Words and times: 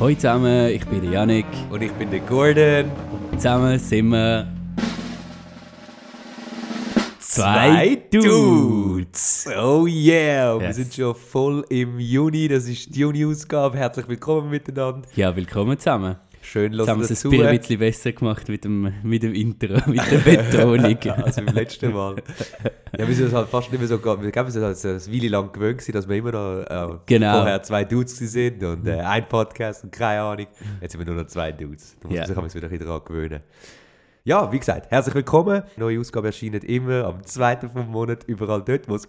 Hallo 0.00 0.14
zusammen, 0.14 0.68
ich 0.70 0.84
bin 0.86 1.02
der 1.02 1.10
Yannick. 1.12 1.46
Und 1.70 1.82
ich 1.82 1.92
bin 1.92 2.10
der 2.10 2.20
Gordon. 2.20 2.90
Zusammen 3.36 3.78
sind 3.78 4.08
wir 4.08 4.46
Zwei 7.18 8.02
Dudes. 8.10 9.46
Oh 9.56 9.86
yeah, 9.86 10.58
wir 10.58 10.66
Yes. 10.68 10.76
sind 10.76 10.94
schon 10.94 11.14
voll 11.14 11.64
im 11.68 12.00
Juni. 12.00 12.48
Das 12.48 12.66
ist 12.66 12.92
die 12.94 13.00
Juni-Ausgabe. 13.00 13.78
Herzlich 13.78 14.08
willkommen 14.08 14.50
miteinander. 14.50 15.06
Ja, 15.14 15.34
willkommen 15.36 15.78
zusammen. 15.78 16.16
Schön, 16.50 16.72
Jetzt 16.72 16.88
haben 16.88 17.00
wir 17.00 17.08
es 17.08 17.24
ein 17.24 17.30
bisschen 17.58 17.78
besser 17.78 18.10
gemacht 18.10 18.48
mit 18.48 18.64
dem, 18.64 18.92
mit 19.04 19.22
dem 19.22 19.34
Intro, 19.34 19.74
mit 19.88 20.00
der 20.10 20.18
Betonung. 20.18 20.98
Also 21.24 21.42
beim 21.44 21.54
letzten 21.54 21.92
Mal. 21.92 22.16
Ja, 22.98 23.06
wir 23.06 23.14
sind 23.14 23.26
uns 23.26 23.34
halt 23.34 23.48
fast 23.48 23.70
nicht 23.70 23.78
mehr 23.78 23.86
so, 23.86 23.94
ich 23.94 24.02
glaube, 24.02 24.24
wir 24.24 24.32
sind 24.50 24.64
halt 24.64 24.84
eine 24.84 25.14
Weile 25.14 25.28
lang 25.28 25.52
gewöhnt 25.52 25.94
dass 25.94 26.08
wir 26.08 26.16
immer 26.16 26.32
noch 26.32 26.62
äh, 26.62 26.98
Genau. 27.06 27.34
vorher 27.34 27.62
zwei 27.62 27.84
Dudes 27.84 28.18
sind 28.18 28.64
und 28.64 28.84
äh, 28.84 28.98
ein 28.98 29.28
Podcast 29.28 29.84
und 29.84 29.92
keine 29.92 30.22
Ahnung. 30.22 30.48
Jetzt 30.80 30.90
sind 30.90 31.00
wir 31.00 31.06
nur 31.06 31.22
noch 31.22 31.28
zwei 31.28 31.52
Dudes. 31.52 31.96
Da 32.00 32.08
muss 32.08 32.16
Ja. 32.16 32.34
man 32.34 32.48
sich 32.48 32.56
wieder 32.56 32.66
ein 32.66 32.70
bisschen 32.72 32.86
daran 32.88 33.04
gewöhnen. 33.04 33.40
Ja, 34.24 34.50
wie 34.50 34.58
gesagt, 34.58 34.90
herzlich 34.90 35.14
willkommen. 35.14 35.62
Neue 35.76 36.00
Ausgabe 36.00 36.26
erscheint 36.26 36.64
immer 36.64 37.04
am 37.04 37.24
2. 37.24 37.68
vom 37.72 37.88
Monat, 37.92 38.24
überall 38.26 38.62
dort, 38.64 38.88
wo 38.88 38.96
es 38.96 39.08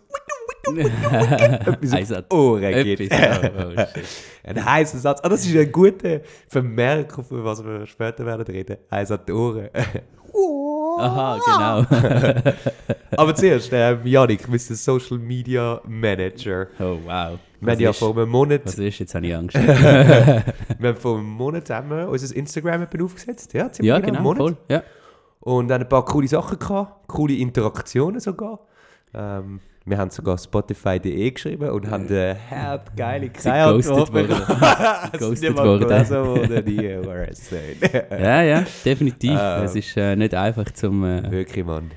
die 0.67 2.33
Ohren 2.33 2.83
gibt. 2.83 3.13
oh, 3.13 3.49
oh. 3.57 3.83
Ein 4.43 4.65
heißer 4.65 4.97
Satz. 4.97 5.19
Ah, 5.23 5.29
das 5.29 5.45
ist 5.45 5.55
ein 5.55 5.71
guter 5.71 6.21
Vermerk, 6.47 7.17
auf 7.17 7.25
was 7.29 7.63
wir 7.63 7.85
später 7.85 8.25
werden 8.25 8.45
reden. 8.45 8.77
Heiß 8.89 9.11
an 9.11 9.19
die 9.27 9.31
Ohren. 9.31 9.69
Aha, 10.99 11.85
genau. 11.85 12.53
Aber 13.17 13.35
zuerst, 13.35 13.69
ähm, 13.73 13.99
Janik, 14.05 14.47
Mr. 14.47 14.75
Social 14.75 15.17
Media 15.17 15.81
Manager. 15.85 16.67
Oh, 16.79 16.97
wow. 17.05 17.39
Wir 17.59 17.73
haben 17.73 17.79
ja 17.79 17.93
vor 17.93 18.17
einem 18.17 18.29
Monat, 18.29 18.61
was 18.65 18.79
ist? 18.79 18.99
Jetzt 18.99 19.13
habe 19.13 19.27
ich 19.27 19.35
Angst. 19.35 19.55
wir 19.55 20.43
haben 20.83 20.95
vor 20.95 21.17
einem 21.17 21.29
Monat 21.29 21.67
zusammen 21.67 22.07
unser 22.07 22.35
Instagram 22.35 22.87
aufgesetzt. 23.03 23.53
Ja, 23.53 23.71
ziemlich 23.71 23.89
ja, 23.89 23.95
einen 23.95 24.05
genau, 24.05 24.21
Monat. 24.21 24.37
voll. 24.37 24.57
Ja. 24.69 24.83
Und 25.41 25.67
dann 25.67 25.81
ein 25.81 25.89
paar 25.89 26.05
coole 26.05 26.27
Sachen 26.27 26.57
gehabt, 26.57 27.07
coole 27.07 27.35
Interaktionen 27.35 28.19
sogar. 28.19 28.59
Ähm, 29.13 29.59
wir 29.85 29.97
haben 29.97 30.11
sogar 30.11 30.37
Spotify.de 30.37 31.31
geschrieben 31.31 31.69
und 31.69 31.89
haben 31.89 32.07
eine 32.07 32.37
hart 32.49 32.95
geile 32.95 33.31
Sind 33.37 33.53
ghosted 33.53 34.13
worden. 34.13 34.27
Ghosted 35.19 35.55
Ghosted 35.55 35.57
worden. 35.57 36.09
worden. 36.09 36.65
Die 36.65 36.95
URS. 36.95 37.49
ja, 38.11 38.43
ja, 38.43 38.65
definitiv. 38.85 39.31
Ah. 39.31 39.63
Es 39.63 39.75
ist 39.75 39.97
äh, 39.97 40.15
nicht 40.15 40.35
einfach, 40.35 40.65
zum, 40.71 41.03
äh, 41.03 41.31
Wirklich, 41.31 41.65
Mann. 41.65 41.91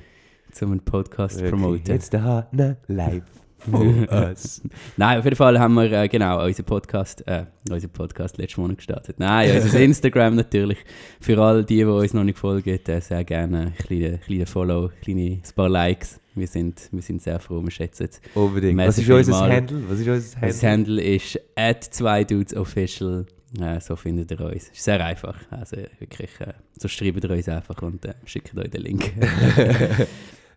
zum 0.51 0.71
einen 0.71 0.79
Podcast 0.83 1.35
zu 1.37 1.43
Wirklich. 1.43 1.61
promoten. 1.61 1.93
Jetzt 1.93 2.13
da 2.13 2.47
ne 2.51 2.77
live 2.87 3.34
us. 3.73 4.61
Nein, 4.97 5.19
auf 5.19 5.23
jeden 5.25 5.35
Fall 5.35 5.59
haben 5.59 5.73
wir 5.73 5.91
äh, 5.91 6.07
genau 6.07 6.43
unseren 6.45 6.65
Podcast, 6.65 7.25
äh, 7.27 7.45
unseren 7.69 7.91
Podcast 7.91 8.37
letzten 8.37 8.61
Monat 8.61 8.77
gestartet. 8.77 9.19
Nein, 9.19 9.61
unser 9.61 9.79
Instagram 9.81 10.35
natürlich. 10.35 10.77
Für 11.19 11.37
all 11.39 11.63
die, 11.63 11.77
die 11.77 11.85
uns 11.85 12.13
noch 12.13 12.23
nicht 12.23 12.37
folgen, 12.37 12.79
äh, 12.85 13.01
sehr 13.01 13.23
gerne 13.23 13.73
ein 13.77 14.19
kleiner 14.19 14.45
Follow, 14.45 14.91
kleine, 15.01 15.21
ein 15.21 15.55
paar 15.55 15.69
Likes. 15.69 16.19
Wir 16.35 16.47
sind, 16.47 16.89
wir 16.91 17.01
sind 17.01 17.21
sehr 17.21 17.39
froh, 17.39 17.61
wir 17.63 17.71
schätzen 17.71 18.09
es. 18.09 18.21
Unbedingt. 18.33 18.77
Was 18.77 18.97
ist 18.97 19.09
unser. 19.09 19.47
Handle? 19.47 19.83
Was 19.87 19.99
ist 19.99 20.07
unser 20.07 20.39
Das 20.41 20.63
Handle? 20.63 21.01
Handle 21.01 21.01
ist 21.01 21.39
at 21.55 21.83
2dudesofficial. 21.83 23.25
Äh, 23.59 23.79
so 23.79 23.95
findet 23.95 24.31
ihr 24.31 24.41
uns. 24.41 24.69
Ist 24.69 24.83
sehr 24.83 25.03
einfach. 25.03 25.37
Also 25.49 25.77
wirklich, 25.99 26.29
äh, 26.41 26.53
so 26.77 26.87
schreibt 26.89 27.23
ihr 27.23 27.29
uns 27.29 27.47
einfach 27.47 27.81
und 27.81 28.03
äh, 28.05 28.13
schickt 28.25 28.57
euch 28.57 28.69
den 28.69 28.81
Link. 28.81 29.13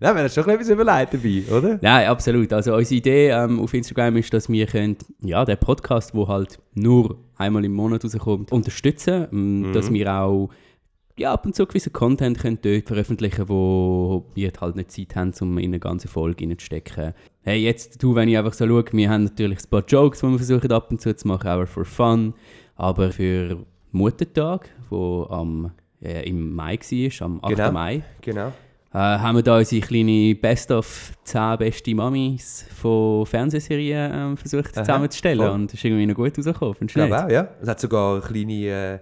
Nein, 0.01 0.15
wir 0.15 0.23
haben 0.23 0.31
schon 0.31 0.49
etwas 0.49 0.69
überlegt 0.69 1.15
dabei, 1.15 1.43
oder? 1.51 1.79
Nein, 1.83 2.07
absolut. 2.07 2.53
Also 2.53 2.75
unsere 2.75 2.99
Idee 2.99 3.31
ähm, 3.31 3.59
auf 3.59 3.75
Instagram 3.75 4.17
ist, 4.17 4.33
dass 4.33 4.49
wir 4.49 4.67
können, 4.67 4.97
ja, 5.23 5.45
den 5.45 5.59
Podcast, 5.59 6.15
der 6.15 6.29
halt 6.29 6.61
nur 6.75 7.19
einmal 7.37 7.65
im 7.65 7.73
Monat 7.73 8.05
rauskommt, 8.05 8.53
unterstützen. 8.53 9.27
Ähm, 9.33 9.73
Dass 9.73 9.93
wir 9.93 10.13
auch 10.13 10.51
ja, 11.19 11.33
ab 11.33 11.45
und 11.47 11.57
zu 11.57 11.67
gewissen 11.67 11.93
Content 11.93 12.39
können 12.39 12.59
dort 12.63 12.87
veröffentlichen 12.87 13.49
wo 13.49 14.25
wir 14.35 14.53
halt 14.61 14.77
nicht 14.77 14.93
Zeit 14.93 15.17
haben, 15.17 15.33
um 15.41 15.59
in 15.59 15.71
eine 15.71 15.81
ganze 15.81 16.07
Folge 16.07 16.45
reinzustecken. 16.45 17.13
Hey, 17.43 17.61
jetzt, 17.61 18.01
du, 18.01 18.15
wenn 18.15 18.29
ich 18.29 18.39
einfach 18.39 18.53
so 18.53 18.67
schaue, 18.69 18.85
wir 18.93 19.11
haben 19.11 19.25
natürlich 19.25 19.59
ein 19.59 19.71
paar 19.71 19.85
Jokes, 19.87 20.21
die 20.21 20.27
wir 20.27 20.37
versuchen 20.37 20.71
ab 20.71 20.93
und 20.93 21.01
zu 21.01 21.15
zu 21.17 21.27
machen, 21.27 21.49
auch 21.49 21.67
for 21.67 21.85
fun. 21.85 22.35
Aber 22.77 23.11
für 23.11 23.67
Muttertag, 23.91 24.69
wo 24.91 25.25
am, 25.25 25.73
äh, 26.01 26.29
im 26.29 26.55
Mai 26.55 26.79
war, 26.79 27.27
am 27.27 27.41
8. 27.43 27.57
Genau. 27.57 27.73
Mai, 27.73 28.03
Genau. 28.21 28.53
Äh, 28.93 28.99
haben 28.99 29.37
wir 29.37 29.43
da 29.43 29.59
unsere 29.59 29.87
kleine 29.87 30.35
Best 30.35 30.71
of 30.71 31.13
10 31.25 31.59
beste 31.59 31.95
Mamis 31.95 32.65
von 32.81 33.27
Fernsehserien 33.27 34.13
ähm, 34.15 34.37
versucht 34.37 34.77
Aha, 34.77 34.85
zusammenzustellen. 34.85 35.39
voll. 35.39 35.51
Und 35.51 35.67
das 35.67 35.75
ist 35.75 35.85
irgendwie 35.85 36.07
noch 36.07 36.15
gut 36.15 36.39
rausgekommen. 36.39 36.77
Ich 36.81 36.95
glaube 36.95 37.15
nicht? 37.15 37.25
auch, 37.25 37.31
ja. 37.31 37.49
Es 37.61 37.69
hat 37.69 37.81
sogar 37.81 38.15
eine 38.15 38.23
kleine 38.23 38.67
äh, 38.67 38.99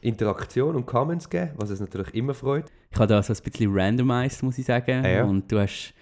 Interaktion 0.00 0.76
und 0.76 0.86
Comments 0.86 1.28
gegeben, 1.28 1.52
was 1.56 1.70
es 1.70 1.80
natürlich 1.80 2.14
immer 2.14 2.34
freut. 2.34 2.66
Ich 2.90 2.98
habe 2.98 3.06
da 3.06 3.22
so 3.22 3.32
ein 3.32 3.38
bisschen 3.42 3.70
randomized, 3.74 4.42
muss 4.42 4.58
ich 4.58 4.64
sagen. 4.64 5.04
Ah, 5.04 5.08
ja. 5.08 5.24
Und 5.24 5.50
du 5.52 5.58
hast 5.58 5.92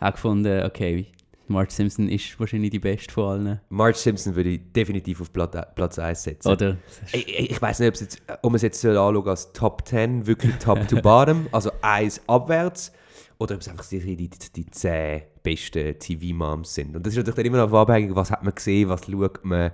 auch 0.00 0.12
gefunden, 0.12 0.64
okay, 0.64 1.06
Marge 1.52 1.72
Simpson 1.72 2.08
ist 2.08 2.38
wahrscheinlich 2.40 2.70
die 2.70 2.78
beste 2.78 3.12
von 3.12 3.24
allen. 3.24 3.60
Marge 3.68 3.98
Simpson 3.98 4.34
würde 4.34 4.50
ich 4.50 4.60
definitiv 4.72 5.20
auf 5.20 5.32
Platz, 5.32 5.56
Platz 5.74 5.98
1 5.98 6.22
setzen. 6.22 6.48
Oder? 6.48 6.76
Ich, 7.12 7.50
ich, 7.50 7.62
weiß 7.62 7.80
nicht, 7.80 7.88
ob 7.88 7.94
es 7.94 8.00
jetzt, 8.00 8.22
ob 8.28 8.44
man 8.44 8.56
es 8.56 8.62
jetzt 8.62 8.84
anschauen 8.84 9.28
als 9.28 9.52
Top 9.52 9.86
10, 9.86 10.26
wirklich 10.26 10.54
Top 10.56 10.86
to 10.88 10.96
Bottom, 11.02 11.46
also 11.52 11.70
eins 11.82 12.20
abwärts, 12.26 12.92
oder 13.38 13.54
ob 13.54 13.60
es 13.60 13.68
einfach 13.68 13.86
die, 13.86 14.16
die, 14.16 14.28
die 14.28 14.66
10 14.66 15.22
besten 15.42 15.98
TV-Moms 15.98 16.74
sind. 16.74 16.96
Und 16.96 17.06
das 17.06 17.12
ist 17.12 17.18
natürlich 17.18 17.36
dann 17.36 17.46
immer 17.46 17.66
noch 17.66 17.72
abhängig, 17.72 18.14
was 18.14 18.30
hat 18.30 18.42
man 18.42 18.54
gesehen, 18.54 18.88
was 18.88 19.04
schaut 19.04 19.44
man, 19.44 19.70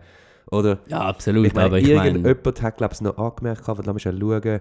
oder? 0.50 0.78
Ja, 0.88 1.00
absolut. 1.00 1.46
Ich 1.46 1.54
meine, 1.54 1.66
aber 1.66 1.78
ich 1.78 1.94
meine, 1.94 2.18
irgendjemand 2.18 2.62
hat, 2.62 2.76
glaube 2.76 2.94
ich, 2.94 3.00
noch 3.00 3.16
angemerkt, 3.18 3.62
gehabt, 3.62 3.84
lass 3.84 3.94
mich 3.94 4.02
schon 4.02 4.18
schauen. 4.18 4.60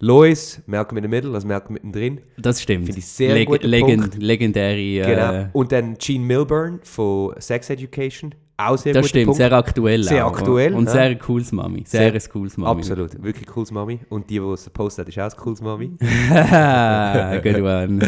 Lois, 0.00 0.60
Malcolm 0.66 0.98
in 0.98 1.04
the 1.04 1.08
Middle, 1.08 1.32
also 1.34 1.46
Malcolm 1.48 1.72
mittendrin. 1.74 2.20
das 2.38 2.60
stimmt. 2.62 2.84
Finde 2.86 2.98
ich 2.98 3.06
sehr 3.06 3.44
guter 3.46 3.68
Punkt. 3.68 4.16
Legendäre. 4.22 4.76
Äh, 4.78 5.02
Genau. 5.02 5.48
Und 5.52 5.72
dann 5.72 5.96
Gene 5.98 6.24
Milburn 6.24 6.80
von 6.82 7.34
Sex 7.38 7.70
Education. 7.70 8.34
Auch 8.58 8.78
sehr 8.78 8.94
Das 8.94 9.08
stimmt, 9.08 9.26
Punkt. 9.26 9.36
sehr 9.36 9.52
aktuell. 9.52 10.02
Sehr 10.02 10.26
auch. 10.26 10.32
aktuell, 10.32 10.72
Und 10.74 10.86
ja. 10.86 10.92
sehr 10.92 11.14
cooles 11.18 11.52
Mami. 11.52 11.84
Sehr, 11.86 12.10
Sehr- 12.18 12.30
cooles 12.30 12.56
Mami. 12.56 12.80
Absolut, 12.80 13.22
wirklich 13.22 13.46
cooles 13.46 13.70
Mami. 13.70 14.00
Und 14.08 14.30
die, 14.30 14.38
die 14.38 14.44
es 14.46 14.64
gepostet 14.64 15.06
hat, 15.06 15.08
ist 15.14 15.18
auch 15.18 15.38
ein 15.38 15.42
cooles 15.44 15.60
Mami. 15.60 15.88
Good 17.42 17.60
one. 17.62 18.00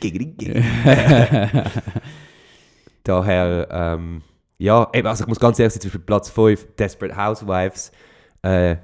Daher, 3.04 3.68
ähm, 3.70 4.22
ja, 4.58 4.88
eben, 4.94 5.06
also 5.08 5.24
ich 5.24 5.28
muss 5.28 5.40
ganz 5.40 5.58
ehrlich 5.58 5.74
sein, 5.74 5.80
zum 5.82 5.88
Beispiel 5.90 6.06
Platz 6.06 6.30
5, 6.30 6.66
Desperate 6.78 7.16
Housewives, 7.16 7.90
äh, 8.42 8.76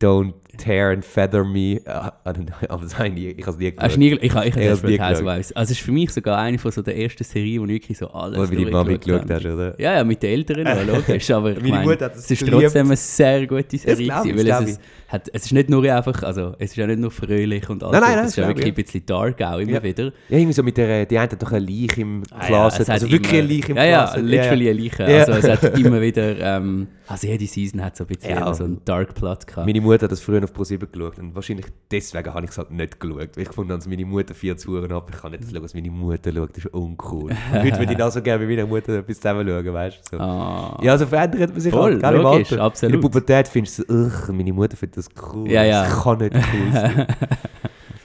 Don't 0.00 0.34
Tear 0.58 0.90
and 0.90 1.04
Feather 1.04 1.44
Me, 1.44 1.80
äh, 1.84 2.10
aber 2.68 2.82
das 2.82 2.98
habe 2.98 3.08
ich 3.08 3.38
ich 3.38 3.46
habe 3.46 3.52
es 3.52 3.58
nie 3.58 3.72
Hast 3.76 3.82
geschaut. 3.82 3.98
nie, 3.98 4.14
ich 4.20 4.34
habe 4.34 4.46
ich 4.48 4.56
Ich 4.56 4.62
Desperate 4.62 5.08
Housewives. 5.08 5.52
Also 5.52 5.72
es 5.72 5.78
ist 5.78 5.84
für 5.84 5.92
mich 5.92 6.10
sogar 6.10 6.38
eine 6.38 6.58
von 6.58 6.70
so 6.70 6.82
der 6.82 6.96
ersten 6.96 7.24
Serien, 7.24 7.60
wo 7.62 7.66
ich 7.66 7.72
wirklich 7.72 7.98
so 7.98 8.08
alles 8.10 8.38
Wo 8.38 8.46
du 8.46 8.56
deiner 8.56 8.70
Mami 8.70 8.98
geschaut 8.98 9.30
hast, 9.30 9.44
oder? 9.46 9.80
Ja, 9.80 9.94
ja, 9.96 10.04
mit 10.04 10.22
den 10.22 10.30
Eltern, 10.30 10.66
ja, 10.66 10.82
logisch. 10.82 11.30
Aber 11.30 11.50
ich 11.56 11.62
Meine 11.62 11.94
es 11.94 12.30
ist 12.30 12.38
geliebt. 12.44 12.60
trotzdem 12.62 12.86
eine 12.86 12.96
sehr 12.96 13.46
gute 13.46 13.78
Serie. 13.78 14.06
glaub 14.06 14.24
ich, 14.26 14.32
gewesen, 14.32 14.48
weil 14.48 14.62
es, 14.64 14.70
ist, 14.70 14.80
hat, 15.08 15.28
es 15.32 15.44
ist 15.46 15.52
nicht 15.52 15.68
nur 15.70 15.82
einfach, 15.84 16.22
also 16.22 16.54
es 16.58 16.70
ist 16.70 16.76
ja 16.76 16.86
nicht 16.86 16.98
nur 17.00 17.10
fröhlich 17.10 17.68
und 17.68 17.82
alles, 17.82 17.92
Nein, 17.92 18.02
nein, 18.02 18.16
nein, 18.16 18.24
es 18.24 18.30
ist 18.32 18.36
ja 18.36 18.48
wirklich 18.48 18.66
ein 18.66 18.74
bisschen 18.74 19.06
dark 19.06 19.40
auch 19.42 19.58
immer 19.58 19.72
Ja. 19.72 19.82
wieder. 19.82 20.04
Ja, 20.04 20.10
irgendwie 20.38 20.52
so 20.52 20.62
mit 20.62 20.76
der, 20.76 21.06
die 21.06 21.18
eine 21.18 21.30
hat 21.30 21.42
doch 21.42 21.52
ein 21.52 21.66
Leich 21.66 21.98
im 21.98 22.22
Ah, 22.30 22.40
ja, 22.40 22.46
Closet, 22.46 22.90
also 22.90 23.10
wirklich 23.10 23.32
immer- 23.32 23.42
ein 23.42 23.48
Leich 23.56 23.68
im 23.68 23.76
ja, 23.76 23.84
ja, 23.84 24.04
Closet. 24.06 24.24
literally 24.24 24.70
ein 24.70 24.78
Leiche. 24.78 25.02
Ja. 25.10 25.18
Also 25.24 25.32
es 25.32 25.48
hat 25.62 25.78
immer 25.78 26.00
wieder, 26.00 26.38
ähm, 26.38 26.88
also 27.06 27.26
jede 27.26 27.46
Season 27.46 27.82
hat 27.84 27.96
so 27.96 28.04
ein 28.04 28.08
bisschen 28.08 28.30
Ja. 28.30 28.54
so 28.54 28.64
einen 28.64 28.80
Dark 28.84 29.14
Plot 29.14 29.46
gehabt. 29.46 29.66
Meine 29.66 29.80
Mutter 29.80 30.04
hat 30.04 30.12
das 30.12 30.20
früher 30.20 30.41
auf 30.44 30.52
ProSieben 30.52 30.90
geschaut 30.90 31.18
und 31.18 31.34
wahrscheinlich 31.34 31.66
deswegen 31.90 32.32
habe 32.32 32.44
ich 32.44 32.50
es 32.50 32.58
halt 32.58 32.70
nicht 32.70 32.98
geschaut. 33.00 33.36
Weil 33.36 33.42
ich 33.42 33.48
fand, 33.50 33.70
als 33.70 33.86
meine 33.86 34.04
Mutter 34.04 34.34
vier 34.34 34.56
Zuhren 34.56 34.90
ab, 34.92 35.10
ich 35.12 35.20
kann 35.20 35.32
nicht 35.32 35.44
schauen, 35.50 35.62
was 35.62 35.74
meine 35.74 35.90
Mutter 35.90 36.32
schaut, 36.32 36.50
das 36.56 36.64
ist 36.64 36.74
uncool. 36.74 37.30
Und 37.30 37.62
heute 37.62 37.78
würde 37.78 37.92
ich 37.92 38.02
auch 38.02 38.10
so 38.12 38.22
gerne 38.22 38.44
mit 38.46 38.56
meiner 38.56 38.68
Mutter 38.68 38.98
etwas 38.98 39.16
zusammen 39.16 39.46
schauen, 39.46 39.72
weißt 39.74 40.12
du. 40.12 40.16
So. 40.16 40.22
Ah. 40.22 40.78
Ja, 40.82 40.98
so 40.98 41.06
verändert 41.06 41.50
man 41.52 41.60
sich 41.60 41.72
Voll, 41.72 41.92
halt, 41.92 42.02
gell, 42.02 42.14
im 42.16 42.22
logisch, 42.22 42.52
absolut. 42.52 42.94
In 42.94 43.00
der 43.00 43.08
Pubertät 43.08 43.48
findest 43.48 43.78
du 43.78 43.84
so, 43.88 43.94
"Ugh, 43.94 44.32
meine 44.32 44.52
Mutter 44.52 44.76
findet 44.76 44.98
das 44.98 45.08
cool. 45.34 45.50
Ja, 45.50 45.64
ja. 45.64 45.84
Das 45.84 46.02
kann 46.02 46.18
nicht 46.18 46.34
cool 46.34 46.72
sein. 46.72 47.06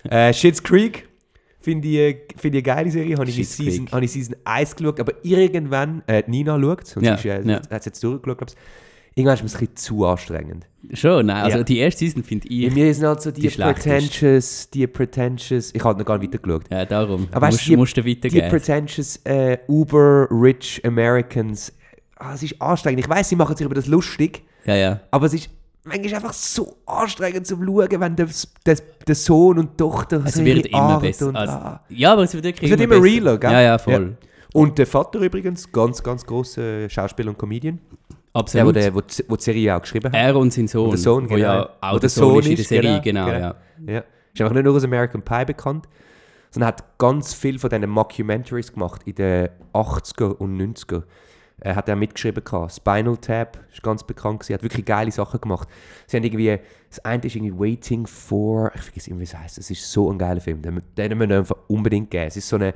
äh, 0.10 0.34
Schitt's 0.34 0.62
Creek 0.64 1.08
finde 1.60 1.88
ich, 1.88 2.18
find 2.38 2.56
ich 2.56 2.64
eine 2.66 2.76
geile 2.76 2.92
Serie. 2.92 3.18
Habe 3.18 3.30
ich, 3.30 3.50
Season, 3.50 3.90
habe 3.92 4.06
ich 4.06 4.12
Season 4.12 4.36
1 4.46 4.76
geschaut, 4.76 5.00
aber 5.02 5.14
irgendwann, 5.24 6.02
äh, 6.08 6.24
Nina 6.28 6.58
schaut, 6.60 6.96
und 6.96 7.04
Ja, 7.04 7.18
sie 7.18 7.28
ist, 7.30 7.46
äh, 7.46 7.50
ja. 7.50 7.56
hat 7.58 7.72
es 7.72 7.86
jetzt 7.86 8.04
durchgeschaut, 8.04 8.38
glaube 8.38 8.46
ich. 8.52 8.87
Irgendwann 9.18 9.34
ist 9.34 9.44
es 9.44 9.56
ein 9.56 9.60
bisschen 9.60 9.76
zu 9.76 10.06
anstrengend. 10.06 10.68
Schon, 10.94 11.26
nein, 11.26 11.44
also 11.44 11.58
Ja. 11.58 11.64
die 11.64 11.80
erste 11.80 12.00
Season 12.06 12.24
finde 12.24 12.48
Ja, 12.54 12.68
ich, 12.68 12.74
mir 12.74 12.94
sind 12.94 13.06
halt 13.08 13.22
so 13.22 13.32
die, 13.32 13.42
die 13.42 13.50
pretentious, 13.50 14.70
die 14.70 14.86
pretentious, 14.88 15.74
ich 15.74 15.84
habe 15.84 15.98
noch 16.00 16.06
gar 16.06 16.18
nicht 16.20 16.32
weitergeschaut. 16.32 16.66
ja 16.72 16.86
darum, 16.86 17.28
Aber 17.32 17.48
weißt 17.48 17.58
musst, 17.58 17.68
die- 17.68 17.76
musst 17.78 17.98
du 17.98 18.02
Die 18.04 18.16
weitergeben. 18.16 18.50
pretentious 18.50 19.20
äh, 19.26 19.58
uber-rich 19.68 20.82
Americans, 20.86 21.74
ah, 22.18 22.34
es 22.36 22.44
ist 22.44 22.62
anstrengend. 22.62 23.00
Ich 23.02 23.10
weiß, 23.10 23.28
sie 23.30 23.36
machen 23.36 23.56
sich 23.58 23.66
über 23.66 23.76
das 23.76 23.88
lustig, 23.88 24.44
Ja, 24.66 24.76
ja. 24.76 25.00
aber 25.12 25.26
es 25.26 25.34
ist 25.34 25.50
manchmal 25.84 26.14
einfach 26.16 26.34
so 26.34 26.78
anstrengend 26.86 27.48
zum 27.48 27.66
Schauen, 27.66 27.88
wenn 28.00 28.16
der, 28.16 28.28
der, 28.66 28.78
der 29.08 29.16
Sohn 29.16 29.58
und 29.60 29.78
Tochter 29.78 30.22
Es 30.26 30.36
so 30.36 30.46
wird 30.46 30.68
immer 30.68 30.78
Art 30.80 31.02
besser. 31.02 31.28
Und, 31.28 31.36
Also, 31.38 31.54
ah. 31.54 31.82
ja, 31.90 32.14
aber 32.14 32.24
es 32.24 32.34
wird 32.34 32.44
wirklich 32.44 32.64
Es 32.64 32.70
wird 32.78 32.82
immer 32.82 33.00
besser. 33.02 33.16
realer, 33.16 33.38
gell? 33.40 33.52
Ja, 33.52 33.62
ja, 33.62 33.78
voll. 33.78 34.16
Und 34.54 34.78
der 34.78 34.88
Vater 34.88 35.20
übrigens, 35.20 35.72
ganz, 35.72 36.02
ganz 36.04 36.26
grosser 36.26 36.90
Schauspieler 36.90 37.30
und 37.30 37.38
Comedian. 37.38 37.80
Der, 38.38 38.64
Absolut. 38.64 38.68
wo, 38.68 38.72
der, 38.72 38.96
wo, 38.96 39.02
die- 39.02 39.26
wo 39.28 39.36
die 39.36 39.44
Serie 39.44 39.76
auch 39.76 39.82
geschrieben 39.82 40.12
hat. 40.12 40.16
er 40.16 40.36
und 40.36 40.54
sein 40.54 40.68
Sohn. 40.68 40.86
Und 40.86 40.92
der 40.92 41.00
Sohn, 41.00 41.28
genau. 41.28 41.40
ja 41.40 41.70
auch 41.82 41.92
der 41.92 42.00
der 42.02 42.10
Sohn 42.10 42.30
Sohn 42.30 42.40
ist 42.40 42.48
in 42.50 42.56
der 42.56 42.66
Serie, 42.66 43.02
genau, 43.02 43.26
genau. 43.26 43.38
genau. 43.38 43.54
Ja. 43.88 43.94
Ja. 43.94 44.04
Ist 44.34 44.42
einfach 44.42 44.54
nicht 44.54 44.64
nur 44.66 44.76
aus 44.76 44.84
American 44.84 45.22
Pie 45.22 45.46
bekannt, 45.46 45.88
sondern 46.52 46.68
hat 46.68 46.98
ganz 46.98 47.34
viel 47.34 47.58
von 47.60 47.70
diesen 47.70 47.90
Mockumentaries 47.90 48.72
gemacht 48.72 49.02
in 49.06 49.16
den 49.16 49.50
80er 49.74 50.36
und 50.38 50.58
90er. 50.58 51.04
Er 51.60 51.76
hat 51.76 51.90
er 51.90 51.96
mitgeschrieben 51.96 52.44
gehabt. 52.44 52.74
Spinal 52.74 53.18
Tap 53.18 53.60
ist 53.74 53.82
ganz 53.82 54.04
bekannt 54.04 54.42
gewesen, 54.42 54.54
hat 54.54 54.64
wirklich 54.64 54.86
geile 54.86 55.12
Sachen 55.12 55.42
gemacht. 55.42 55.68
Sie 56.06 56.16
haben 56.16 56.24
irgendwie, 56.24 56.60
das 56.90 57.04
eine 57.04 57.24
ist 57.24 57.36
irgendwie 57.36 57.58
Waiting 57.58 58.06
for, 58.06 58.72
ich 58.76 58.82
vergesse 58.82 59.10
immer, 59.10 59.20
wie 59.20 59.24
es 59.24 59.36
heißt. 59.36 59.58
Es 59.58 59.72
ist 59.72 59.92
so 59.92 60.12
ein 60.12 60.20
geiler 60.20 60.40
Film, 60.40 60.62
den, 60.62 60.82
den 60.96 61.18
müssen 61.18 61.30
wir 61.32 61.40
einfach 61.40 61.58
unbedingt 61.68 62.12
geben. 62.12 62.28
Es 62.28 62.38
ist 62.38 62.48
so 62.48 62.58
eine, 62.58 62.76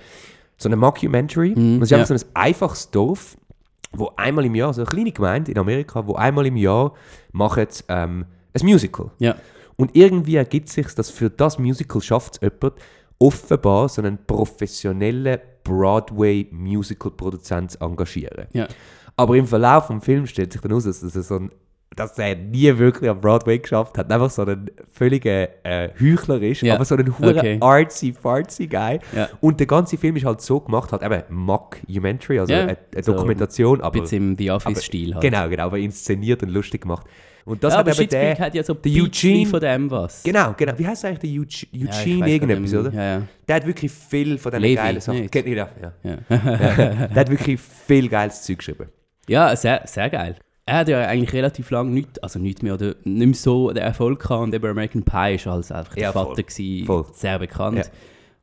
so 0.57 0.67
eine 0.67 0.77
Mockumentary. 0.77 1.53
Und 1.53 1.83
es 1.83 1.91
ist 1.91 1.93
einfach 1.93 2.09
ja. 2.09 2.17
so 2.17 2.25
ein 2.25 2.31
einfaches 2.33 2.89
Dorf, 2.89 3.37
wo 3.93 4.11
einmal 4.15 4.45
im 4.45 4.55
Jahr, 4.55 4.73
so 4.73 4.81
eine 4.81 4.89
kleine 4.89 5.11
Gemeinde 5.11 5.51
in 5.51 5.57
Amerika, 5.57 6.07
wo 6.07 6.15
einmal 6.15 6.45
im 6.45 6.55
Jahr 6.57 6.93
machen 7.31 7.67
ähm, 7.89 8.25
ein 8.53 8.65
Musical. 8.65 9.11
Ja. 9.19 9.35
Und 9.75 9.93
irgendwie 9.95 10.35
ergibt 10.35 10.69
sich, 10.69 10.88
dass 10.95 11.09
für 11.09 11.29
das 11.29 11.59
Musical 11.59 12.01
schafft 12.01 12.35
es 12.35 12.41
jemand, 12.41 12.73
offenbar 13.17 13.89
so 13.89 14.01
einen 14.01 14.17
professionellen 14.25 15.39
Broadway-Musical-Produzent 15.63 17.71
zu 17.71 17.79
engagieren. 17.79 18.47
Ja. 18.53 18.67
Aber 19.15 19.35
im 19.35 19.47
Verlauf 19.47 19.88
des 19.88 20.03
Films 20.03 20.31
stellt 20.31 20.51
sich 20.53 20.61
dann 20.61 20.73
aus, 20.73 20.83
dass, 20.85 21.03
er 21.03 21.21
so 21.21 21.35
ein, 21.35 21.51
dass 21.95 22.17
er 22.17 22.35
nie 22.35 22.77
wirklich 22.77 23.09
am 23.09 23.19
Broadway 23.19 23.59
geschafft 23.59 23.97
hat. 23.97 24.09
Einfach 24.11 24.29
so 24.29 24.43
ein 24.45 24.71
völliger 24.93 25.49
äh, 25.65 25.89
Heuchler 25.99 26.41
ist, 26.41 26.61
Ja. 26.61 26.75
aber 26.75 26.85
so 26.85 26.95
ein 26.95 27.19
hure 27.19 27.38
Okay. 27.38 27.57
artsy-fartsy 27.59 28.67
Guy. 28.67 28.99
Ja. 29.13 29.27
Und 29.41 29.59
der 29.59 29.67
ganze 29.67 29.97
Film 29.97 30.15
ist 30.15 30.25
halt 30.25 30.41
so 30.41 30.61
gemacht, 30.61 30.91
halt 30.93 31.01
eben 31.03 31.21
Mockumentary, 31.29 32.39
also 32.39 32.53
Ja. 32.53 32.61
eine, 32.61 32.77
eine 32.93 33.03
So 33.03 33.11
Dokumentation, 33.13 33.79
Ein 33.79 33.85
aber... 33.85 33.99
bisschen 34.01 34.29
im 34.31 34.38
The 34.38 34.51
Office-Stil 34.51 35.15
halt. 35.15 35.21
Genau, 35.23 35.49
genau, 35.49 35.63
aber 35.65 35.79
inszeniert 35.79 36.41
und 36.43 36.49
lustig 36.49 36.81
gemacht. 36.81 37.05
Und 37.43 37.61
das 37.63 37.73
ja, 37.73 37.79
hat 37.79 37.89
aber 37.89 37.99
eben 37.99 38.09
der... 38.09 38.39
Hat 38.39 38.53
ja 38.55 38.63
so 38.63 38.73
der 38.75 38.91
Eugene- 38.91 39.45
von 39.47 39.59
dem 39.59 39.91
was. 39.91 40.23
Genau, 40.23 40.53
genau. 40.55 40.73
Wie 40.77 40.88
heißt 40.88 41.03
eigentlich 41.03 41.19
der 41.19 41.29
Eugene, 41.41 41.89
Eugene 41.91 42.29
irgendetwas, 42.29 42.73
oder? 42.75 42.93
Ja, 42.93 43.03
ja. 43.17 43.21
Der 43.47 43.55
hat 43.57 43.65
wirklich 43.67 43.91
viel 43.91 44.38
von 44.38 44.51
diesen 44.51 44.61
Levi, 44.61 44.75
geilen 44.75 45.01
Sachen. 45.01 45.19
nicht? 45.21 45.31
Kennt 45.31 45.47
ihr 45.47 45.55
das? 45.57 45.69
Ja. 45.81 45.91
Ja. 46.03 46.17
Der 47.07 47.15
hat 47.15 47.29
wirklich 47.29 47.59
viel 47.59 48.07
geiles 48.07 48.43
Zeug 48.43 48.59
geschrieben. 48.59 48.88
Ja, 49.27 49.53
sehr, 49.55 49.81
sehr 49.85 50.09
geil. 50.09 50.35
Er 50.71 50.77
hat 50.77 50.88
ja 50.88 51.01
eigentlich 51.06 51.33
relativ 51.33 51.69
lange 51.69 51.91
nicht, 51.91 52.23
also 52.23 52.39
nicht 52.39 52.63
mehr, 52.63 52.75
oder 52.75 52.95
nicht 53.03 53.25
mehr 53.25 53.33
so 53.33 53.69
den 53.71 53.83
Erfolg 53.83 54.21
gehabt 54.21 54.41
und 54.44 54.53
eben 54.53 54.65
American 54.69 55.03
Pie 55.03 55.35
ist 55.35 55.45
als 55.45 55.69
einfach 55.69 55.95
der 55.95 56.03
Ja, 56.03 56.12
voll. 56.13 56.27
Vater 56.27 56.44
gewesen, 56.44 56.85
Voll. 56.85 57.06
sehr 57.13 57.39
bekannt. 57.39 57.77
Ja. 57.79 57.83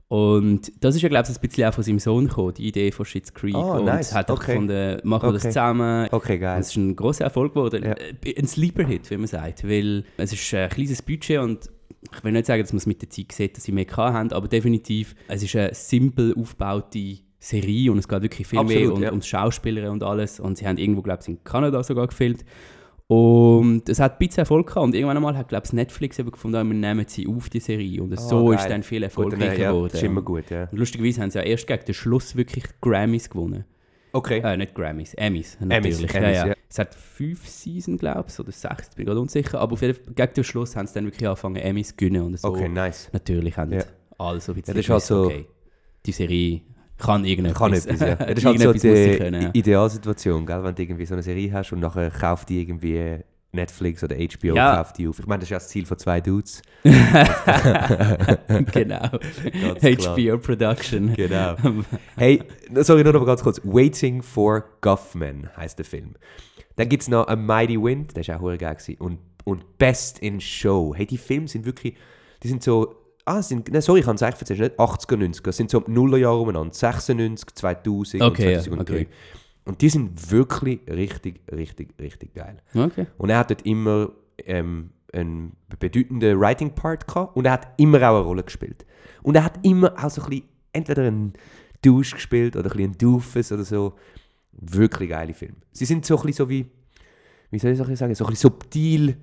Und 0.08 0.72
das 0.82 0.94
ist 0.94 1.00
ja, 1.00 1.08
glaube 1.08 1.26
ich, 1.30 1.34
ein 1.36 1.40
bisschen 1.40 1.64
auch 1.68 1.72
von 1.72 1.84
seinem 1.84 1.98
Sohn 1.98 2.28
gekommen, 2.28 2.52
die 2.52 2.68
Idee 2.68 2.90
von 2.92 3.06
Schitt's 3.06 3.32
Creek. 3.32 3.54
Ah, 3.54 3.78
und 3.78 3.86
nice. 3.86 4.14
hat 4.14 4.30
auch 4.30 4.36
Okay. 4.36 4.52
gefunden, 4.52 5.00
machen 5.04 5.28
wir 5.28 5.32
das 5.32 5.42
Okay. 5.42 5.52
zusammen. 5.52 6.08
Okay, 6.10 6.38
geil. 6.38 6.60
Es 6.60 6.68
ist 6.68 6.76
ein 6.76 6.96
großer 6.96 7.24
Erfolg 7.24 7.54
geworden. 7.54 7.82
Ja. 7.82 7.92
Äh, 7.92 8.38
Ein 8.38 8.46
Sleeper-Hit, 8.46 9.10
wie 9.10 9.16
man 9.16 9.26
sagt. 9.26 9.64
Weil 9.66 10.04
es 10.18 10.32
ist 10.34 10.52
ein 10.54 10.68
kleines 10.68 11.00
Budget 11.00 11.38
und 11.40 11.70
ich 12.14 12.24
will 12.24 12.32
nicht 12.32 12.44
sagen, 12.46 12.60
dass 12.62 12.72
man 12.74 12.78
es 12.78 12.86
mit 12.86 13.00
der 13.00 13.08
Zeit 13.10 13.32
sieht, 13.32 13.56
dass 13.56 13.64
sie 13.64 13.72
mehr 13.72 13.86
haben, 13.96 14.32
aber 14.32 14.48
definitiv, 14.48 15.14
es 15.28 15.42
ist 15.42 15.56
eine 15.56 15.72
simpel 15.74 16.34
aufgebaute 16.38 17.18
Serie 17.40 17.92
und 17.92 17.98
es 17.98 18.08
geht 18.08 18.22
wirklich 18.22 18.46
viel 18.46 18.58
Absolut, 18.58 18.82
mehr 18.84 18.92
um, 18.94 19.02
ja. 19.02 19.10
ums 19.10 19.26
Schauspieler 19.26 19.90
und 19.92 20.02
alles. 20.02 20.40
Und 20.40 20.58
sie 20.58 20.66
haben 20.66 20.76
irgendwo, 20.78 21.02
glaube 21.02 21.20
ich, 21.22 21.28
in 21.28 21.44
Kanada 21.44 21.82
sogar 21.82 22.06
gefilmt. 22.08 22.44
Und 23.06 23.88
es 23.88 24.00
hat 24.00 24.14
ein 24.14 24.18
bisschen 24.18 24.40
Erfolg 24.40 24.66
gehabt 24.66 24.84
und 24.84 24.94
irgendwann 24.94 25.16
einmal 25.16 25.36
hat, 25.36 25.48
glaube 25.48 25.64
ich, 25.64 25.72
Netflix 25.72 26.18
eben 26.18 26.30
gefunden, 26.30 26.68
wir 26.68 26.74
nehmen 26.76 27.06
sie 27.08 27.26
auf, 27.26 27.48
die 27.48 27.60
Serie. 27.60 28.02
Und 28.02 28.12
Ah, 28.12 28.16
so 28.20 28.52
ist 28.52 28.58
geil. 28.58 28.66
es 28.66 28.70
dann 28.72 28.82
viel 28.82 29.02
erfolgreicher 29.02 29.46
dann, 29.52 29.60
ja, 29.60 29.70
geworden. 29.70 29.88
Das 29.92 30.02
ist 30.02 30.06
immer 30.06 30.20
gut, 30.22 30.50
ja. 30.50 30.68
Und 30.70 30.78
lustigerweise 30.78 31.22
haben 31.22 31.30
sie 31.30 31.38
ja 31.38 31.44
erst 31.44 31.66
gegen 31.66 31.84
den 31.86 31.94
Schluss 31.94 32.36
wirklich 32.36 32.64
Grammys 32.82 33.30
gewonnen. 33.30 33.64
Okay. 34.12 34.40
Äh, 34.40 34.56
nicht 34.58 34.74
Grammys, 34.74 35.14
Emmys 35.14 35.56
natürlich. 35.60 35.86
Emmys, 36.14 36.14
ja, 36.14 36.30
ja. 36.30 36.46
ja. 36.48 36.54
Es 36.68 36.78
hat 36.78 36.94
fünf 36.94 37.46
Season, 37.46 37.96
glaube 37.96 38.26
ich, 38.28 38.38
oder 38.38 38.52
sechs, 38.52 38.90
bin 38.94 39.06
gerade 39.06 39.20
unsicher. 39.20 39.58
Aber 39.58 39.72
auf 39.72 39.80
jeden 39.80 39.94
Fall, 39.94 40.12
gegen 40.14 40.34
den 40.34 40.44
Schluss 40.44 40.76
haben 40.76 40.86
sie 40.86 40.94
dann 40.94 41.04
wirklich 41.06 41.26
angefangen, 41.26 41.56
Emmys 41.56 41.88
zu 41.88 41.96
gewinnen. 41.96 42.22
Und 42.22 42.38
so 42.38 42.48
Okay, 42.48 42.68
nice. 42.68 43.08
natürlich 43.14 43.56
haben 43.56 43.72
Ja. 43.72 43.84
alle 44.18 44.40
so 44.40 44.52
ein 44.52 44.56
bisschen 44.60 44.74
Ja, 44.74 44.82
das 44.82 44.84
ist 44.84 44.90
halt 44.90 45.02
gewusst, 45.02 45.06
so- 45.06 45.24
okay, 45.24 45.46
die 46.04 46.12
Serie 46.12 46.60
kann 46.98 47.24
irgendetwas. 47.24 47.58
Kann 47.58 47.72
etwas, 47.72 48.00
ja. 48.00 48.14
Das 48.18 48.38
ist 48.38 48.44
halt 48.44 48.60
so 48.60 48.72
die 48.72 49.16
können, 49.16 49.42
ja. 49.42 49.50
Idealsituation, 49.52 50.46
gell? 50.46 50.64
wenn 50.64 50.74
du 50.74 50.82
irgendwie 50.82 51.06
so 51.06 51.14
eine 51.14 51.22
Serie 51.22 51.52
hast 51.52 51.72
und 51.72 51.80
nachher 51.80 52.10
kauft 52.10 52.48
die 52.48 52.60
irgendwie 52.60 53.20
Netflix 53.52 54.04
oder 54.04 54.16
HBO 54.16 54.54
Ja. 54.54 54.76
kauft 54.76 54.98
die 54.98 55.08
auf. 55.08 55.18
Ich 55.18 55.26
meine, 55.26 55.40
das 55.40 55.46
ist 55.46 55.50
ja 55.50 55.56
das 55.56 55.68
Ziel 55.68 55.86
von 55.86 55.96
zwei 55.98 56.20
Dudes. 56.20 56.60
genau. 58.72 59.08
HBO 59.80 60.38
Production. 60.38 61.14
Genau. 61.14 61.56
hey, 62.16 62.42
sorry, 62.74 63.04
nur 63.04 63.14
noch 63.14 63.24
ganz 63.24 63.42
kurz. 63.42 63.60
Waiting 63.64 64.22
for 64.22 64.64
Guffman 64.80 65.48
heißt 65.56 65.78
der 65.78 65.86
Film. 65.86 66.14
Dann 66.76 66.88
gibt 66.88 67.02
es 67.02 67.08
noch 67.08 67.26
A 67.26 67.36
Mighty 67.36 67.82
Wind, 67.82 68.14
der 68.14 68.20
ist 68.20 68.30
auch 68.30 68.40
geil 68.56 68.74
gewesen. 68.76 68.96
Und, 68.98 69.18
und 69.44 69.78
Best 69.78 70.18
in 70.20 70.40
Show. 70.40 70.94
Hey, 70.94 71.06
die 71.06 71.18
Filme 71.18 71.48
sind 71.48 71.64
wirklich, 71.64 71.96
die 72.42 72.48
sind 72.48 72.62
so, 72.62 72.94
ah, 73.28 73.42
sind, 73.42 73.70
ne, 73.70 73.82
sorry, 73.82 74.00
ich 74.00 74.06
kann 74.06 74.16
es 74.16 74.22
eigentlich 74.22 74.40
erzählen, 74.40 74.60
nicht 74.60 74.78
80er, 74.78 75.16
90er, 75.16 75.52
sind 75.52 75.70
so 75.70 75.82
Nullerjahre 75.86 76.40
umeinander. 76.40 76.74
96, 76.74 77.54
2000 77.54 78.22
Okay, 78.22 78.52
ja, 78.52 78.58
und 78.58 78.64
2003. 78.64 78.94
okay. 78.94 79.08
Und 79.64 79.82
die 79.82 79.88
sind 79.90 80.30
wirklich 80.30 80.80
richtig, 80.88 81.42
richtig, 81.52 81.94
richtig 82.00 82.34
geil. 82.34 82.56
Okay. 82.74 83.06
Und 83.18 83.28
er 83.28 83.38
hat 83.38 83.50
dort 83.50 83.66
immer 83.66 84.10
ähm, 84.46 84.90
einen 85.12 85.56
bedeutenden 85.78 86.40
Writing-Part 86.40 87.06
gehabt 87.06 87.36
und 87.36 87.44
er 87.44 87.52
hat 87.52 87.68
immer 87.76 87.98
auch 87.98 88.16
eine 88.16 88.24
Rolle 88.24 88.44
gespielt. 88.44 88.86
Und 89.22 89.34
er 89.34 89.44
hat 89.44 89.58
immer 89.62 89.92
auch 90.02 90.10
so 90.10 90.22
ein 90.22 90.30
bisschen, 90.30 90.48
entweder 90.72 91.02
einen 91.02 91.34
Douche 91.82 92.14
gespielt 92.14 92.56
oder 92.56 92.66
ein 92.66 92.70
bisschen 92.70 92.84
einen 92.84 92.98
Doofus 92.98 93.52
oder 93.52 93.64
so. 93.64 93.94
Wirklich 94.52 95.10
geile 95.10 95.34
Filme. 95.34 95.56
Sie 95.72 95.84
sind 95.84 96.04
so 96.04 96.16
ein 96.16 96.22
bisschen 96.22 96.46
so 96.46 96.48
wie, 96.48 96.66
wie 97.50 97.58
soll 97.58 97.72
ich 97.72 97.78
das 97.78 97.98
sagen, 97.98 98.14
so 98.14 98.24
ein 98.24 98.30
bisschen 98.30 98.50
subtil 98.50 99.16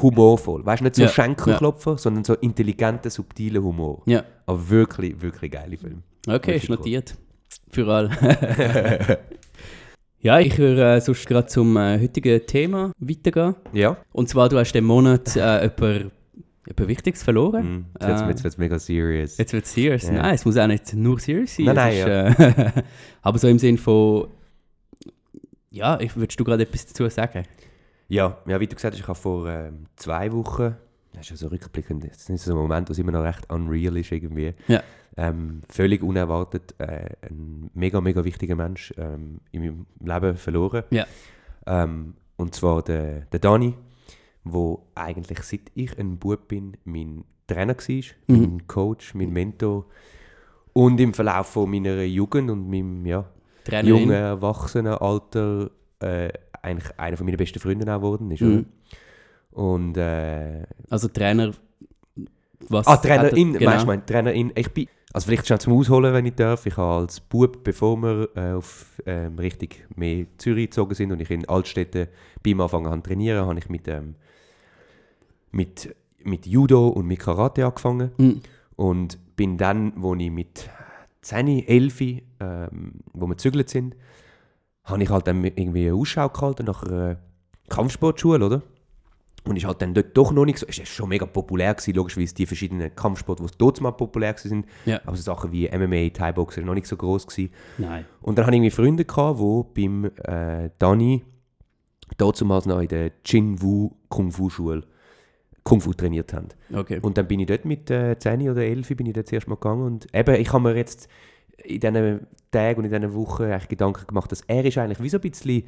humorvoll. 0.00 0.64
Weißt 0.64 0.80
du, 0.80 0.84
nicht 0.84 0.96
so 0.96 1.02
Ja, 1.02 1.08
Schenkelklopfer, 1.08 1.98
sondern 1.98 2.24
so 2.24 2.34
intelligenter, 2.34 3.10
subtiler 3.10 3.62
Humor. 3.62 4.02
Ja. 4.06 4.24
Aber 4.46 4.68
wirklich, 4.70 5.20
wirklich 5.20 5.50
geile 5.52 5.76
Filme. 5.76 6.02
Okay, 6.26 6.56
ist 6.56 6.68
notiert. 6.68 7.14
Für 7.70 7.86
alle. 7.88 8.10
ja, 10.20 10.38
ich 10.40 10.56
würde 10.58 10.94
äh, 10.96 11.00
sonst 11.00 11.26
gerade 11.26 11.46
zum 11.46 11.76
äh, 11.76 11.98
heutigen 12.00 12.46
Thema 12.46 12.92
weitergehen. 12.98 13.54
Ja? 13.72 13.96
Und 14.12 14.28
zwar, 14.28 14.48
du 14.48 14.58
hast 14.58 14.72
den 14.72 14.84
Monat 14.84 15.36
äh, 15.36 15.62
jemand, 15.62 16.12
jemand 16.66 16.88
Wichtiges 16.88 17.22
verloren. 17.22 17.70
Mhm. 17.70 17.84
Jetzt 18.00 18.08
wird 18.08 18.14
es 18.16 18.22
Äh, 18.22 18.28
jetzt 18.28 18.44
wird's 18.44 18.58
mega 18.58 18.78
serious. 18.78 19.38
Jetzt 19.38 19.52
wird 19.52 19.64
es 19.64 19.72
serious. 19.72 20.04
Ja. 20.04 20.12
Nein, 20.12 20.34
es 20.34 20.44
muss 20.44 20.56
auch 20.56 20.66
nicht 20.66 20.92
nur 20.94 21.18
serious 21.18 21.56
sein. 21.56 21.66
Nein, 21.66 21.92
Es 21.92 22.06
nein, 22.06 22.32
ist, 22.32 22.76
äh, 22.76 22.82
aber 23.22 23.38
so 23.38 23.48
im 23.48 23.58
Sinn 23.58 23.76
von, 23.78 24.28
ja, 25.70 25.98
ich, 26.00 26.14
würdest 26.16 26.38
du 26.38 26.44
gerade 26.44 26.62
etwas 26.62 26.86
dazu 26.86 27.08
sagen? 27.08 27.44
Ja, 28.08 28.38
ja, 28.46 28.60
wie 28.60 28.66
du 28.66 28.74
gesagt 28.76 28.94
hast, 28.94 29.00
ich 29.00 29.08
habe 29.08 29.18
vor 29.18 29.48
ähm, 29.48 29.86
zwei 29.96 30.30
Wochen, 30.32 30.76
das 31.12 31.22
ist 31.22 31.30
ja 31.30 31.36
so 31.36 31.48
rückblickend, 31.48 32.04
das 32.04 32.28
ist 32.28 32.44
so 32.44 32.52
ein 32.52 32.56
Moment, 32.58 32.88
wo 32.88 32.92
es 32.92 32.98
immer 32.98 33.12
noch 33.12 33.22
recht 33.22 33.50
unreal 33.50 33.96
ist 33.96 34.12
irgendwie, 34.12 34.54
Ja. 34.68 34.82
ähm, 35.16 35.62
völlig 35.68 36.02
unerwartet 36.02 36.74
äh, 36.78 37.10
ein 37.28 37.70
mega, 37.74 38.00
mega 38.00 38.24
wichtiger 38.24 38.54
Mensch 38.56 38.92
ähm, 38.98 39.40
in 39.50 39.62
meinem 39.62 39.86
Leben 40.00 40.36
verloren. 40.36 40.84
Ja. 40.90 41.06
Ähm, 41.66 42.14
und 42.36 42.54
zwar 42.54 42.82
der, 42.82 43.22
der 43.32 43.40
Dani, 43.40 43.74
wo 44.44 44.86
eigentlich 44.94 45.42
seit 45.42 45.70
ich 45.74 45.96
ein 45.98 46.18
Bub 46.18 46.48
bin, 46.48 46.76
mein 46.84 47.24
Trainer 47.46 47.76
war, 47.76 47.94
Mhm. 48.26 48.40
mein 48.40 48.66
Coach, 48.66 49.14
mein 49.14 49.30
Mentor 49.32 49.86
und 50.72 50.98
im 51.00 51.12
Verlauf 51.14 51.48
von 51.48 51.70
meiner 51.70 52.02
Jugend 52.02 52.50
und 52.50 52.68
meinem 52.68 53.04
ja, 53.06 53.24
Trainerin? 53.64 54.00
jungen 54.00 54.10
Erwachsenenalter 54.12 55.70
äh, 56.00 56.30
eigentlich 56.62 56.98
einer 56.98 57.16
von 57.16 57.26
meinen 57.26 57.36
besten 57.36 57.58
Freunden 57.58 57.88
auch 57.88 57.96
geworden 57.98 58.30
ist. 58.30 58.40
Mhm. 58.40 58.66
Und 59.50 59.96
äh, 59.96 60.62
Also 60.88 61.08
Trainer, 61.08 61.52
was? 62.68 62.86
ah, 62.86 62.94
er- 62.94 63.02
Trainerin, 63.02 63.52
genau. 63.54 63.70
weißt 63.70 63.82
du, 63.82 63.86
mein 63.86 64.06
Trainerin, 64.06 64.52
ich 64.54 64.70
bin, 64.72 64.86
also 65.12 65.26
vielleicht 65.26 65.46
schnell 65.46 65.60
zum 65.60 65.74
Ausholen, 65.74 66.14
wenn 66.14 66.24
ich 66.24 66.34
darf. 66.34 66.64
Ich 66.64 66.76
habe 66.76 67.02
als 67.02 67.20
Bub, 67.20 67.62
bevor 67.64 67.96
wir 67.98 68.28
äh, 68.34 68.52
auf 68.52 69.02
ähm, 69.04 69.38
richtig 69.38 69.86
mehr 69.96 70.24
Zürich 70.38 70.66
gezogen 70.70 70.94
sind 70.94 71.12
und 71.12 71.20
ich 71.20 71.30
in 71.30 71.46
Altstädten 71.48 72.06
beim 72.42 72.60
Anfangen 72.60 72.86
an 72.86 73.02
trainieren, 73.02 73.44
habe 73.46 73.58
ich 73.58 73.68
mit, 73.68 73.88
ähm, 73.88 74.14
mit, 75.50 75.94
mit 76.24 76.46
Judo 76.46 76.88
und 76.88 77.06
mit 77.06 77.18
Karate 77.18 77.66
angefangen. 77.66 78.12
Mhm. 78.16 78.40
Und 78.76 79.18
bin 79.36 79.58
dann, 79.58 79.92
wo 79.96 80.14
ich 80.14 80.30
mit 80.30 80.70
10, 81.20 81.66
11, 81.66 82.00
ähm, 82.00 82.22
wo 83.12 83.26
wir 83.26 83.34
gezügelt 83.34 83.68
sind, 83.68 83.94
habe 84.84 85.02
ich 85.02 85.10
halt 85.10 85.26
dann 85.26 85.44
irgendwie 85.44 85.86
eine 85.88 85.94
Ausschau 85.94 86.28
gehalten 86.28 86.66
nach 86.66 86.82
einer 86.82 87.18
Kampfsportschule, 87.68 88.44
oder? 88.44 88.62
Und 89.44 89.56
ist 89.56 89.64
halt 89.64 89.82
dann 89.82 89.92
dort 89.92 90.16
doch 90.16 90.30
noch 90.30 90.44
nicht 90.44 90.58
so, 90.58 90.66
es 90.68 90.78
war 90.78 90.86
schon 90.86 91.08
mega 91.08 91.26
populär 91.26 91.74
gewesen, 91.74 91.94
logischerweise 91.94 92.34
die 92.34 92.46
verschiedenen 92.46 92.94
Kampfsporte, 92.94 93.42
die 93.42 93.50
dort 93.58 93.80
mal 93.80 93.90
populär 93.90 94.36
sind. 94.38 94.66
Ja. 94.84 95.00
Aber 95.04 95.16
so 95.16 95.22
Sachen 95.22 95.50
wie 95.50 95.68
MMA, 95.68 96.10
Thai-Boxen, 96.10 96.64
noch 96.64 96.74
nicht 96.74 96.86
so 96.86 96.96
groß 96.96 97.26
gewesen. 97.26 97.52
Nein. 97.78 98.04
Und 98.20 98.38
dann 98.38 98.46
hatte 98.46 98.54
ich 98.54 98.60
irgendwie 98.60 98.70
Freunde, 98.70 99.04
gehabt, 99.04 99.40
die 99.40 99.82
beim 99.82 100.04
äh, 100.04 100.70
Dani 100.78 101.24
damals 102.16 102.66
noch 102.66 102.80
in 102.80 102.88
der 102.88 103.22
Chin-Wu 103.24 103.90
Kung-Fu-Schule 104.08 104.84
Kung-Fu 105.64 105.92
trainiert 105.92 106.32
haben. 106.32 106.48
Okay. 106.72 106.98
Und 107.02 107.16
dann 107.16 107.28
bin 107.28 107.40
ich 107.40 107.46
dort 107.46 107.64
mit 107.64 107.90
äh, 107.90 108.18
10 108.18 108.48
oder 108.50 108.62
11 108.62 108.96
bin 108.96 109.06
ich 109.06 109.12
dort 109.12 109.28
zuerst 109.28 109.48
mal 109.48 109.54
gegangen 109.54 109.84
und 109.84 110.14
eben, 110.14 110.34
ich 110.34 110.52
habe 110.52 110.62
mir 110.62 110.76
jetzt 110.76 111.08
in 111.64 111.80
diesen 111.80 112.26
Tagen 112.50 112.78
und 112.78 112.84
in 112.84 112.92
diesen 112.92 113.14
Wochen 113.14 113.44
eigentlich 113.44 113.68
Gedanken 113.68 114.06
gemacht, 114.06 114.30
dass 114.30 114.42
er 114.42 114.64
ist 114.64 114.78
eigentlich 114.78 115.02
wie 115.02 115.08
so 115.08 115.18
ein 115.18 115.22
bisschen 115.22 115.64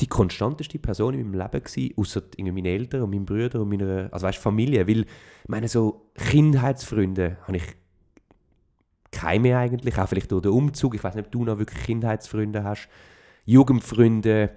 die 0.00 0.08
konstanteste 0.08 0.78
Person 0.78 1.14
in 1.14 1.30
meinem 1.30 1.40
Leben 1.40 1.64
gewesen, 1.64 1.94
außer 1.96 2.22
irgendwie 2.36 2.62
meine 2.62 2.74
Eltern 2.74 3.02
und 3.02 3.10
meine 3.10 3.24
Brüder 3.24 3.60
und 3.62 3.68
meine, 3.68 4.08
also 4.10 4.26
weißt, 4.26 4.38
Familie, 4.38 4.86
weil, 4.88 5.06
meine, 5.46 5.68
so 5.68 6.10
Kindheitsfreunde 6.14 7.38
habe 7.42 7.58
ich 7.58 7.64
keine 9.12 9.40
mehr 9.40 9.58
eigentlich, 9.58 9.96
auch 9.96 10.08
vielleicht 10.08 10.32
durch 10.32 10.42
den 10.42 10.50
Umzug, 10.50 10.96
ich 10.96 11.04
weiß 11.04 11.14
nicht, 11.14 11.26
ob 11.26 11.32
du 11.32 11.44
noch 11.44 11.58
wirklich 11.58 11.84
Kindheitsfreunde 11.84 12.64
hast, 12.64 12.88
Jugendfreunde, 13.44 14.50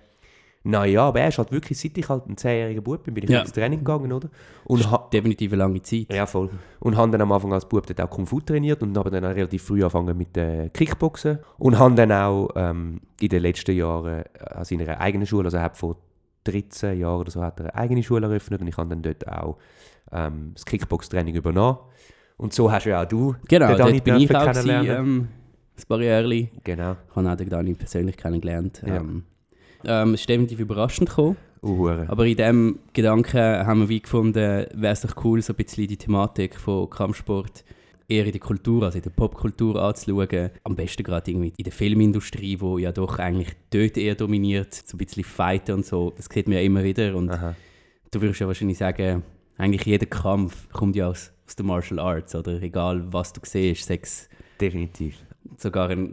naja, 0.70 1.04
aber 1.08 1.22
er 1.22 1.30
ist 1.30 1.38
halt 1.38 1.52
wirklich, 1.52 1.80
seit 1.80 1.98
ich 1.98 2.10
halt 2.10 2.28
ein 2.28 2.36
10-jähriger 2.36 2.82
Bub 2.82 3.04
bin, 3.04 3.14
bin 3.14 3.24
ich 3.24 3.30
Ja. 3.30 3.42
ins 3.42 3.52
Training 3.54 3.80
gegangen, 3.80 4.12
oder? 4.12 4.30
Und 4.66 4.90
ha- 4.92 5.08
definitiv 5.14 5.54
eine 5.54 5.60
lange 5.64 5.82
Zeit. 5.82 6.12
ja, 6.14 6.26
voll. 6.26 6.50
Und 6.80 6.98
habe 6.98 7.12
dann 7.12 7.22
am 7.22 7.32
Anfang 7.32 7.54
als 7.54 7.68
Bub 7.68 7.86
dort 7.88 8.02
auch 8.02 8.10
Kung 8.10 8.26
Fu 8.26 8.42
trainiert 8.42 8.82
und 8.84 8.98
habe 8.98 9.10
dann 9.10 9.24
auch 9.26 9.30
relativ 9.36 9.64
früh 9.64 9.82
angefangen 9.82 10.18
mit 10.18 10.36
äh, 10.38 10.70
Kickboxen. 10.70 11.40
Und 11.58 11.80
habe 11.80 11.96
dann 11.96 12.12
auch 12.12 12.50
ähm, 12.56 13.00
in 13.22 13.30
den 13.30 13.42
letzten 13.42 13.76
Jahren 13.76 14.24
äh, 14.24 14.44
an 14.52 14.66
seiner 14.66 15.00
eigenen 15.00 15.26
Schule, 15.26 15.46
also 15.46 15.58
er 15.58 15.64
hat 15.64 15.78
vor 15.78 15.96
13 16.44 17.00
Jahren 17.00 17.20
oder 17.22 17.32
so, 17.32 17.42
hat 17.42 17.60
er 17.60 17.66
eine 17.68 17.76
eigene 17.76 18.04
Schule 18.04 18.26
eröffnet 18.28 18.62
und 18.62 18.68
ich 18.68 18.78
habe 18.78 18.90
dann 18.90 19.02
dort 19.02 19.28
auch 19.28 19.58
ähm, 20.12 20.52
das 20.54 20.66
Kickbox-Training 20.66 21.36
übernommen. 21.36 21.78
Und 22.38 22.54
so 22.54 22.72
hast 22.72 22.86
ja 22.86 23.02
auch 23.02 23.08
du 23.08 23.36
Genau, 23.48 23.68
den 23.68 23.78
Dani 23.78 24.00
bin 24.02 24.16
ich 24.18 24.28
gewesen, 24.28 24.70
ähm, 24.70 25.28
ein 25.78 25.84
paar 25.88 26.02
Jahre. 26.02 26.34
Ich 26.34 26.50
Genau. 26.64 26.96
habe 27.16 27.32
auch 27.32 27.36
den 27.36 27.50
Dani 27.50 27.74
persönlich 27.74 28.16
kennengelernt. 28.18 28.82
Ja. 28.86 28.98
Ähm, 28.98 29.24
ähm, 29.86 30.14
es 30.14 30.22
ist 30.22 30.30
definitiv 30.30 30.60
überraschend 30.60 31.10
gekommen. 31.10 31.38
Uhure. 31.64 32.06
Aber 32.08 32.26
in 32.26 32.38
diesem 32.38 32.80
Gedanken 32.94 33.40
haben 33.40 33.82
wir 33.82 33.90
wie 33.90 34.00
gefunden, 34.00 34.66
wäre 34.74 34.94
es 34.94 35.02
doch 35.02 35.24
cool, 35.24 35.42
so 35.42 35.54
ein 35.54 35.56
bisschen 35.56 35.88
die 35.88 35.98
Thematik 35.98 36.60
von 36.60 36.90
Kampfsport 36.90 37.64
eher 38.08 38.26
in 38.26 38.32
der 38.32 38.40
Kultur, 38.40 38.84
also 38.84 38.98
in 38.98 39.04
der 39.04 39.10
Popkultur 39.10 39.82
anzuschauen. 39.82 40.52
Am 40.64 40.76
besten 40.76 41.04
gerade 41.04 41.30
irgendwie 41.30 41.54
in 41.58 41.64
der 41.64 41.74
Filmindustrie, 41.74 42.60
wo 42.62 42.78
ja 42.78 42.92
doch 42.92 43.20
eigentlich 43.20 43.50
dort 43.70 43.98
eher 43.98 44.16
dominiert, 44.16 44.74
so 44.74 44.96
ein 44.96 45.00
bisschen 45.00 45.24
Fighten 45.24 45.74
und 45.74 45.86
so. 45.86 46.14
Das 46.16 46.28
sieht 46.32 46.48
man 46.48 46.58
ja 46.58 46.64
immer 46.64 46.84
wieder. 46.84 47.16
Und 47.16 47.32
Aha. 47.32 47.56
du 48.12 48.22
würdest 48.22 48.40
ja 48.40 48.48
wahrscheinlich 48.48 48.78
sagen, 48.78 49.24
eigentlich 49.58 49.86
jeder 49.86 50.06
Kampf 50.06 50.70
kommt 50.70 50.96
ja 50.96 51.08
aus, 51.10 51.34
aus 51.46 51.56
den 51.56 51.66
Martial 51.66 52.00
Arts, 52.00 52.36
oder? 52.36 52.62
Egal 52.62 53.12
was 53.12 53.34
du 53.34 53.42
siehst, 53.44 53.86
sechs 53.86 54.30
Definitiv. 54.60 55.16
Sogar 55.58 55.90
ein 55.90 56.12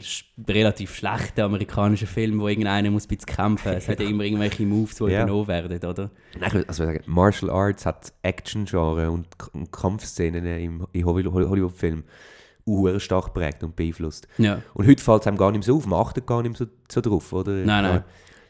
relativ 0.49 0.95
schlechter 0.95 1.45
amerikanischer 1.45 2.07
Film, 2.07 2.41
wo 2.41 2.49
irgendeiner 2.49 2.91
muss 2.91 3.05
ein 3.07 3.17
bisschen 3.17 3.35
kämpfen. 3.35 3.73
Es 3.73 3.89
hat 3.89 4.01
ja 4.01 4.09
immer 4.09 4.25
irgendwelche 4.25 4.65
Moves, 4.65 4.97
die 4.97 5.05
Ja. 5.05 5.23
übernommen 5.23 5.49
werden, 5.49 5.79
oder? 5.89 6.11
Nein, 6.39 6.49
ich 6.49 6.55
würde 6.55 6.69
also 6.69 6.85
sagen, 6.85 7.01
Martial 7.07 7.51
Arts 7.51 7.85
hat 7.87 8.13
Action-Genre 8.23 9.11
und, 9.11 9.27
und 9.53 9.73
Kampfszenen 9.73 10.45
im, 10.47 10.87
in 10.93 11.05
Holly- 11.05 11.25
Hollywood-Filmen 11.25 12.05
uhure 12.67 12.99
stark 13.01 13.27
geprägt 13.27 13.63
und 13.63 13.77
beeinflusst. 13.77 14.27
Ja. 14.39 14.63
Und 14.75 14.87
heute 14.87 15.03
fällt 15.03 15.21
es 15.23 15.27
einem 15.27 15.37
gar 15.37 15.51
nicht 15.53 15.67
mehr 15.67 15.75
so 15.75 15.77
auf, 15.77 15.87
man 15.87 16.01
achtet 16.01 16.27
gar 16.27 16.43
nicht 16.43 16.57
so, 16.57 16.67
so 16.91 17.01
drauf, 17.01 17.33
oder? 17.33 17.53
Nein, 17.53 17.85
nein. 17.85 18.05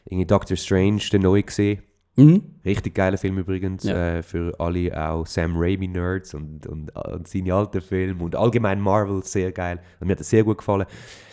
Irgendwie 0.05 0.25
Doctor 0.25 0.55
Strange, 0.55 1.01
der 1.11 1.19
neue 1.19 1.43
gesehen. 1.43 1.81
Mhm. 2.17 2.43
Richtig 2.63 2.95
geiler 2.95 3.17
Film 3.17 3.37
übrigens, 3.37 3.83
Ja. 3.83 4.17
äh, 4.17 4.23
für 4.23 4.57
alle 4.59 5.09
auch 5.09 5.25
Sam 5.25 5.57
Raimi-Nerds 5.57 6.33
und, 6.33 6.65
und, 6.65 6.95
und 6.95 7.27
seine 7.27 7.53
alten 7.53 7.81
Filme 7.81 8.23
und 8.23 8.35
allgemein 8.35 8.79
Marvel, 8.79 9.21
sehr 9.23 9.51
geil. 9.51 9.81
Und 9.99 10.07
mir 10.07 10.13
hat 10.13 10.21
das 10.21 10.29
sehr 10.29 10.43
gut 10.43 10.59
gefallen. 10.59 10.85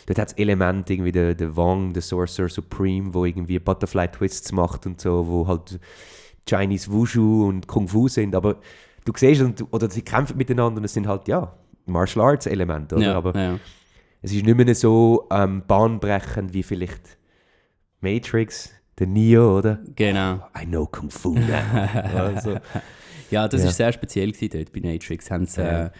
Dort 0.06 0.18
hat 0.18 0.28
es 0.28 0.34
Elemente, 0.34 0.94
irgendwie 0.94 1.12
der, 1.12 1.34
der 1.34 1.54
Wong, 1.56 1.92
der 1.92 2.02
Sorcerer 2.02 2.48
Supreme, 2.48 3.14
wo 3.14 3.24
irgendwie 3.24 3.58
Butterfly-Twists 3.60 4.50
macht 4.52 4.84
und 4.86 5.00
so, 5.00 5.26
wo 5.28 5.46
halt 5.46 5.78
Chinese 6.48 6.90
Wushu 6.90 7.46
und 7.46 7.68
Kung 7.68 7.86
Fu 7.86 8.08
sind, 8.08 8.34
aber 8.34 8.56
du 9.04 9.12
siehst, 9.16 9.42
und, 9.42 9.64
oder 9.72 9.88
sie 9.88 10.02
kämpfen 10.02 10.36
miteinander 10.36 10.78
und 10.78 10.84
es 10.84 10.92
sind 10.92 11.06
halt, 11.06 11.28
ja, 11.28 11.56
Martial 11.86 12.24
Arts-Elemente, 12.26 12.96
oder? 12.96 13.04
Ja, 13.04 13.14
aber 13.16 13.36
ja. 13.38 13.58
es 14.22 14.32
ist 14.32 14.44
nicht 14.44 14.56
mehr 14.56 14.74
so 14.74 15.28
ähm, 15.30 15.62
bahnbrechend 15.66 16.52
wie 16.52 16.64
vielleicht 16.64 17.16
Matrix, 18.00 18.72
der 18.98 19.06
Neo, 19.06 19.58
oder? 19.58 19.78
Genau. 19.96 20.40
I 20.60 20.66
know 20.66 20.86
Kung 20.86 21.10
Fu 21.10 21.34
now. 21.34 21.44
also, 22.16 22.58
Ja, 23.30 23.48
das 23.48 23.62
Ja. 23.62 23.68
ist 23.70 23.76
sehr 23.76 23.92
speziell 23.92 24.30
gewesen 24.32 24.50
dort 24.52 24.72
bei 24.72 24.80
Matrix. 24.80 25.30
Haben 25.30 25.46
sie 25.46 25.60
Ja. 25.62 25.86
äh, 25.86 25.90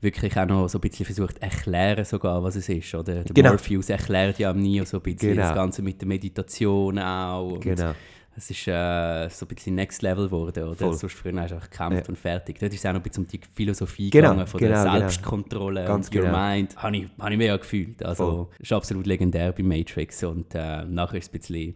wirklich 0.00 0.36
auch 0.38 0.46
noch 0.46 0.68
so 0.68 0.78
ein 0.78 0.80
bisschen 0.80 1.04
versucht 1.04 1.38
erklären 1.42 2.04
sogar, 2.04 2.42
was 2.42 2.56
es 2.56 2.68
ist. 2.68 2.94
Oder? 2.94 3.22
Der 3.24 3.34
Genau. 3.34 3.50
Morpheus 3.50 3.90
erklärt 3.90 4.38
ja 4.38 4.50
am 4.50 4.58
Neo 4.60 4.84
so 4.84 4.96
ein 4.96 5.02
bisschen 5.02 5.30
Genau. 5.34 5.42
das 5.42 5.54
Ganze 5.54 5.82
mit 5.82 6.00
der 6.00 6.08
Meditation 6.08 6.98
auch. 6.98 7.60
Genau. 7.60 7.92
Es 8.34 8.48
ist 8.48 8.66
äh, 8.66 9.28
so 9.28 9.44
ein 9.44 9.54
bisschen 9.54 9.74
Next 9.74 10.00
Level 10.00 10.24
geworden, 10.24 10.64
oder? 10.64 10.74
Voll. 10.74 10.94
Sonst 10.94 11.12
früher 11.12 11.38
hast 11.38 11.50
du 11.50 11.56
einfach 11.56 11.68
gekämpft 11.68 12.06
Ja. 12.06 12.08
und 12.08 12.16
fertig. 12.18 12.58
Dort 12.58 12.72
ist 12.72 12.78
es 12.80 12.86
auch 12.86 12.94
noch 12.94 13.00
ein 13.00 13.02
bisschen 13.02 13.24
um 13.24 13.28
die 13.30 13.40
Philosophie 13.54 14.08
Genau, 14.08 14.30
gegangen, 14.30 14.46
von 14.46 14.58
genau, 14.58 14.72
der 14.72 14.84
genau. 14.84 14.98
Selbstkontrolle 15.00 15.84
Ganz 15.84 16.08
und 16.08 16.16
Your 16.16 16.22
genau. 16.24 16.38
Mind. 16.38 16.74
Habe 16.82 16.96
ich, 16.96 17.06
hab 17.20 17.30
ich 17.30 17.36
mega 17.36 17.56
gefühlt. 17.58 18.02
Also, 18.02 18.24
Voll. 18.24 18.46
ist 18.58 18.72
absolut 18.72 19.06
legendär 19.06 19.52
bei 19.52 19.62
Matrix. 19.62 20.24
Und 20.24 20.54
äh, 20.54 20.86
nachher 20.86 21.18
ist 21.18 21.24
es 21.28 21.34
ein 21.34 21.38
bisschen, 21.38 21.74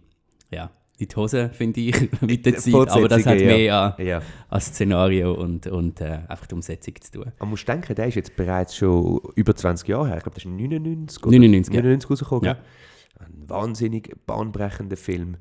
ja, 0.50 0.70
die 0.98 1.08
Hose, 1.14 1.50
finde 1.50 1.80
ich, 1.80 2.10
mit 2.22 2.46
der 2.46 2.56
Zeit. 2.56 2.74
Aber 2.90 3.08
das 3.08 3.26
hat 3.26 3.36
mehr 3.36 3.74
an, 3.98 4.06
Ja. 4.06 4.22
an 4.48 4.60
Szenario 4.60 5.34
und, 5.34 5.66
und 5.66 6.00
äh, 6.00 6.20
einfach 6.28 6.46
die 6.46 6.54
Umsetzung 6.54 6.94
zu 7.00 7.10
tun. 7.12 7.32
Man 7.38 7.50
muss 7.50 7.64
denken, 7.64 7.94
der 7.94 8.06
ist 8.08 8.14
jetzt 8.14 8.34
bereits 8.36 8.74
schon 8.76 9.20
über 9.34 9.54
20 9.54 9.86
Jahre 9.88 10.08
her. 10.08 10.16
Ich 10.18 10.22
glaube, 10.22 10.36
das 10.36 10.44
ist 10.44 10.50
99 10.50 11.22
oder 11.22 11.30
99, 11.38 11.74
ja. 11.74 11.80
99 11.82 12.10
rausgekommen. 12.10 12.44
Ja. 12.46 12.56
Ein 13.18 13.48
wahnsinnig 13.48 14.14
bahnbrechender 14.26 14.96
Film. 14.96 15.36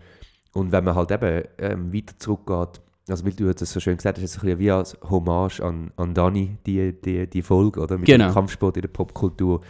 Und 0.54 0.72
wenn 0.72 0.84
man 0.84 0.96
halt 0.96 1.12
eben 1.12 1.44
ähm, 1.58 1.94
weiter 1.94 2.14
zurückgeht, 2.18 2.82
also 3.08 3.24
weil 3.26 3.34
du 3.34 3.54
das 3.54 3.72
so 3.72 3.80
schön 3.80 3.98
gesagt 3.98 4.18
hast, 4.18 4.24
ist 4.24 4.32
es 4.32 4.38
ein 4.38 4.42
bisschen 4.46 4.60
wie 4.60 4.72
als 4.72 4.98
Hommage 5.10 5.60
an, 5.62 5.92
an 5.96 6.14
Dani, 6.14 6.58
die, 6.66 6.92
die, 7.00 7.28
die 7.30 7.42
Folge, 7.42 7.80
oder? 7.82 7.98
Mit 7.98 8.08
Genau. 8.08 8.28
dem 8.30 8.34
Kampfsport 8.34 8.78
in 8.78 8.82
der 8.82 8.88
Popkultur. 8.90 9.62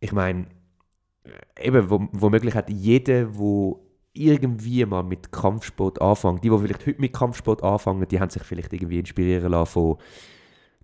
Ich 0.00 0.12
meine, 0.12 0.46
eben, 1.60 1.88
wo, 1.88 2.08
womöglich 2.12 2.54
hat 2.54 2.68
jeder, 2.68 3.26
der 3.26 3.74
irgendwie 4.14 4.84
mal 4.84 5.02
mit 5.02 5.32
Kampfsport 5.32 6.00
anfängt, 6.02 6.44
die, 6.44 6.50
die 6.50 6.58
vielleicht 6.58 6.86
heute 6.86 7.00
mit 7.00 7.12
Kampfsport 7.12 7.62
anfangen, 7.62 8.06
die 8.08 8.20
haben 8.20 8.30
sich 8.30 8.42
vielleicht 8.42 8.72
irgendwie 8.72 8.98
inspirieren 8.98 9.50
lassen 9.50 9.72
von 9.72 9.96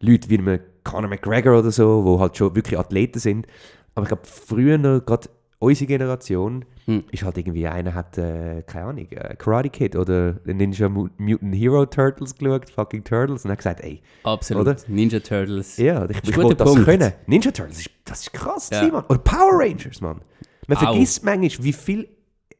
Leuten 0.00 0.30
wie 0.30 0.38
einem 0.38 0.61
Conor 0.85 1.08
McGregor 1.11 1.58
oder 1.58 1.70
so, 1.70 2.04
wo 2.04 2.20
halt 2.20 2.37
schon 2.37 2.54
wirklich 2.54 2.78
Athleten 2.78 3.18
sind. 3.18 3.47
Aber 3.94 4.04
ich 4.04 4.08
glaube, 4.08 4.23
früher, 4.26 4.78
gerade 5.00 5.28
unsere 5.58 5.87
Generation, 5.87 6.64
Hm. 6.87 7.04
ist 7.11 7.23
halt 7.23 7.37
irgendwie 7.37 7.66
einer 7.66 7.92
hat, 7.92 8.16
äh, 8.16 8.62
keine 8.62 8.87
Ahnung, 8.87 9.06
äh, 9.11 9.35
Karate 9.37 9.68
Kid 9.68 9.94
oder 9.94 10.37
Ninja 10.47 10.88
Mu- 10.88 11.08
Mutant 11.18 11.54
Hero 11.54 11.85
Turtles 11.85 12.35
geschaut, 12.35 12.70
fucking 12.70 13.04
Turtles, 13.04 13.44
und 13.44 13.50
hat 13.50 13.58
gesagt, 13.58 13.80
ey, 13.82 14.00
Absolut. 14.23 14.62
Oder? 14.62 14.76
Ninja 14.87 15.20
Turtles. 15.20 15.76
ja, 15.76 16.08
ich, 16.08 16.16
ich 16.26 16.35
wollte 16.38 16.54
das 16.56 16.66
Punkt. 16.73 16.87
können. 16.87 17.12
Ninja 17.26 17.50
Turtles, 17.50 17.80
ist, 17.80 17.90
das 18.06 18.20
ist 18.23 18.32
krass, 18.32 18.70
Ja. 18.73 18.88
Mann. 18.88 19.04
Oder 19.11 19.18
Power 19.18 19.58
Rangers, 19.61 20.00
Mann. 20.00 20.23
Man 20.66 20.78
Au. 20.78 20.80
vergisst 20.80 21.23
manchmal, 21.25 21.64
wie 21.66 21.73
viel, 21.75 22.08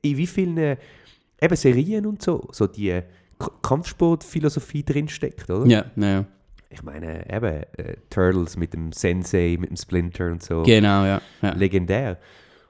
in 0.03 0.17
wie 0.17 0.27
vielen 0.27 0.57
äh, 0.59 0.77
eben 1.41 1.57
Serien 1.57 2.07
und 2.07 2.23
so, 2.23 2.49
so 2.53 2.67
die 2.67 3.03
K 3.39 3.51
Kampfsportphilosophie 3.63 4.85
drinsteckt, 4.85 5.49
oder? 5.51 5.67
Ja, 5.67 5.85
ja. 5.97 6.25
Ich 6.71 6.83
meine, 6.83 7.25
eben, 7.33 7.63
äh, 7.77 7.97
Turtles 8.11 8.57
mit 8.57 8.75
dem 8.75 8.93
Sensei, 8.93 9.57
mit 9.59 9.71
dem 9.71 9.77
Splinter 9.77 10.27
und 10.27 10.43
so. 10.43 10.63
Genau, 10.65 11.05
ja. 11.05 11.23
ja. 11.41 11.53
legendär. 11.55 12.19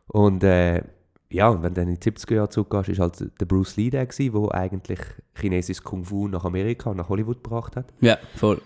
Und 0.07 0.45
äh, 0.45 0.83
ja, 1.31 1.49
und 1.49 1.63
wenn 1.63 1.75
du 1.75 1.81
dann 1.81 1.89
in 1.89 1.99
die 1.99 2.11
70er 2.11 2.35
Jahre 2.35 2.49
zurückgehst, 2.49 2.89
ist 2.89 3.01
halt 3.01 3.41
der 3.41 3.47
Bruce 3.47 3.77
Lee 3.77 3.91
der 3.91 4.07
der 4.07 4.55
eigentlich 4.55 5.01
chinesisches 5.35 5.83
Kung 5.83 6.05
Fu 6.05 6.29
nach 6.29 6.45
Amerika, 6.45 6.95
nach 6.95 7.09
Hollywood 7.09 7.43
gebracht 7.43 7.77
hat. 7.77 7.93
Ja, 8.01 8.19
voll. 8.37 8.63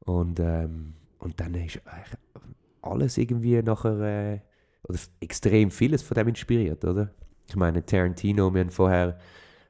Und, 0.00 0.40
ähm, 0.40 0.94
und 1.18 1.38
dann 1.38 1.54
ist 1.54 1.80
eigentlich 1.84 2.18
alles 2.82 3.18
irgendwie 3.18 3.62
nachher, 3.62 4.00
äh, 4.00 4.40
oder 4.88 4.98
extrem 5.20 5.70
vieles 5.70 6.02
von 6.02 6.14
dem 6.16 6.28
inspiriert, 6.28 6.84
oder? 6.84 7.12
Ich 7.50 7.56
meine, 7.56 7.84
Tarantino, 7.84 8.52
wir 8.54 8.60
haben 8.62 8.70
vorher, 8.70 9.18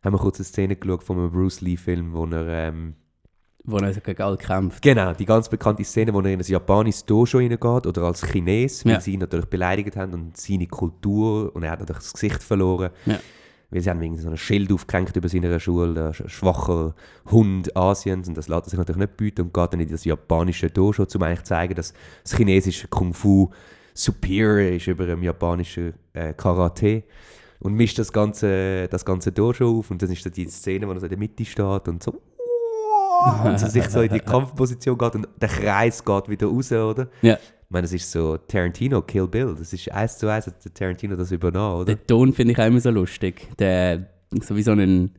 haben 0.05 0.15
wir 0.15 0.19
kurz 0.19 0.39
eine 0.39 0.45
Szene 0.45 0.77
geschaut 0.77 1.03
von 1.03 1.19
einem 1.19 1.31
Bruce 1.33 1.61
Lee-Film, 1.63 2.13
wo 2.13 2.25
er, 2.27 2.47
ähm, 2.69 2.95
Wo 3.65 3.77
er 3.79 3.93
gegen 3.93 4.23
alle 4.23 4.37
kämpft. 4.37 4.83
Genau, 4.83 5.13
die 5.13 5.25
ganz 5.27 5.49
bekannte 5.49 5.85
Szene, 5.85 6.13
wo 6.15 6.21
er 6.21 6.27
in 6.33 6.41
ein 6.41 6.47
japanisches 6.47 7.05
Dojo 7.05 7.39
reingeht 7.39 7.63
oder 7.87 8.03
als 8.03 8.23
Chines, 8.27 8.85
weil 8.85 8.93
Ja. 8.95 9.01
sie 9.01 9.13
ihn 9.15 9.21
natürlich 9.21 9.47
beleidigt 9.47 9.97
haben 9.97 10.13
und 10.15 10.37
seine 10.37 10.67
Kultur 10.67 11.55
und 11.55 11.63
er 11.63 11.73
hat 11.73 11.81
natürlich 11.81 12.03
das 12.03 12.13
Gesicht 12.13 12.43
verloren. 12.43 12.91
Ja. 13.07 13.19
Weil 13.73 13.83
sie 13.83 13.91
haben 13.91 14.03
irgendwie 14.03 14.23
so 14.23 14.29
ein 14.31 14.37
Schild 14.37 14.73
aufgehängt 14.73 15.15
über 15.15 15.29
seiner 15.29 15.61
Schule, 15.61 15.95
der 15.95 16.13
sch- 16.13 16.29
schwache 16.29 16.95
Hund 17.31 17.77
Asiens 17.77 18.27
und 18.29 18.37
das 18.37 18.49
lässt 18.49 18.67
er 18.67 18.71
sich 18.71 18.79
natürlich 18.79 18.99
nicht 18.99 19.17
bieten 19.17 19.43
und 19.43 19.55
geht 19.55 19.73
dann 19.73 19.81
in 19.81 19.89
das 19.89 20.05
japanische 20.05 20.69
Dojo, 20.71 21.05
um 21.15 21.23
eigentlich 21.23 21.41
zu 21.41 21.45
zeigen, 21.51 21.75
dass 21.75 21.95
das 22.25 22.37
chinesische 22.37 22.89
Kung 22.89 23.15
Fu 23.15 23.51
superior 23.95 24.75
ist 24.75 24.87
über 24.89 25.07
dem 25.07 25.23
japanischen 25.23 25.93
äh, 26.15 26.33
Karate 26.33 27.03
und 27.61 27.75
mischt 27.75 27.99
das 27.99 28.13
ganze, 28.13 28.89
das 28.89 29.05
ganze 29.05 29.33
Dojo 29.33 29.79
auf 29.79 29.91
und 29.91 30.03
dann 30.03 30.11
ist 30.11 30.25
da 30.27 30.31
die 30.31 30.49
Szene, 30.49 30.89
wo 30.89 30.93
er 30.93 31.01
so 31.01 31.07
in 31.07 31.11
der 31.11 31.19
Mitte 31.19 31.45
steht 31.45 31.89
und 31.89 32.03
so 32.03 32.21
und 33.45 33.59
so 33.59 33.67
sich 33.67 33.89
so 33.89 34.01
in 34.01 34.13
die 34.13 34.21
Kampfposition 34.21 34.97
geht 34.97 35.15
und 35.15 35.29
der 35.41 35.49
Kreis 35.49 36.05
geht 36.05 36.29
wieder 36.29 36.47
raus, 36.47 36.73
oder? 36.73 37.09
Ja. 37.23 37.35
Ich 37.35 37.73
meine, 37.73 37.83
das 37.83 37.93
ist 37.93 38.11
so 38.11 38.37
Tarantino, 38.37 39.01
Kill 39.03 39.29
Bill. 39.29 39.55
Das 39.57 39.73
ist 39.73 39.91
eins 39.93 40.19
zu 40.19 40.29
eins, 40.29 40.47
hat 40.47 40.65
der 40.65 40.75
Tarantino 40.75 41.15
das 41.17 41.31
übernommen, 41.31 41.83
oder? 41.83 41.95
Den 41.95 42.07
Ton 42.07 42.33
finde 42.33 42.53
ich 42.53 42.59
auch 42.59 42.67
immer 42.67 42.81
so 42.81 42.91
lustig. 42.91 43.47
Der, 43.59 44.09
so 44.41 44.57
wie 44.57 44.63
so 44.63 44.73
ein, 44.73 45.13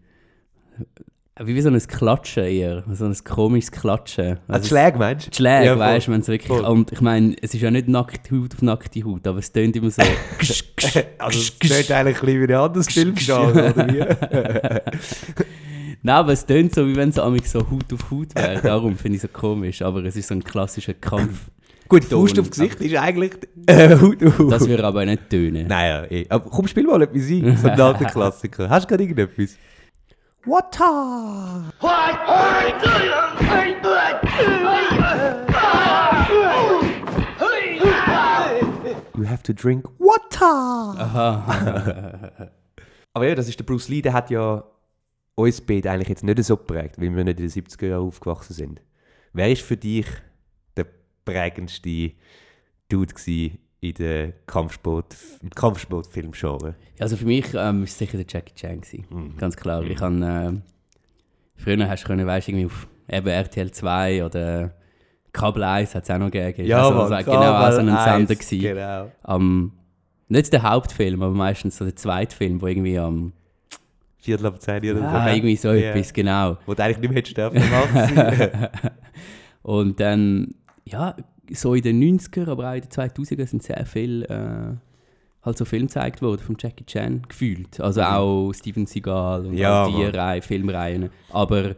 wie 1.46 1.62
so 1.62 1.70
ein 1.70 1.80
Klatschen 1.80 2.44
eher, 2.44 2.84
so 2.92 3.06
ein 3.06 3.16
komisches 3.24 3.72
Klatschen. 3.72 4.38
Ah, 4.48 4.54
Also 4.54 4.64
die 4.64 4.68
Schläge 4.70 4.98
meinst 5.00 5.28
Die 5.32 5.36
Schläge, 5.38 5.66
Ja, 5.66 5.80
weißt 5.80 6.08
du, 6.08 6.12
wenn 6.12 6.22
es 6.22 6.28
wirklich. 6.28 6.48
Voll. 6.48 6.66
Und 6.66 6.92
ich 6.92 7.02
meine, 7.02 7.36
es 7.42 7.54
ist 7.54 7.62
ja 7.62 7.72
nicht 7.72 7.88
nackte 7.88 8.36
Haut 8.36 8.54
auf 8.54 8.62
nackte 8.62 9.04
Haut, 9.04 9.26
aber 9.28 9.40
es 9.40 9.52
tönt 9.52 9.76
immer 9.76 9.90
so. 9.92 10.02
ksch, 10.40 10.64
ksch, 10.76 10.98
Also 11.18 11.40
es 11.40 11.60
klingt 11.60 11.92
eigentlich 11.92 12.18
ein 12.22 12.26
bisschen 12.26 12.48
wie 12.48 12.54
ein 12.54 12.60
anderes 12.60 12.88
Filmgenre, 12.88 13.74
oder 13.74 13.88
wie? 13.94 14.00
Nein, 16.04 16.16
aber 16.16 16.32
es 16.34 16.46
tönt 16.46 16.74
so, 16.74 16.88
wie 16.88 16.96
wenn 16.96 17.10
es 17.10 17.20
amig 17.20 17.48
so 17.48 17.60
Haut 17.60 17.94
auf 17.94 18.10
Haut 18.12 18.34
wäre. 18.36 18.60
Darum 18.62 18.96
finde 18.98 19.18
ich 19.18 19.24
es 19.24 19.32
so 19.32 19.40
komisch. 19.40 19.82
Aber 19.84 20.04
es 20.04 20.16
ist 20.16 20.28
so 20.28 20.34
ein 20.34 20.44
klassischer 20.44 20.96
Kampf. 20.96 21.50
Gut. 21.88 22.06
Faust 22.06 22.40
auf 22.40 22.50
Gesicht 22.50 22.80
ist 22.82 22.96
eigentlich 22.96 23.34
äh, 23.68 23.90
Haut 24.02 24.24
auf 24.24 24.40
Haut. 24.40 24.52
Das 24.52 24.68
würde 24.68 24.84
aber 24.84 25.06
nicht 25.06 25.30
tönen. 25.30 25.68
Naja, 25.68 26.06
eh. 26.10 26.26
Aber 26.30 26.50
komm, 26.50 26.68
spiel 26.68 26.86
mal 26.86 27.02
etwas 27.02 27.30
ein, 27.30 27.58
so 27.58 27.68
ein 27.68 27.80
alter 27.80 28.06
Klassiker. 28.06 28.70
Hast 28.70 28.86
du 28.86 28.88
gerade 28.90 29.04
irgendetwas? 29.04 29.58
Water! 30.44 31.72
You 39.16 39.24
have 39.26 39.44
to 39.44 39.54
drink 39.54 39.86
water! 40.00 40.98
Aha. 40.98 42.50
Aber 43.14 43.28
ja, 43.28 43.36
das 43.36 43.50
ist 43.50 43.60
der 43.60 43.66
Bruce 43.66 43.88
Lee, 43.90 44.02
der 44.02 44.14
hat 44.14 44.32
ja 44.32 44.64
uns 45.36 45.62
beide 45.62 45.92
eigentlich 45.92 46.10
jetzt 46.10 46.24
nicht 46.24 46.44
so 46.44 46.58
geprägt, 46.58 46.96
weil 46.98 47.16
wir 47.16 47.24
nicht 47.24 47.40
in 47.40 47.48
den 47.48 47.64
70er 47.64 47.86
Jahren 47.86 48.08
aufgewachsen 48.08 48.54
sind. 48.54 48.82
Wer 49.34 49.52
ist 49.52 49.62
für 49.62 49.78
dich 49.78 50.08
der 50.76 50.88
prägendste 51.24 52.14
Dude 52.90 53.14
gewesen 53.14 53.60
in 53.82 53.94
der 53.96 54.34
Kampfsport, 54.46 55.16
Kampfsportfilmgenre? 55.56 56.76
also 57.00 57.18
für 57.18 57.26
mich 57.26 57.48
ähm, 57.56 57.84
ist 57.84 57.92
es 57.94 57.98
sicher 57.98 58.18
der 58.18 58.28
Jackie 58.30 58.54
Chan. 58.54 58.80
Gewesen. 58.82 59.06
Mhm. 59.10 59.38
Ganz 59.38 59.58
klar. 59.58 59.84
Ich 59.84 59.98
kann, 59.98 60.22
äh, 60.22 60.52
früher 61.56 61.90
hast 61.90 62.04
du 62.04 62.08
können, 62.08 62.26
weißt, 62.28 62.48
irgendwie 62.48 62.68
auf 62.68 62.88
eben 63.10 63.28
RTL 63.28 63.72
2 63.72 64.24
oder 64.26 64.72
Kabel 65.34 65.64
1 65.64 65.96
hat 65.96 66.04
es 66.04 66.12
auch 66.12 66.20
noch 66.20 66.30
gegeben. 66.30 66.72
also, 66.72 67.00
also 67.02 67.32
genau 67.32 67.54
auch 67.54 67.72
so 67.72 67.80
ein 67.80 67.88
Sender 67.88 68.36
gewesen. 68.36 68.60
Genau. 68.60 69.12
Am, 69.24 69.72
nicht 70.28 70.54
der 70.54 70.62
Hauptfilm, 70.64 71.22
aber 71.24 71.34
meistens 71.34 71.78
so 71.78 71.84
der 71.86 71.96
zweite 71.96 72.36
Film, 72.36 72.62
wo 72.62 72.68
irgendwie 72.68 72.98
am. 73.00 73.34
Viertel 74.20 74.46
ab 74.46 74.62
10 74.62 74.84
oder 74.92 75.00
so. 75.00 75.04
ah, 75.06 75.26
gell? 75.26 75.36
irgendwie 75.38 75.56
so 75.56 75.72
Ja. 75.72 75.90
etwas, 75.90 76.14
genau. 76.14 76.58
Wo 76.68 76.76
du 76.76 76.84
eigentlich 76.84 77.00
nicht 77.00 77.10
mehr 77.10 77.18
hättest 77.18 77.38
dürfen. 77.38 78.70
Und 79.64 80.00
dann, 80.00 80.54
ja, 80.86 81.16
so 81.54 81.74
in 81.76 81.82
den 81.84 82.02
90er, 82.20 82.48
aber 82.50 82.70
auch 82.72 82.76
in 82.76 82.82
den 82.82 82.90
2000er 82.90 83.46
sind 83.46 83.64
sehr 83.64 83.86
viele 83.86 84.26
äh, 84.28 84.76
halt 85.46 85.58
so 85.58 85.66
Filme 85.66 85.88
gezeigt 85.88 86.22
worden 86.22 86.42
von 86.42 86.56
Jackie 86.60 86.86
Chan, 86.86 87.24
gefühlt. 87.28 87.80
Also 87.80 88.02
auch 88.04 88.54
Steven 88.54 88.86
Seagal 88.86 89.46
und 89.48 89.54
Ja, 89.54 89.88
die. 89.88 90.04
Reihe, 90.06 90.42
Filmreihen. 90.42 91.10
Aber 91.32 91.76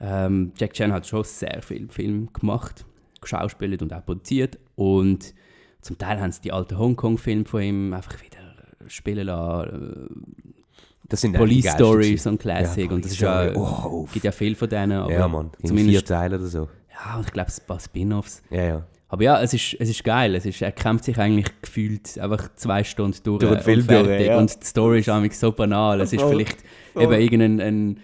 ähm, 0.00 0.52
Jackie 0.58 0.74
Chan 0.74 0.92
hat 0.92 1.06
schon 1.06 1.24
sehr 1.24 1.60
viele 1.62 1.88
Filme 1.88 2.26
gemacht, 2.32 2.84
geschauspielt 3.20 3.82
und 3.82 3.92
auch 3.92 4.04
produziert. 4.04 4.58
Und 4.76 5.34
zum 5.80 5.96
Teil 5.98 6.20
haben 6.20 6.32
sie 6.32 6.42
die 6.42 6.52
alten 6.52 6.78
Hongkong-Filme 6.78 7.44
von 7.44 7.62
ihm 7.62 7.92
einfach 7.94 8.14
wieder 8.22 8.38
spielen 8.88 9.26
lassen. 9.26 10.34
Das 11.08 11.22
sind 11.22 11.34
Äh, 11.34 11.38
Police 11.38 12.22
so 12.22 12.28
ein 12.28 12.38
Classic. 12.38 12.84
Ja, 12.90 12.94
und 12.94 13.04
das 13.04 13.12
ist 13.12 13.20
ja. 13.20 13.54
Oh, 13.56 14.06
gibt 14.12 14.24
ja 14.26 14.32
viel 14.32 14.54
von 14.54 14.68
denen. 14.68 14.92
Aber 14.92 15.10
Ja, 15.12 15.26
Mann. 15.26 15.50
In 15.60 15.68
zumindest- 15.68 15.90
vier 15.90 16.04
Teilen 16.04 16.34
oder 16.34 16.46
so. 16.46 16.68
Ja, 16.92 17.16
und 17.16 17.24
ich 17.26 17.32
glaube, 17.32 17.48
es 17.48 17.58
ein 17.60 17.66
paar 17.66 17.80
Spin-Offs. 17.80 18.42
Ja, 18.50 18.62
ja. 18.64 18.86
Aber 19.10 19.22
ja, 19.22 19.40
es 19.40 19.54
ist, 19.54 19.74
es 19.78 19.88
ist 19.88 20.04
geil. 20.04 20.34
Es 20.34 20.44
ist, 20.44 20.60
er 20.60 20.72
kämpft 20.72 21.04
sich 21.04 21.18
eigentlich 21.18 21.46
gefühlt 21.62 22.18
einfach 22.18 22.54
zwei 22.56 22.84
Stunden 22.84 23.16
durch, 23.24 23.38
Durch 23.40 23.62
den 23.64 23.78
und 23.80 23.84
fertig. 23.86 24.26
ja. 24.26 24.38
Und 24.38 24.62
die 24.62 24.66
Story 24.66 25.00
ist 25.00 25.08
eigentlich 25.08 25.38
so 25.38 25.50
banal. 25.52 26.00
Es 26.02 26.12
ist 26.12 26.20
Voll, 26.20 26.30
vielleicht 26.32 26.58
voll. 26.92 27.02
eben 27.04 27.12
irgendein 27.14 27.60
ein 27.60 28.00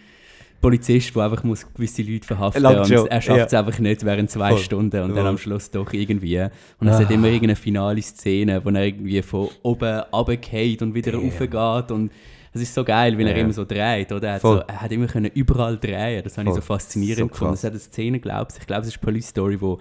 Polizist, 0.63 1.15
der 1.15 1.25
einfach 1.25 1.45
muss 1.45 1.67
gewisse 1.75 2.01
Leute 2.01 2.27
verhaften 2.27 2.63
muss. 2.63 2.91
er 2.91 3.21
schafft 3.21 3.47
es 3.47 3.53
ja. 3.53 3.59
einfach 3.61 3.79
nicht 3.81 4.03
während 4.03 4.31
zwei 4.31 4.49
Voll, 4.53 4.59
Stunden 4.61 5.03
und 5.03 5.15
dann 5.15 5.27
am 5.27 5.37
Schluss 5.37 5.71
doch 5.71 5.93
irgendwie. 5.93 6.41
Und 6.81 6.89
es 6.89 6.99
hat 6.99 7.11
immer 7.11 7.27
irgendeine 7.27 7.57
finale 7.57 8.01
Szene, 8.01 8.65
wo 8.65 8.71
er 8.71 8.85
irgendwie 8.87 9.21
von 9.21 9.51
oben 9.63 9.99
runterfällt 10.11 10.81
und 10.81 10.95
wieder 10.95 11.13
Damn. 11.13 11.25
raufgeht. 11.29 11.91
Und 11.91 12.13
es 12.55 12.63
ist 12.63 12.73
so 12.75 12.83
geil, 12.83 13.19
weil 13.19 13.27
er 13.27 13.37
Ja. 13.37 13.43
immer 13.43 13.53
so 13.53 13.67
dreht. 13.67 14.11
Oder? 14.11 14.29
Er, 14.29 14.35
hat 14.37 14.41
so, 14.41 14.55
er 14.67 14.81
hat 14.81 14.91
immer 14.91 15.07
können 15.07 15.31
überall 15.35 15.77
drehen 15.77 16.23
Das 16.25 16.39
habe 16.39 16.49
ich 16.49 16.55
so 16.55 16.63
faszinierend 16.63 17.19
So 17.19 17.29
gefunden. 17.29 17.55
Es 17.55 17.65
hat 17.65 17.73
eine 17.73 17.81
Szene, 17.81 18.19
glaube 18.21 18.47
ich, 18.53 18.59
ich 18.61 18.67
glaube, 18.67 18.83
es 18.83 18.89
ist 18.89 19.01
Police 19.03 19.29
Story, 19.29 19.61
wo 19.61 19.79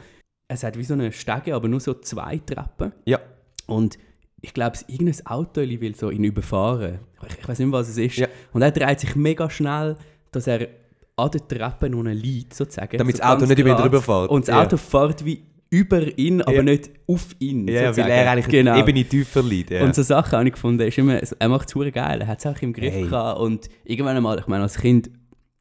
es 0.54 0.64
hat 0.64 0.78
wie 0.78 0.84
so 0.84 0.94
eine 0.94 1.12
Stege, 1.12 1.56
aber 1.56 1.68
nur 1.68 1.80
so 1.80 1.94
zwei 1.96 2.38
Treppen. 2.38 2.92
Ja. 3.06 3.20
Und 3.68 3.98
ich 4.42 4.54
glaube, 4.54 4.76
es 4.76 4.84
irgendein 4.88 5.26
Auto 5.26 5.62
will 5.62 5.96
so 5.96 6.10
ihn 6.10 6.24
überfahren. 6.24 7.00
Ich, 7.28 7.40
ich 7.40 7.48
weiß 7.48 7.60
nicht 7.60 7.70
mehr, 7.70 7.80
was 7.80 7.90
es 7.90 7.98
ist. 7.98 8.18
Ja. 8.18 8.28
Und 8.52 8.62
er 8.62 8.72
dreht 8.72 9.00
sich 9.00 9.16
mega 9.16 9.50
schnell, 9.50 9.96
dass 10.32 10.48
er 10.48 10.68
an 11.16 11.32
der 11.32 11.48
Treppe 11.48 11.90
noch 11.90 12.04
liegt, 12.04 12.54
sozusagen. 12.54 12.98
Damit 12.98 13.18
so 13.18 13.22
das 13.24 13.32
Auto 13.32 13.46
nicht 13.46 13.60
über 13.60 13.70
ihn 13.70 13.78
drüber 13.78 14.02
fährt. 14.02 14.30
Und 14.30 14.48
das 14.48 14.54
Ja. 14.56 14.62
Auto 14.64 14.78
fährt 14.78 15.24
wie 15.24 15.44
über 15.70 16.18
ihn, 16.20 16.42
aber 16.42 16.58
Ja. 16.58 16.64
nicht 16.64 16.92
auf 17.08 17.28
ihn. 17.40 17.68
Ja, 17.68 17.74
weil 17.76 17.86
sozusagen. 17.88 18.12
er 18.12 18.32
eigentlich 18.32 18.48
genau. 18.48 18.78
Ebene 18.78 19.04
tiefer 19.06 19.42
liegt. 19.42 19.72
Ja. 19.72 19.84
Und 19.84 19.96
so 19.96 20.04
Sachen 20.04 20.38
habe 20.38 20.46
ich 20.48 20.54
gefunden, 20.54 20.82
ist 20.88 20.98
immer, 20.98 21.20
er 21.40 21.50
macht 21.50 21.74
es 21.76 21.94
geil, 21.94 22.22
er 22.22 22.28
hat 22.28 22.40
es 22.40 22.46
auch 22.46 22.62
im 22.62 22.74
Griff 22.74 22.94
Hey. 22.94 23.04
gehabt 23.08 23.40
und 23.40 23.70
irgendwann 23.86 24.18
einmal, 24.18 24.38
ich 24.40 24.46
meine 24.48 24.64
als 24.64 24.78
Kind, 24.78 25.10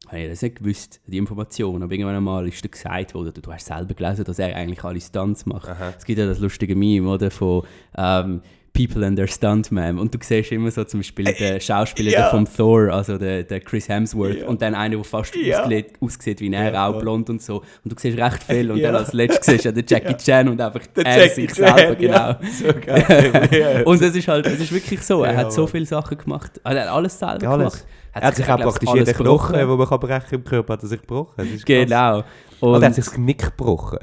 habe 0.07 0.19
ich 0.19 0.29
das 0.29 0.41
nicht 0.41 0.57
gewusst, 0.57 1.01
die 1.07 1.17
Information, 1.17 1.81
aber 1.81 1.91
irgendwann 1.93 2.15
einmal 2.15 2.47
ist 2.47 2.63
dir 2.63 2.69
gesagt 2.69 3.13
worden, 3.13 3.33
du 3.41 3.51
hast 3.53 3.65
selber 3.65 3.93
gelesen, 3.93 4.25
dass 4.25 4.39
er 4.39 4.55
eigentlich 4.55 4.83
alle 4.83 5.01
Stunts 5.01 5.45
macht. 5.45 5.69
Aha. 5.69 5.93
Es 5.97 6.05
gibt 6.05 6.19
ja 6.19 6.25
das 6.25 6.39
lustige 6.39 6.75
Meme, 6.75 7.07
oder, 7.09 7.31
von 7.31 7.63
ähm, 7.97 8.41
People 8.73 9.05
and 9.05 9.15
their 9.15 9.27
Stuntman 9.27 9.99
und 9.99 10.15
du 10.15 10.17
siehst 10.19 10.51
immer 10.51 10.71
so 10.71 10.83
zum 10.83 11.01
Beispiel 11.01 11.25
den 11.25 11.61
Schauspieler 11.61 12.11
ja. 12.11 12.29
vom 12.31 12.45
Thor, 12.51 12.91
also 12.91 13.19
der, 13.19 13.43
der 13.43 13.59
Chris 13.59 13.87
Hemsworth 13.87 14.39
Ja. 14.41 14.47
und 14.47 14.63
dann 14.63 14.73
einer, 14.73 14.95
der 14.95 15.03
fast 15.03 15.35
Ja. 15.35 15.69
aussieht, 15.99 16.41
wie 16.41 16.51
er, 16.51 16.73
Ja, 16.73 16.87
auch 16.87 16.99
blond 16.99 17.29
und 17.29 17.39
so 17.39 17.57
und 17.83 17.93
du 17.93 17.95
siehst 17.95 18.17
recht 18.17 18.41
viel 18.41 18.71
und 18.71 18.81
dann 18.81 18.95
als 18.95 19.13
letztes 19.13 19.45
siehst 19.45 19.65
du 19.65 19.73
den 19.73 19.85
Jackie 19.87 20.15
Chan 20.17 20.49
und 20.49 20.59
einfach 20.59 20.87
Der 20.87 21.05
er 21.05 21.17
Jackie 21.19 21.41
sich 21.41 21.53
selber, 21.53 21.95
genau. 21.95 22.35
So. 22.51 23.85
Und 23.89 24.01
es 24.01 24.15
ist 24.15 24.27
halt, 24.27 24.47
es 24.47 24.59
ist 24.59 24.71
wirklich 24.71 25.01
so, 25.01 25.23
er 25.23 25.37
hat 25.37 25.53
so 25.53 25.67
viele 25.67 25.85
Sachen 25.85 26.17
gemacht. 26.17 26.59
Er 26.63 26.81
hat 26.81 26.87
alles 26.87 27.19
selber 27.19 27.47
alles. 27.47 27.73
gemacht. 27.73 27.85
Er 28.13 28.21
hat 28.27 28.35
sich 28.35 28.47
auch 28.49 28.59
praktisch 28.59 28.93
jeden 28.93 29.13
Knochen, 29.13 29.55
den 29.55 29.67
man 29.67 29.87
kann 29.87 29.99
brechen 29.99 30.35
im 30.35 30.43
Körper, 30.43 30.73
hat 30.73 30.83
er 30.83 30.87
sich 30.89 31.01
gebrochen. 31.01 31.61
Genau. 31.65 32.23
Und 32.59 32.75
Und, 32.75 32.81
er 32.81 32.87
hat 32.87 32.95
sich 32.95 33.05
das 33.05 33.13
Genick 33.13 33.43
gebrochen. 33.43 33.99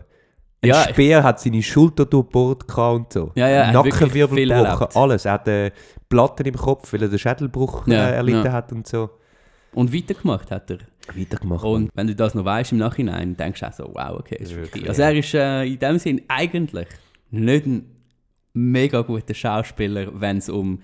Ein 0.63 0.69
Ja, 0.69 0.83
Speer 0.89 1.23
hat 1.23 1.41
seine 1.41 1.63
Schulter 1.63 2.05
durchbohrt 2.05 2.65
und 2.77 3.13
so. 3.13 3.33
Ja, 3.35 3.49
ja, 3.49 3.67
hat 3.69 3.75
Nackenwirbel 3.75 4.47
gebrochen, 4.47 4.87
alles. 4.95 5.25
Er 5.25 5.33
hat 5.33 5.49
äh, 5.49 5.71
Platten 6.09 6.45
im 6.47 6.55
Kopf, 6.57 6.93
weil 6.93 7.03
er 7.03 7.09
den 7.09 7.19
Schädelbruch 7.19 7.87
Ja, 7.87 8.09
äh, 8.09 8.15
erlitten 8.17 8.45
ja. 8.47 8.53
hat 8.53 8.73
und 8.73 8.87
so. 8.87 9.11
und 9.73 9.95
weitergemacht 9.95 10.51
hat 10.51 10.71
er. 10.71 10.79
Weitergemacht. 11.15 11.65
Und 11.65 11.91
wenn 11.95 12.07
du 12.09 12.15
das 12.15 12.35
noch 12.35 12.45
weißt 12.45 12.73
im 12.73 12.79
Nachhinein, 12.79 13.37
denkst 13.37 13.61
du 13.61 13.67
auch 13.69 13.73
so, 13.73 13.85
wow, 13.95 14.19
okay, 14.21 14.37
ist 14.39 14.55
wirklich. 14.55 14.87
Also 14.89 15.03
er 15.03 15.15
ist 15.15 15.33
äh, 15.35 15.65
in 15.65 15.79
dem 15.79 15.99
Sinn 15.99 16.23
eigentlich 16.29 16.89
nicht 17.31 17.67
ein 17.67 17.87
mega 18.53 19.01
guter 19.03 19.33
Schauspieler, 19.35 20.09
wenn 20.21 20.39
es 20.39 20.49
um 20.49 20.81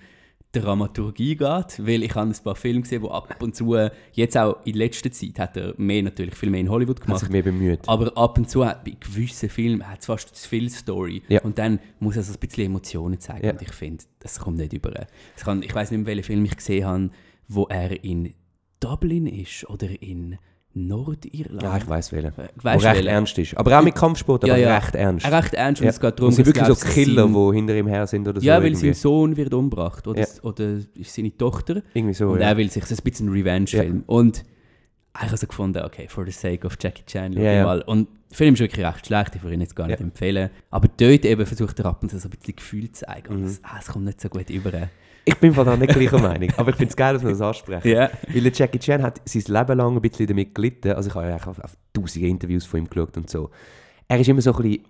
Dramaturgie 0.61 1.35
geht, 1.35 1.85
weil 1.85 2.03
ich 2.03 2.15
habe 2.15 2.29
ein 2.29 2.43
paar 2.43 2.55
Filme 2.55 2.81
gesehen, 2.81 3.01
wo 3.01 3.09
ab 3.09 3.41
und 3.41 3.55
zu, 3.55 3.75
jetzt 4.13 4.37
auch 4.37 4.57
in 4.65 4.75
letzter 4.75 5.11
Zeit, 5.11 5.39
hat 5.39 5.57
er 5.57 5.73
mehr 5.77 6.03
natürlich 6.03 6.35
viel 6.35 6.49
mehr 6.49 6.61
in 6.61 6.69
Hollywood 6.69 6.99
hat 6.99 7.05
gemacht. 7.05 7.19
sich 7.21 7.29
mehr 7.29 7.43
bemüht. 7.43 7.79
Aber 7.87 8.15
ab 8.17 8.37
und 8.37 8.49
zu 8.49 8.65
hat 8.65 8.83
bei 8.83 8.91
gewissen 8.99 9.49
Filmen 9.49 9.87
hat 9.87 9.99
es 9.99 10.05
fast 10.05 10.35
zu 10.35 10.49
viel 10.49 10.69
Story. 10.69 11.21
Ja. 11.27 11.41
Und 11.41 11.57
dann 11.57 11.79
muss 11.99 12.17
er 12.17 12.23
so 12.23 12.33
ein 12.33 12.39
bisschen 12.39 12.65
Emotionen 12.65 13.19
zeigen. 13.19 13.45
Ja. 13.45 13.51
Und 13.53 13.61
ich 13.61 13.71
finde, 13.71 14.03
das 14.19 14.39
kommt 14.39 14.57
nicht 14.57 14.73
über. 14.73 15.07
Kann, 15.39 15.63
ich 15.63 15.73
weiß 15.73 15.91
nicht 15.91 15.99
mehr, 15.99 16.07
welchen 16.07 16.23
Film 16.23 16.45
ich 16.45 16.55
gesehen 16.55 16.85
habe, 16.85 17.09
wo 17.47 17.65
er 17.65 18.03
in 18.03 18.33
Dublin 18.79 19.27
ist 19.27 19.67
oder 19.69 19.89
in 20.01 20.37
Nordirland. 20.85 21.63
Ja, 21.63 21.77
ich 21.77 21.87
weiss 21.87 22.11
welchen. 22.11 22.27
Äh, 22.37 22.49
Wo 22.55 22.63
Weißt 22.63 22.83
du 22.83 22.87
recht 22.87 22.95
welchen? 22.97 23.07
ernst 23.07 23.37
ist. 23.37 23.57
Aber 23.57 23.79
auch 23.79 23.83
mit 23.83 23.95
Kampfsport, 23.95 24.43
aber 24.43 24.57
Ja, 24.57 24.69
ja. 24.69 24.77
recht 24.77 24.95
ernst. 24.95 25.25
Er 25.25 25.31
recht 25.37 25.53
ernst 25.53 25.81
und 25.81 25.85
Ja. 25.85 25.89
es 25.91 25.99
geht 25.99 26.13
darum, 26.19 26.27
Und 26.29 26.33
sind 26.35 26.45
wirklich 26.45 26.65
so 26.67 26.75
Killer, 26.75 27.23
sein- 27.23 27.33
die 27.33 27.55
hinter 27.55 27.75
ihm 27.75 27.87
her 27.87 28.07
sind 28.07 28.27
oder 28.27 28.39
so. 28.39 28.45
Ja, 28.45 28.57
weil 28.57 28.67
irgendwie. 28.67 28.85
sein 28.87 28.93
Sohn 28.93 29.35
wird 29.37 29.53
umgebracht 29.53 30.07
oder, 30.07 30.19
Ja. 30.21 30.27
oder 30.43 30.77
ist 30.95 31.13
seine 31.13 31.35
Tochter. 31.35 31.81
Irgendwie 31.93 32.13
so, 32.13 32.29
und 32.29 32.39
ja. 32.41 32.47
er 32.49 32.57
will 32.57 32.69
sich, 32.69 32.81
das 32.83 32.91
ist 32.91 33.01
ein 33.01 33.03
bisschen 33.09 33.27
ein 33.29 33.33
Revenge-Film. 33.33 34.03
Und 34.05 34.43
ich 35.15 35.23
habe 35.27 35.37
so 35.37 35.47
gefunden, 35.47 35.83
okay, 35.83 36.07
for 36.07 36.25
the 36.25 36.31
sake 36.31 36.65
of 36.67 36.77
Jackie 36.79 37.03
Chan, 37.07 37.33
schau 37.33 37.39
ja. 37.41 37.63
mal. 37.63 37.81
Und 37.81 38.07
der 38.29 38.37
Film 38.37 38.53
ist 38.53 38.59
wirklich 38.59 38.85
recht 38.85 39.07
schlecht, 39.07 39.35
ich 39.35 39.41
würde 39.41 39.55
ihn 39.55 39.61
jetzt 39.61 39.75
gar 39.75 39.87
nicht 39.87 39.99
empfehlen. 39.99 40.49
Aber 40.69 40.87
dort 40.95 41.25
eben 41.25 41.45
versucht 41.45 41.79
er 41.79 41.97
und 42.01 42.11
zu 42.11 42.19
so 42.19 42.27
ein 42.27 42.31
bisschen 42.37 42.55
Gefühl 42.55 42.91
zu 42.91 43.05
zeigen. 43.05 43.33
Und 43.33 43.39
Mhm. 43.41 43.47
es, 43.47 43.61
ah, 43.63 43.77
es 43.79 43.87
kommt 43.87 44.05
nicht 44.05 44.21
so 44.21 44.29
gut 44.29 44.49
über. 44.49 44.71
Ich 45.27 45.35
bin 45.35 45.53
von 45.53 45.65
da 45.65 45.75
nicht 45.75 45.93
gleicher 45.93 46.19
Meinung. 46.19 46.49
Aber 46.57 46.69
ich 46.69 46.75
finde 46.77 46.89
es 46.89 46.95
geil, 46.95 47.13
dass 47.13 47.23
wir 47.23 47.31
das 47.31 47.41
ansprechen. 47.41 47.87
Ja. 47.87 48.09
Weil 48.33 48.41
der 48.41 48.51
Jackie 48.53 48.79
Chan 48.79 49.03
hat 49.03 49.21
sein 49.25 49.43
Leben 49.45 49.77
lang 49.77 49.95
ein 49.95 50.01
bisschen 50.01 50.27
damit 50.27 50.55
gelitten. 50.55 50.93
Also 50.93 51.09
ich 51.09 51.15
habe 51.15 51.27
ja 51.27 51.35
auf, 51.35 51.59
auf 51.59 51.77
tausende 51.93 52.27
Interviews 52.27 52.65
von 52.65 52.79
ihm 52.79 52.89
geschaut 52.89 53.17
und 53.17 53.29
so. 53.29 53.49
Er 54.07 54.19
ist 54.19 54.29
immer 54.29 54.41
so 54.41 54.53
ein 54.53 54.61
bisschen... 54.61 54.85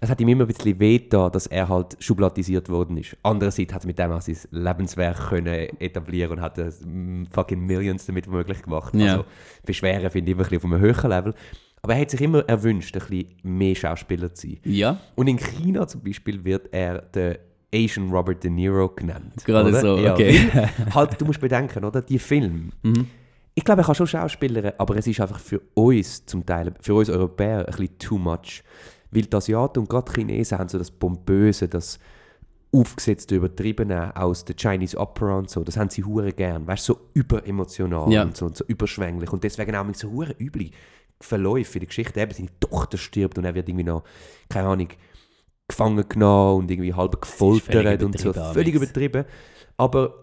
Es 0.00 0.10
hat 0.10 0.20
ihm 0.20 0.28
immer 0.28 0.44
ein 0.44 0.48
bisschen 0.48 0.80
wehgetan, 0.80 1.30
dass 1.30 1.46
er 1.46 1.68
halt 1.68 1.96
schubladisiert 2.00 2.68
worden 2.70 2.96
ist. 2.96 3.16
Andererseits 3.22 3.72
hat 3.72 3.84
er 3.84 3.86
mit 3.86 3.98
dem 3.98 4.10
auch 4.10 4.20
sein 4.22 4.36
Lebenswerk 4.50 5.28
können 5.28 5.78
etablieren 5.78 6.32
und 6.32 6.40
hat 6.40 6.58
äh, 6.58 6.72
m, 6.82 7.26
fucking 7.30 7.60
Millions 7.64 8.06
damit 8.06 8.26
möglich 8.26 8.62
gemacht. 8.62 8.94
Ja. 8.94 9.12
Also 9.12 9.24
beschweren 9.64 10.10
finde 10.10 10.30
ich 10.30 10.34
immer 10.34 10.44
ein 10.44 10.48
bisschen 10.50 10.70
auf 10.70 10.72
einem 10.72 10.80
höheren 10.80 11.10
Level. 11.10 11.34
Aber 11.82 11.94
er 11.94 12.00
hat 12.00 12.10
sich 12.10 12.20
immer 12.20 12.40
erwünscht, 12.48 12.96
ein 12.96 13.00
bisschen 13.00 13.34
mehr 13.42 13.74
Schauspieler 13.76 14.32
zu 14.34 14.48
sein. 14.48 14.58
Ja, 14.64 14.98
Und 15.14 15.28
in 15.28 15.36
China 15.38 15.86
zum 15.86 16.02
Beispiel 16.02 16.44
wird 16.44 16.72
er 16.72 17.02
der 17.02 17.38
Asian 17.74 18.10
Robert 18.10 18.42
De 18.44 18.50
Niro 18.50 18.88
genannt. 18.88 19.44
gerade 19.44 19.68
oder? 19.70 19.80
so, 19.80 19.98
Ja, 19.98 20.12
okay. 20.12 20.38
halt, 20.94 21.20
du 21.20 21.24
musst 21.24 21.40
bedenken, 21.40 21.84
oder? 21.84 22.02
Die 22.02 22.18
Filme, 22.18 22.70
mhm. 22.82 23.06
Ich 23.54 23.64
glaube, 23.64 23.82
er 23.82 23.84
kann 23.84 23.94
schon 23.94 24.06
Schauspieler, 24.06 24.72
aber 24.78 24.96
es 24.96 25.06
ist 25.06 25.20
einfach 25.20 25.38
für 25.38 25.60
uns 25.74 26.24
zum 26.24 26.46
Teil, 26.46 26.72
für 26.80 26.94
uns 26.94 27.10
Europäer, 27.10 27.58
ein 27.60 27.66
bisschen 27.66 27.98
too 27.98 28.16
much. 28.16 28.62
Weil 29.10 29.22
die 29.22 29.36
Asiaten 29.36 29.80
und 29.80 29.90
gerade 29.90 30.10
Chinesen 30.10 30.58
haben 30.58 30.70
so 30.70 30.78
das 30.78 30.90
Pompöse, 30.90 31.68
das 31.68 31.98
aufgesetzte, 32.74 33.34
übertriebene 33.36 34.16
aus 34.16 34.46
der 34.46 34.56
Chinese 34.56 34.96
Opera 34.96 35.36
und 35.36 35.50
so. 35.50 35.62
Das 35.64 35.76
haben 35.76 35.90
sie 35.90 36.02
hure 36.02 36.32
gern. 36.32 36.66
Weißt 36.66 36.88
du, 36.88 36.94
so 36.94 37.00
überemotional 37.12 38.10
Ja. 38.10 38.22
und 38.22 38.34
so, 38.34 38.46
und 38.46 38.56
so 38.56 38.64
überschwänglich. 38.66 39.30
Und 39.30 39.44
deswegen 39.44 39.76
auch 39.76 39.84
mit 39.84 39.98
so 39.98 40.10
hure 40.10 40.34
üble 40.40 40.70
Verläufe 41.20 41.74
in 41.74 41.80
der 41.80 41.88
Geschichte. 41.88 42.20
Eben, 42.20 42.32
seine 42.32 42.48
Tochter 42.58 42.96
stirbt 42.96 43.36
und 43.36 43.44
er 43.44 43.54
wird 43.54 43.68
irgendwie 43.68 43.84
noch, 43.84 44.02
keine 44.48 44.68
Ahnung, 44.68 44.88
gefangen 45.68 46.08
genommen 46.08 46.60
und 46.60 46.70
irgendwie 46.70 46.94
halb 46.94 47.20
gefoltert 47.20 48.02
und 48.02 48.18
so. 48.18 48.32
Völlig 48.32 48.74
übertrieben. 48.74 49.24
Aber 49.76 50.14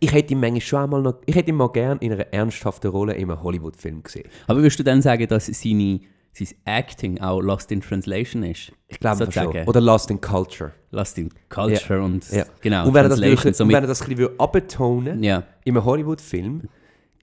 ich 0.00 0.12
hätte 0.12 0.32
ihn 0.32 0.40
manchmal 0.40 0.60
schon 0.60 0.78
einmal 0.80 1.02
noch, 1.02 1.14
ich 1.26 1.34
hätte 1.34 1.50
ihn 1.50 1.56
mal 1.56 1.70
gern 1.70 1.98
in 1.98 2.12
einer 2.12 2.32
ernsthaften 2.32 2.90
Rolle 2.90 3.14
in 3.14 3.30
einem 3.30 3.42
Hollywood-Film 3.42 4.02
gesehen. 4.02 4.28
Aber 4.46 4.60
würdest 4.60 4.78
du 4.78 4.82
dann 4.82 5.02
sagen, 5.02 5.26
dass 5.28 5.46
seine, 5.46 6.00
sein 6.32 6.48
Acting 6.64 7.20
auch 7.20 7.40
Lost 7.40 7.70
in 7.72 7.80
Translation 7.80 8.42
ist? 8.42 8.72
Ich 8.88 8.98
glaube 8.98 9.30
schon. 9.30 9.56
Oder 9.66 9.80
Lost 9.80 10.10
in 10.10 10.20
Culture. 10.20 10.72
Lost 10.90 11.18
in 11.18 11.30
Culture 11.48 12.02
und 12.02 12.30
Ja. 12.30 12.44
genau, 12.60 12.86
und 12.86 12.94
wenn 12.94 13.04
er 13.04 13.08
das, 13.10 13.20
wirklich, 13.20 13.56
so 13.56 13.64
und 13.64 13.68
mit, 13.68 13.76
wenn 13.76 13.84
er 13.84 13.88
das 13.88 14.02
ein 14.02 14.14
bisschen 14.14 14.40
abtonen 14.40 15.22
ja. 15.22 15.44
in 15.64 15.76
einem 15.76 15.84
Hollywood-Film, 15.84 16.62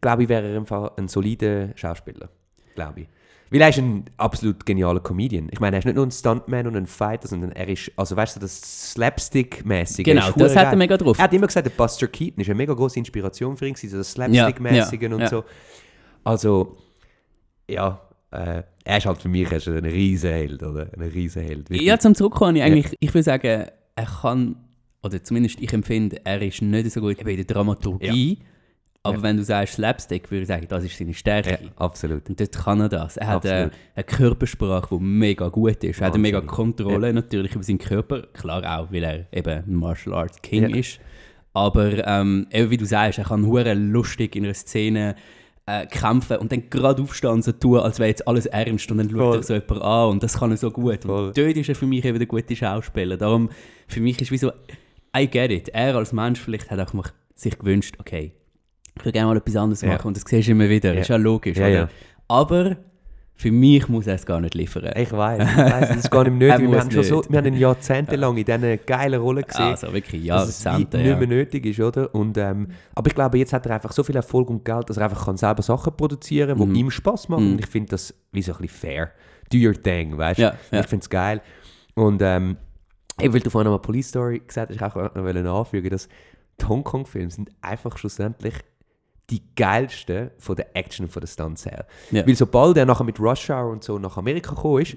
glaube 0.01 0.23
ich, 0.23 0.29
wäre 0.29 0.47
er 0.47 0.57
einfach 0.57 0.95
ein 0.97 1.07
solider 1.07 1.69
Schauspieler. 1.75 2.29
Glaube 2.75 3.01
ich. 3.01 3.07
Weil 3.51 3.61
er 3.61 3.69
ist 3.69 3.79
ein 3.79 4.05
absolut 4.17 4.65
genialer 4.65 4.99
Comedian. 4.99 5.49
Ich 5.51 5.59
meine, 5.59 5.75
er 5.75 5.79
ist 5.79 5.85
nicht 5.85 5.95
nur 5.95 6.05
ein 6.05 6.11
Stuntman 6.11 6.67
und 6.67 6.75
ein 6.75 6.85
Fighter, 6.85 7.27
sondern 7.27 7.51
er 7.51 7.67
ist, 7.67 7.91
also 7.95 8.15
weißt 8.15 8.35
du, 8.35 8.39
das 8.39 8.91
Slapstick-mäßige. 8.93 10.03
Genau, 10.03 10.31
das 10.31 10.55
hat 10.55 10.67
er 10.67 10.75
mega 10.75 10.97
drauf. 10.97 11.17
Er 11.17 11.23
hat 11.23 11.33
immer 11.33 11.47
gesagt, 11.47 11.65
der 11.65 11.71
Buster 11.71 12.07
Keaton 12.07 12.41
ist 12.41 12.47
eine 12.47 12.55
mega 12.55 12.73
große 12.73 12.99
Inspiration 12.99 13.57
für 13.57 13.67
ihn, 13.67 13.75
so 13.75 13.97
das 13.97 14.11
Slapstick-mäßige 14.11 15.01
Ja, 15.01 15.07
ja, 15.09 15.15
und 15.15 15.21
ja. 15.21 15.29
so. 15.29 15.43
Also, 16.23 16.77
ja, 17.67 18.01
äh, 18.31 18.63
er 18.83 18.97
ist 18.97 19.05
halt 19.05 19.21
für 19.21 19.29
mich 19.29 19.51
ist 19.51 19.67
ein 19.67 19.85
Riesenheld, 19.85 20.61
oder? 20.61 20.89
Ein 20.93 21.01
Riesenheld. 21.01 21.69
Wirklich. 21.69 21.87
Ja, 21.87 21.97
zum 21.97 22.13
Zurückkommen, 22.13 22.55
ich 22.55 22.63
eigentlich, 22.63 22.95
ich 22.99 23.13
würde 23.13 23.23
sagen, 23.23 23.65
er 23.95 24.05
kann, 24.21 24.55
oder 25.01 25.23
zumindest 25.23 25.59
ich 25.59 25.73
empfinde, 25.73 26.21
er 26.23 26.41
ist 26.41 26.61
nicht 26.61 26.91
so 26.91 27.01
gut 27.01 27.19
in 27.19 27.25
der 27.35 27.45
Dramaturgie, 27.45 28.39
aber 29.03 29.17
Ja. 29.17 29.23
wenn 29.23 29.37
du 29.37 29.43
sagst 29.43 29.75
Slapstick, 29.75 30.29
würde 30.29 30.41
ich 30.41 30.47
sagen, 30.47 30.65
das 30.67 30.83
ist 30.83 30.97
seine 30.97 31.13
Stärke. 31.13 31.51
ja, 31.51 31.57
absolut. 31.77 32.27
Und 32.29 32.39
dort 32.39 32.51
kann 32.51 32.81
er 32.81 32.89
das. 32.89 33.17
Er 33.17 33.27
hat 33.27 33.45
eine, 33.45 33.65
Absolut. 33.65 33.73
eine 33.95 34.03
Körpersprache, 34.03 34.97
die 34.97 35.03
mega 35.03 35.47
gut 35.47 35.83
ist. 35.83 36.01
Er 36.01 36.07
hat 36.07 36.13
eine 36.13 36.21
mega. 36.21 36.41
Kontrolle 36.41 37.13
natürlich 37.13 37.53
über 37.55 37.63
seinen 37.63 37.77
Körper. 37.79 38.23
Klar 38.33 38.63
auch, 38.79 38.91
weil 38.91 39.03
er 39.03 39.25
eben 39.33 39.63
ein 39.67 39.73
Martial 39.75 40.15
Arts 40.15 40.41
King 40.41 40.69
Ja. 40.69 40.75
ist. 40.75 40.99
Aber 41.53 42.05
ähm, 42.07 42.47
eben 42.51 42.69
wie 42.69 42.77
du 42.77 42.85
sagst, 42.85 43.17
er 43.19 43.25
kann 43.25 43.45
hure 43.45 43.73
lustig 43.73 44.35
in 44.35 44.43
einer 44.45 44.53
Szene 44.53 45.15
äh, 45.65 45.85
kämpfen 45.87 46.37
und 46.37 46.51
dann 46.51 46.69
gerade 46.69 47.01
aufstehen 47.01 47.31
und 47.31 47.43
so 47.43 47.51
tun, 47.51 47.79
als 47.79 47.99
wäre 47.99 48.09
jetzt 48.09 48.27
alles 48.27 48.45
ernst 48.47 48.91
und 48.91 48.97
dann 48.97 49.09
schaut 49.09 49.19
Voll. 49.19 49.37
er 49.37 49.43
so 49.43 49.53
jemand 49.53 49.81
an 49.81 50.09
und 50.09 50.23
das 50.23 50.37
kann 50.39 50.51
er 50.51 50.57
so 50.57 50.71
gut. 50.71 51.03
Voll. 51.03 51.27
Und 51.27 51.37
dort 51.37 51.57
ist 51.57 51.69
er 51.69 51.75
für 51.75 51.85
mich 51.87 52.03
eben 52.05 52.17
der 52.17 52.27
gute 52.27 52.55
Schauspieler. 52.55 53.17
Darum, 53.17 53.49
für 53.87 53.99
mich 54.01 54.21
ist 54.21 54.31
wie 54.31 54.37
so, 54.37 54.51
I 55.17 55.27
get 55.27 55.51
it. 55.51 55.69
Er 55.69 55.95
als 55.95 56.11
Mensch 56.13 56.39
vielleicht 56.39 56.69
hat 56.69 56.79
auch 56.79 56.93
mal 56.93 57.05
sich 57.35 57.57
gewünscht, 57.57 57.95
okay, 57.99 58.33
ich 58.99 59.05
würde 59.05 59.13
gerne 59.13 59.27
mal 59.27 59.37
etwas 59.37 59.55
anderes 59.55 59.81
Ja. 59.81 59.89
machen 59.89 60.07
und 60.07 60.17
das 60.17 60.23
siehst 60.27 60.47
du 60.47 60.51
immer 60.51 60.69
wieder, 60.69 60.93
Ja. 60.93 61.01
ist 61.01 61.07
ja 61.07 61.15
logisch. 61.15 61.57
Ja, 61.57 61.67
ja. 61.67 61.89
Aber 62.27 62.77
für 63.35 63.51
mich 63.51 63.87
muss 63.87 64.05
er 64.05 64.15
es 64.15 64.25
gar 64.25 64.41
nicht 64.41 64.53
liefern. 64.53 64.91
Ich 64.97 65.11
weiß, 65.13 65.39
ich 65.49 65.57
weiß, 65.57 65.87
das 65.87 65.97
ist 65.97 66.11
gar 66.11 66.25
nicht 66.25 66.33
nötig. 66.37 66.69
wir, 66.69 66.79
haben 66.81 66.91
schon 66.91 67.03
so, 67.03 67.23
wir 67.29 67.37
haben 67.37 67.47
ihn 67.47 67.53
jahrzehntelang 67.57 68.35
in 68.35 68.43
diesen 68.43 68.79
geilen 68.85 69.21
Rollen 69.21 69.43
gesehen. 69.45 69.61
also 69.63 69.93
wirklich 69.93 70.25
dass 70.27 70.49
es 70.49 70.63
Jahrzehnte. 70.63 70.99
wie 70.99 71.03
Ja. 71.03 71.09
nicht 71.17 71.19
mehr 71.29 71.37
nötig 71.37 71.65
ist, 71.65 71.79
oder? 71.79 72.13
Und, 72.13 72.37
ähm, 72.37 72.67
aber 72.95 73.07
ich 73.07 73.15
glaube, 73.15 73.37
jetzt 73.37 73.53
hat 73.53 73.65
er 73.65 73.75
einfach 73.75 73.93
so 73.93 74.03
viel 74.03 74.17
Erfolg 74.17 74.49
und 74.49 74.65
Geld, 74.65 74.89
dass 74.89 74.97
er 74.97 75.03
einfach 75.05 75.23
kann 75.25 75.37
selber 75.37 75.61
Sachen 75.63 75.95
produzieren 75.95 76.49
kann, 76.57 76.59
die 76.59 76.65
Mhm. 76.65 76.75
ihm 76.75 76.91
Spaß 76.91 77.29
machen. 77.29 77.45
Mhm. 77.45 77.51
Und 77.53 77.59
ich 77.61 77.67
finde 77.67 77.91
das 77.91 78.13
wie 78.33 78.41
so 78.41 78.51
ein 78.51 78.57
bisschen 78.59 78.77
fair. 78.77 79.11
Do 79.51 79.57
your 79.57 79.73
thing, 79.81 80.17
weißt 80.17 80.37
du? 80.39 80.43
Ja, 80.43 80.53
ja. 80.71 80.79
Ich 80.81 80.87
finde 80.87 81.03
es 81.03 81.09
geil. 81.09 81.41
Und 81.95 82.21
ähm, 82.21 82.57
weil 83.17 83.39
du 83.39 83.49
vorhin 83.49 83.65
noch 83.71 83.77
mal 83.77 83.81
Police 83.81 84.09
Story 84.09 84.41
gesagt 84.45 84.71
ich 84.71 84.81
auch 84.81 84.95
noch 84.95 85.59
anfügen, 85.59 85.89
dass 85.89 86.07
die 86.61 86.65
Hongkong-Filme 86.67 87.31
sind 87.31 87.49
einfach 87.61 87.97
schlussendlich 87.97 88.53
die 89.29 89.41
geilsten 89.55 90.31
von 90.37 90.55
der 90.55 90.75
Action 90.75 91.05
und 91.05 91.11
von 91.11 91.21
den 91.21 91.27
Stunts 91.27 91.65
her. 91.65 91.85
Ja. 92.11 92.25
Weil 92.25 92.35
sobald 92.35 92.77
er 92.77 92.85
nachher 92.85 93.03
mit 93.03 93.19
Rush 93.19 93.49
Hour 93.49 93.69
und 93.71 93.83
so 93.83 93.99
nach 93.99 94.17
Amerika 94.17 94.53
gekommen 94.55 94.81
ist, 94.81 94.95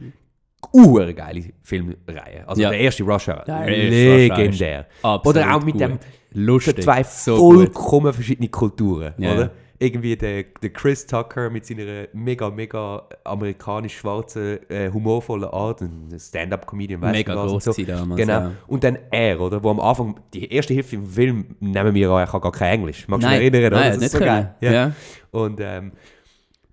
uhr 0.72 1.12
geile 1.12 1.44
Filmreihe. 1.62 2.46
Also 2.46 2.62
Ja. 2.62 2.70
der 2.70 2.78
erste 2.80 3.02
Rush 3.04 3.28
Hour, 3.28 3.42
Der 3.46 3.66
legendär. 3.66 4.86
Oder 5.02 5.54
auch 5.56 5.62
mit 5.64 5.74
gut. 5.74 5.80
dem 5.80 5.98
lustig. 6.32 6.82
zwei 6.82 7.02
so 7.02 7.36
gut. 7.36 7.74
vollkommen 7.74 8.12
verschiedene 8.12 8.48
Kulturen, 8.48 9.14
Ja, 9.18 9.34
oder? 9.34 9.50
Irgendwie 9.82 10.16
der, 10.16 10.44
der 10.62 10.70
Chris 10.70 11.06
Tucker 11.06 11.50
mit 11.50 11.66
seiner 11.66 12.06
mega, 12.12 12.50
mega 12.50 13.08
amerikanisch-schwarzen, 13.24 14.58
äh, 14.70 14.90
humorvollen 14.92 15.48
Art, 15.50 15.80
ein 15.80 16.08
Stand-Up-Comedian, 16.18 17.00
weiss 17.00 17.12
Mega 17.12 17.32
ich 17.32 17.38
was 17.38 17.64
groß 17.64 17.76
so. 17.76 17.82
damals. 17.82 18.20
Genau. 18.20 18.32
Ja. 18.32 18.52
Und 18.66 18.84
dann 18.84 18.98
er, 19.10 19.40
oder? 19.40 19.62
Wo 19.62 19.70
am 19.70 19.80
Anfang, 19.80 20.20
die 20.32 20.52
erste 20.52 20.74
Hälfte 20.74 20.96
im 20.96 21.06
Film, 21.06 21.56
nehmen 21.60 21.94
wir 21.94 22.10
an, 22.10 22.20
er 22.20 22.26
kann 22.26 22.40
gar 22.40 22.52
kein 22.52 22.74
Englisch. 22.74 23.08
Magst 23.08 23.24
du 23.26 23.30
dich 23.30 23.38
erinnern? 23.38 23.64
oder? 23.72 23.76
nein, 23.80 23.86
Das 23.88 23.96
ist 23.96 24.02
nicht 24.02 24.12
so 24.12 24.18
können. 24.18 24.30
geil. 24.30 24.54
Ja. 24.60 24.72
Ja. 24.72 24.92
Und, 25.32 25.60
ähm, 25.60 25.92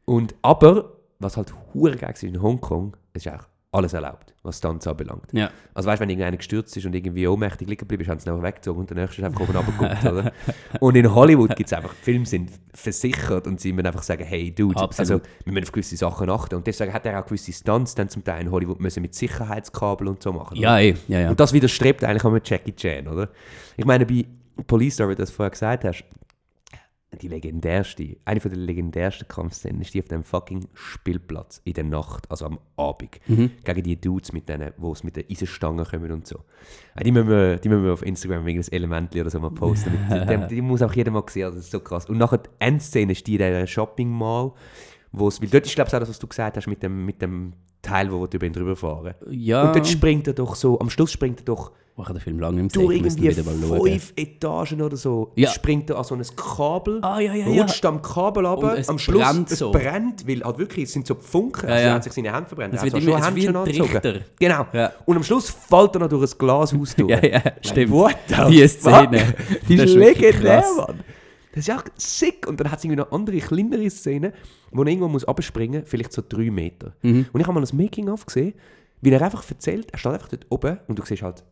und 0.06 0.36
aber, 0.42 0.94
was 1.20 1.36
halt 1.38 1.54
hure 1.74 1.96
geil 1.96 2.14
war 2.16 2.24
in 2.30 2.42
Hongkong, 2.42 2.96
ist 3.14 3.28
auch 3.28 3.44
alles 3.72 3.94
erlaubt, 3.94 4.34
was 4.50 4.58
Stunts 4.58 4.86
anbelangt. 4.88 5.32
Ja. 5.32 5.50
Also 5.74 5.88
weißt 5.88 6.00
du, 6.00 6.04
wenn 6.04 6.10
irgendeiner 6.10 6.38
gestürzt 6.38 6.76
ist 6.76 6.86
und 6.86 6.94
irgendwie 6.94 7.28
ohnmächtig 7.28 7.68
liegen 7.68 7.80
geblieben 7.80 8.04
ist, 8.04 8.10
haben 8.10 8.20
sie 8.20 8.30
ihn 8.30 8.34
einfach 8.34 8.48
weggezogen 8.48 8.82
und 8.82 8.90
der 8.90 8.98
nächste 8.98 9.22
ist 9.22 9.26
einfach 9.26 9.42
oben 9.42 9.56
runtergeguckt, 9.56 10.06
oder? 10.06 10.32
Und 10.80 10.96
in 10.96 11.14
Hollywood 11.14 11.56
gibt 11.56 11.72
es 11.72 11.74
einfach, 11.74 11.94
die 11.94 12.04
Filme 12.04 12.26
sind 12.26 12.52
versichert 12.74 13.48
und 13.48 13.60
sie 13.60 13.74
müssen 13.74 13.88
einfach 13.88 14.04
sagen, 14.04 14.24
hey 14.24 14.54
Dude, 14.54 14.80
Absolut. 14.80 15.00
also 15.00 15.22
wir 15.44 15.54
müssen 15.54 15.66
auf 15.66 15.72
gewisse 15.72 15.98
Sachen 15.98 16.30
achten. 16.30 16.56
Und 16.56 16.68
deswegen 16.68 16.94
hat 16.94 17.06
er 17.06 17.20
auch 17.20 17.26
gewisse 17.26 17.52
Stunts 17.52 17.96
dann 17.96 18.10
zum 18.10 18.24
Teil 18.24 18.42
in 18.42 18.52
Hollywood 18.52 18.80
müssen 18.80 19.02
mit 19.02 19.14
Sicherheitskabel 19.14 20.08
und 20.08 20.22
so 20.22 20.32
machen. 20.34 20.58
Ja, 20.58 20.80
eh. 20.80 20.96
ja, 21.08 21.20
ja. 21.22 21.30
Und 21.30 21.40
das 21.40 21.54
widerstrebt 21.54 22.04
eigentlich 22.04 22.24
auch 22.24 22.32
mit 22.32 22.48
Jackie 22.50 22.76
Chan, 22.76 23.08
oder? 23.08 23.30
Ich 23.78 23.86
meine, 23.86 24.06
bei 24.06 24.26
Police 24.68 24.96
Story, 24.96 25.12
wie 25.12 25.16
du 25.16 25.22
das 25.22 25.32
vorher 25.32 25.52
gesagt 25.52 25.84
hast, 25.86 26.04
die 27.22 27.28
legendärste, 27.28 28.18
eine 28.26 28.40
von 28.40 28.52
der 28.52 28.60
legendärsten 28.60 29.28
Kampfszenen 29.28 29.82
ist 29.82 29.94
die 29.94 30.00
auf 30.00 30.08
dem 30.08 30.24
fucking 30.24 30.68
Spielplatz 30.76 31.60
in 31.64 31.74
der 31.74 31.84
Nacht, 31.84 32.30
also 32.30 32.46
am 32.46 32.60
Abend, 32.78 33.20
Mhm. 33.28 33.52
gegen 33.64 33.84
die 33.84 34.00
Dudes, 34.00 34.32
mit 34.32 34.48
denen, 34.48 34.74
wo 34.78 34.92
es 34.92 35.04
mit 35.04 35.16
den 35.16 35.26
Eisenstangen 35.30 35.84
kommen 35.86 36.12
und 36.12 36.28
so. 36.28 36.44
Äh, 36.96 37.04
Die 37.04 37.12
müssen 37.12 37.28
wir, 37.30 37.58
die 37.58 37.70
müssen 37.70 37.84
wir 37.84 37.94
auf 37.94 38.06
Instagram 38.06 38.46
wegen 38.46 38.60
das 38.60 38.70
Element 38.70 39.16
oder 39.16 39.30
so 39.30 39.40
mal 39.40 39.50
posten. 39.52 39.92
die, 40.12 40.38
die, 40.38 40.56
die 40.56 40.62
muss 40.62 40.82
auch 40.84 40.94
jeder 40.94 41.12
mal 41.12 41.24
sehen, 41.28 41.46
also 41.46 41.58
das 41.58 41.66
ist 41.66 41.72
so 41.72 41.80
krass. 41.80 42.06
Und 42.08 42.18
nachher 42.20 42.38
die 42.38 42.50
Endszene 42.60 43.12
ist 43.14 43.26
die 43.26 43.34
in 43.34 43.38
dieser 43.40 43.66
Shopping 43.68 44.10
Mall, 44.10 44.52
wo 45.12 45.28
es, 45.28 45.42
weil 45.42 45.50
dort 45.50 45.66
ist 45.66 45.74
glaube 45.76 45.88
ich 45.88 45.96
auch 45.96 46.00
das, 46.00 46.10
was 46.10 46.20
du 46.20 46.28
gesagt 46.28 46.58
hast 46.58 46.68
mit 46.68 46.84
dem, 46.84 47.06
mit 47.06 47.22
dem 47.22 47.54
Teil, 47.82 48.12
wo 48.12 48.22
wir 48.22 48.30
über 48.32 48.46
ihn 48.46 48.54
drüber 48.54 48.76
fahren. 48.76 49.16
ja. 49.30 49.64
Und 49.68 49.76
dort 49.76 49.88
springt 49.88 50.28
er 50.28 50.34
doch 50.34 50.54
so, 50.54 50.80
am 50.80 50.90
Schluss 50.90 51.12
springt 51.12 51.40
er 51.42 51.46
doch 51.46 51.72
ich 52.04 52.10
habe 52.10 52.20
den 52.20 52.24
Film 52.24 52.40
lange 52.40 52.60
im 52.62 52.70
durch 52.70 52.96
ich 52.96 53.02
irgendwie 53.18 53.42
mal 53.44 53.56
schauen. 53.78 53.88
fünf 53.90 54.14
Etagen 54.16 54.82
oder 54.82 54.98
so, 54.98 55.32
Ja. 55.36 55.50
springt 55.52 55.90
er 55.90 55.98
an 55.98 56.04
so 56.04 56.16
ein 56.16 56.24
Kabel, 56.36 57.00
Ah, 57.02 57.20
ja, 57.20 57.34
ja, 57.34 57.46
rutscht 57.48 57.86
am 57.86 58.02
Kabel 58.02 58.46
es 58.78 58.90
am 58.90 58.98
Schluss 59.00 59.22
brennt 59.24 59.52
es 59.52 59.60
so. 59.60 59.72
brennt, 59.72 60.28
weil 60.28 60.44
halt 60.44 60.58
wirklich, 60.58 60.86
es 60.86 60.94
sind 60.94 61.06
so 61.08 61.16
Funken, 61.16 61.68
Ja, 61.70 61.76
also 61.76 61.88
er 61.88 61.94
hat 61.96 62.04
sich 62.04 62.14
seine 62.14 62.34
Hände 62.34 62.48
verbrennt, 62.48 62.74
Es 62.74 62.82
er 62.82 62.86
hat 62.88 62.94
immer- 62.94 63.02
schon 63.12 63.20
es 63.20 63.26
Hände 63.28 63.42
ein 63.50 63.56
angezogen. 63.56 64.20
Genau. 64.40 64.66
Und 65.06 65.18
am 65.18 65.24
Schluss 65.24 65.50
fällt 65.50 65.96
er 65.96 66.00
noch 66.00 66.10
durch 66.10 66.32
ein 66.32 66.38
Glashaus 66.38 66.96
durch. 66.98 67.10
Ja, 67.10 67.26
ja, 67.26 67.42
stimmt. 67.62 67.92
What 67.92 68.16
Die? 68.50 68.68
Szene. 68.68 69.34
Die 69.68 69.76
Das 69.76 69.90
ist 69.90 69.96
legendär. 69.96 70.64
Mann. 70.78 71.00
Das 71.52 71.62
ist 71.62 71.68
ja 71.68 71.84
sick. 71.98 72.48
Und 72.48 72.60
dann 72.60 72.72
hat 72.72 72.78
es 72.78 72.86
irgendwie 72.86 73.02
noch 73.02 73.12
andere, 73.12 73.38
kleinere 73.40 73.90
Szenen, 73.90 74.34
wo 74.72 74.84
er 74.84 74.88
irgendwo 74.88 75.08
muss 75.08 75.26
abspringen 75.26 75.82
muss, 75.82 75.90
vielleicht 75.90 76.14
so 76.14 76.22
drei 76.28 76.52
Meter. 76.52 76.94
Mhm. 77.02 77.26
Und 77.34 77.42
ich 77.42 77.48
habe 77.48 77.60
mal 77.60 77.66
ein 77.68 77.76
Making-of 77.78 78.26
gesehen, 78.26 78.54
wie 79.02 79.10
er 79.10 79.22
einfach 79.22 79.44
erzählt, 79.50 79.88
er 79.92 79.98
steht 79.98 80.12
einfach 80.14 80.28
dort 80.28 80.46
oben 80.50 80.78
und 80.88 81.00
du 81.00 81.04
siehst 81.06 81.24
halt 81.24 81.44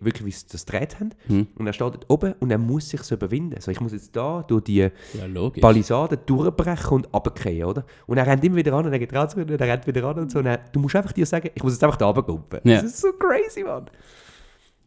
wirklich, 0.00 0.26
wie 0.26 0.30
sie 0.32 0.46
das 0.50 0.66
gedreht 0.66 0.98
haben. 0.98 1.10
Mhm. 1.28 1.46
Und 1.56 1.66
er 1.66 1.72
steht 1.72 1.86
dort 1.86 2.10
oben 2.10 2.34
und 2.40 2.50
er 2.50 2.58
muss 2.58 2.88
sich 2.88 3.02
so 3.02 3.14
überwinden. 3.14 3.60
So, 3.60 3.70
ich 3.70 3.80
muss 3.80 3.92
jetzt 3.92 4.14
da 4.16 4.42
durch 4.42 4.64
die 4.64 4.78
Ja. 4.78 4.90
Palisade 5.60 6.16
durchbrechen 6.16 6.90
und 6.90 7.14
runtergehen, 7.14 7.64
oder? 7.64 7.84
Und 8.06 8.18
er 8.18 8.26
rennt 8.26 8.44
immer 8.44 8.56
wieder 8.56 8.72
an 8.72 8.86
und 8.86 8.92
er 8.92 8.98
geht 8.98 9.14
raus 9.14 9.34
und 9.34 9.50
er 9.50 9.60
rennt 9.60 9.86
wieder 9.86 10.04
an 10.04 10.18
und 10.18 10.30
so. 10.32 10.40
Und 10.40 10.46
er, 10.46 10.58
du 10.72 10.80
musst 10.80 10.96
einfach 10.96 11.12
dir 11.12 11.26
sagen, 11.26 11.50
ich 11.54 11.62
muss 11.62 11.72
jetzt 11.74 11.84
einfach 11.84 11.96
da 11.96 12.06
runtergumpen. 12.06 12.60
Ja. 12.64 12.76
Das 12.82 12.84
ist 12.84 13.00
so 13.00 13.12
crazy, 13.12 13.62
Mann. 13.62 13.88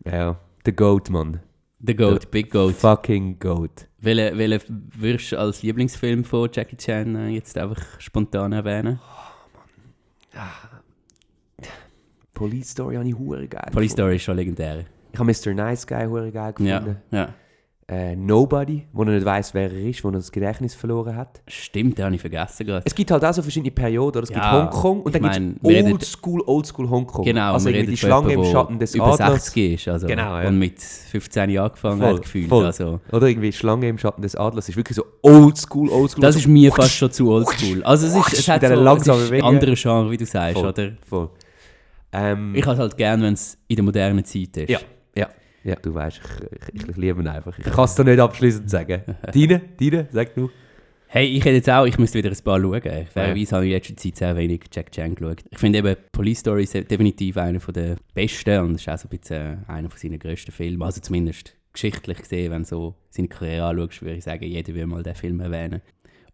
Ja, 0.06 0.38
der 0.66 0.74
Goat, 0.74 1.10
Mann. 1.10 1.40
The 1.80 1.96
Goat, 1.96 2.30
Big 2.30 2.52
Goat. 2.52 2.76
Fucking 2.76 3.40
Goat. 3.40 3.88
Welchen 4.00 4.38
welchen 4.38 4.92
würdest 4.96 5.32
du 5.32 5.40
als 5.40 5.64
Lieblingsfilm 5.64 6.24
von 6.24 6.50
Jackie 6.52 6.78
Chan 6.78 7.16
äh, 7.16 7.30
jetzt 7.30 7.58
einfach 7.58 7.82
spontan 8.00 8.52
erwähnen? 8.52 9.00
Police 12.34 12.70
Story 12.72 12.96
habe 12.96 13.08
ich 13.08 13.16
hure 13.18 13.48
geil 13.48 13.70
Police. 13.72 13.92
Story 13.92 14.16
ist 14.16 14.24
schon 14.24 14.36
legendär. 14.38 14.86
Ich 15.14 15.20
habe 15.20 15.30
Mr. 15.32 15.54
Nice 15.54 15.86
Guy 15.86 16.06
hure 16.06 16.32
geil 16.32 16.54
Ja, 16.60 16.80
gefunden. 16.80 17.02
ja. 17.12 17.30
äh, 17.90 18.16
Nobody, 18.16 18.88
wo 18.94 19.04
er 19.04 19.12
nicht 19.12 19.26
weiß, 19.26 19.54
wer 19.54 19.70
er 19.70 19.90
ist, 19.90 20.02
wo 20.06 20.08
er 20.08 20.14
das 20.14 20.32
Gedächtnis 20.32 20.74
verloren 20.74 21.14
hat. 21.18 21.42
Stimmt, 21.48 21.98
den 21.98 22.06
habe 22.06 22.16
ich 22.16 22.22
vergessen 22.22 22.66
gerade. 22.66 22.84
Es 22.86 22.96
gibt 22.96 23.12
halt 23.12 23.26
auch 23.26 23.34
so 23.34 23.42
verschiedene 23.42 23.72
Perioden. 23.72 24.20
oder? 24.20 24.24
Es 24.24 24.30
gibt 24.30 24.40
Ja, 24.42 24.72
Hongkong 24.72 25.02
und 25.02 25.14
dann 25.14 25.24
gibt 25.62 25.66
es 25.66 25.92
Oldschool, 25.92 26.42
Oldschool 26.46 26.90
Hongkong. 26.90 27.26
Genau, 27.26 27.52
also 27.52 27.68
irgendwie 27.68 27.92
die 27.92 27.98
Schlange 27.98 28.28
im 28.28 28.30
jemandem, 28.44 28.52
Schatten 28.54 28.80
des 28.80 28.96
über 28.96 29.08
Adlers. 29.12 29.44
60 29.48 29.74
ist, 29.74 29.88
also, 29.90 30.08
Genau, 30.08 30.40
ja. 30.40 30.48
und 30.48 30.58
mit 30.58 30.80
15 30.82 31.50
Jahren 31.50 31.66
angefangen 31.68 32.00
Voll, 32.00 32.14
hat, 32.16 32.22
gefühlt. 32.22 32.48
voll. 32.48 32.66
Also, 32.66 33.02
Oder 33.12 33.28
irgendwie 33.28 33.52
Schlange 33.52 33.90
im 33.90 33.98
Schatten 33.98 34.22
des 34.22 34.38
Adlers. 34.38 34.70
Ist 34.70 34.78
wirklich 34.78 34.96
so 34.96 35.04
Oldschool, 35.22 35.90
Oldschool. 35.90 36.22
das 36.22 36.38
ist 36.38 36.48
mir 36.48 36.72
fast 36.72 36.94
schon 36.94 37.12
zu 37.12 37.30
oldschool. 37.30 37.84
Also 37.84 38.08
es, 38.08 38.16
ist, 38.16 38.40
es 38.40 38.48
hat 38.48 38.62
so 38.62 38.68
es 38.68 39.02
ist 39.08 39.30
Bewegung. 39.30 39.50
andere 39.50 39.74
Genre, 39.76 40.10
wie 40.10 40.16
du 40.18 40.26
sagst, 40.26 40.58
Voll. 40.58 40.70
oder? 40.70 40.92
Voll. 41.06 41.30
Ähm, 42.12 42.54
Ich 42.56 42.64
habe 42.66 42.74
es 42.74 42.80
halt 42.80 42.98
gern, 42.98 43.22
wenn 43.22 43.34
es 43.34 43.58
in 43.68 43.76
der 43.78 43.84
modernen 43.86 44.24
Zeit 44.26 44.58
ist. 44.58 44.70
Ja. 44.70 44.80
Ja, 45.16 45.30
ja, 45.64 45.76
du 45.76 45.94
weißt, 45.94 46.22
ich, 46.24 46.74
ich, 46.82 46.90
ich 46.90 46.98
liebe 46.98 47.22
ihn 47.22 47.28
einfach. 47.28 47.58
Ich 47.58 47.66
kann 47.66 47.86
es 47.86 47.96
dir 47.96 48.04
nicht 48.04 48.20
abschließend 48.20 48.70
sagen. 48.70 49.02
Deine, 49.34 49.62
deine, 49.80 50.08
sag 50.12 50.34
du. 50.36 50.50
Hey, 51.14 51.26
ich 51.26 51.44
hätte 51.44 51.56
jetzt 51.56 51.70
auch, 51.70 51.86
ich 51.86 52.00
müsste 52.00 52.20
wieder 52.20 52.30
ein 52.30 52.38
paar 52.44 52.62
schauen. 52.62 52.82
Fairerweise 52.82 53.56
habe 53.56 53.66
ich 53.66 53.72
in 53.72 53.78
letzter 53.78 53.98
Zeit 53.98 54.16
sehr 54.16 54.36
wenig 54.38 54.62
Jack 54.74 54.94
Chan 54.94 55.14
geschaut. 55.14 55.44
Ich 55.50 55.58
finde 55.58 55.80
eben 55.80 55.98
Police 56.14 56.40
Story 56.40 56.64
ist 56.64 56.74
definitiv 56.74 57.36
einer 57.36 57.60
der 57.60 57.98
besten 58.14 58.60
und 58.62 58.76
es 58.76 58.82
ist 58.82 58.88
auch 58.90 58.98
so 58.98 59.10
ein 59.10 59.18
bisschen 59.20 59.66
einer 59.68 59.90
von 59.90 60.00
seinen 60.00 60.20
grössten 60.20 60.54
Filme. 60.54 60.86
Also 60.86 61.02
zumindest 61.02 61.54
geschichtlich 61.74 62.18
gesehen, 62.18 62.52
wenn 62.52 62.62
du 62.62 62.68
so 62.68 62.96
seine 63.10 63.28
Karriere 63.28 63.66
anschaust, 63.66 64.02
würde 64.02 64.16
ich 64.16 64.24
sagen, 64.24 64.46
jeder 64.46 64.74
will 64.74 64.88
mal 64.88 65.04
den 65.04 65.16
Film 65.16 65.42
erwähnen. 65.42 65.82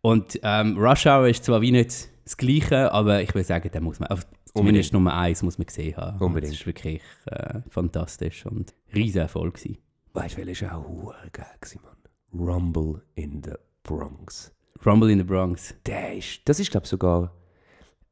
Und 0.01 0.39
ähm, 0.43 0.77
Rush 0.77 1.07
Hour 1.07 1.27
ist 1.27 1.43
zwar 1.43 1.59
wie 1.61 1.71
nicht 1.71 2.09
das 2.27 2.37
Gleiche, 2.37 2.91
aber 2.91 3.21
ich 3.21 3.33
würde 3.33 3.45
sagen, 3.45 3.69
den 3.71 3.83
muss 3.83 3.99
man, 3.99 4.09
also 4.09 4.23
zumindest 4.53 4.93
Nummer 4.93 5.15
eins 5.15 5.41
muss 5.43 5.57
man 5.57 5.65
gesehen 5.65 5.95
haben. 5.97 6.19
Unbedingt. 6.19 6.53
Das 6.53 6.59
ist 6.59 6.65
wirklich 6.65 7.01
äh, 7.25 7.59
fantastisch 7.69 8.45
und 8.45 8.73
riesen 8.93 9.21
Erfolg 9.21 9.55
gewesen. 9.55 9.77
Weißt 10.13 10.37
du, 10.37 10.45
welcher 10.45 10.71
war 10.71 10.77
auch 10.79 10.87
hure 10.87 11.15
geil, 11.31 11.45
gewesen, 11.61 11.81
Mann? 11.83 12.47
Rumble 12.47 13.01
in 13.15 13.41
the 13.43 13.51
Bronx. 13.83 14.51
Rumble 14.85 15.09
in 15.11 15.19
the 15.19 15.23
Bronx. 15.23 15.73
Der 15.85 16.15
ist, 16.17 16.41
das 16.45 16.59
ist 16.59 16.69
glaube 16.71 16.85
ich 16.85 16.89
sogar, 16.89 17.31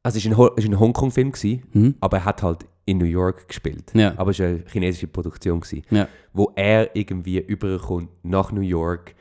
also 0.02 0.18
es 0.18 0.30
war 0.38 0.50
ein, 0.52 0.58
ist 0.58 0.66
ein 0.68 0.78
Hongkong-Film, 0.80 1.32
gewesen, 1.32 1.62
Hm? 1.72 1.94
aber 2.00 2.18
er 2.18 2.24
hat 2.24 2.42
halt 2.42 2.66
in 2.86 2.98
New 2.98 3.04
York 3.04 3.48
gespielt. 3.48 3.92
Ja. 3.94 4.14
Aber 4.16 4.30
es 4.30 4.38
war 4.38 4.46
eine 4.46 4.64
chinesische 4.70 5.08
Produktion, 5.08 5.60
gewesen, 5.60 5.82
Ja. 5.90 6.08
wo 6.32 6.52
er 6.54 6.94
irgendwie 6.94 7.38
überkommt 7.38 8.08
nach 8.22 8.52
New 8.52 8.60
York 8.60 9.14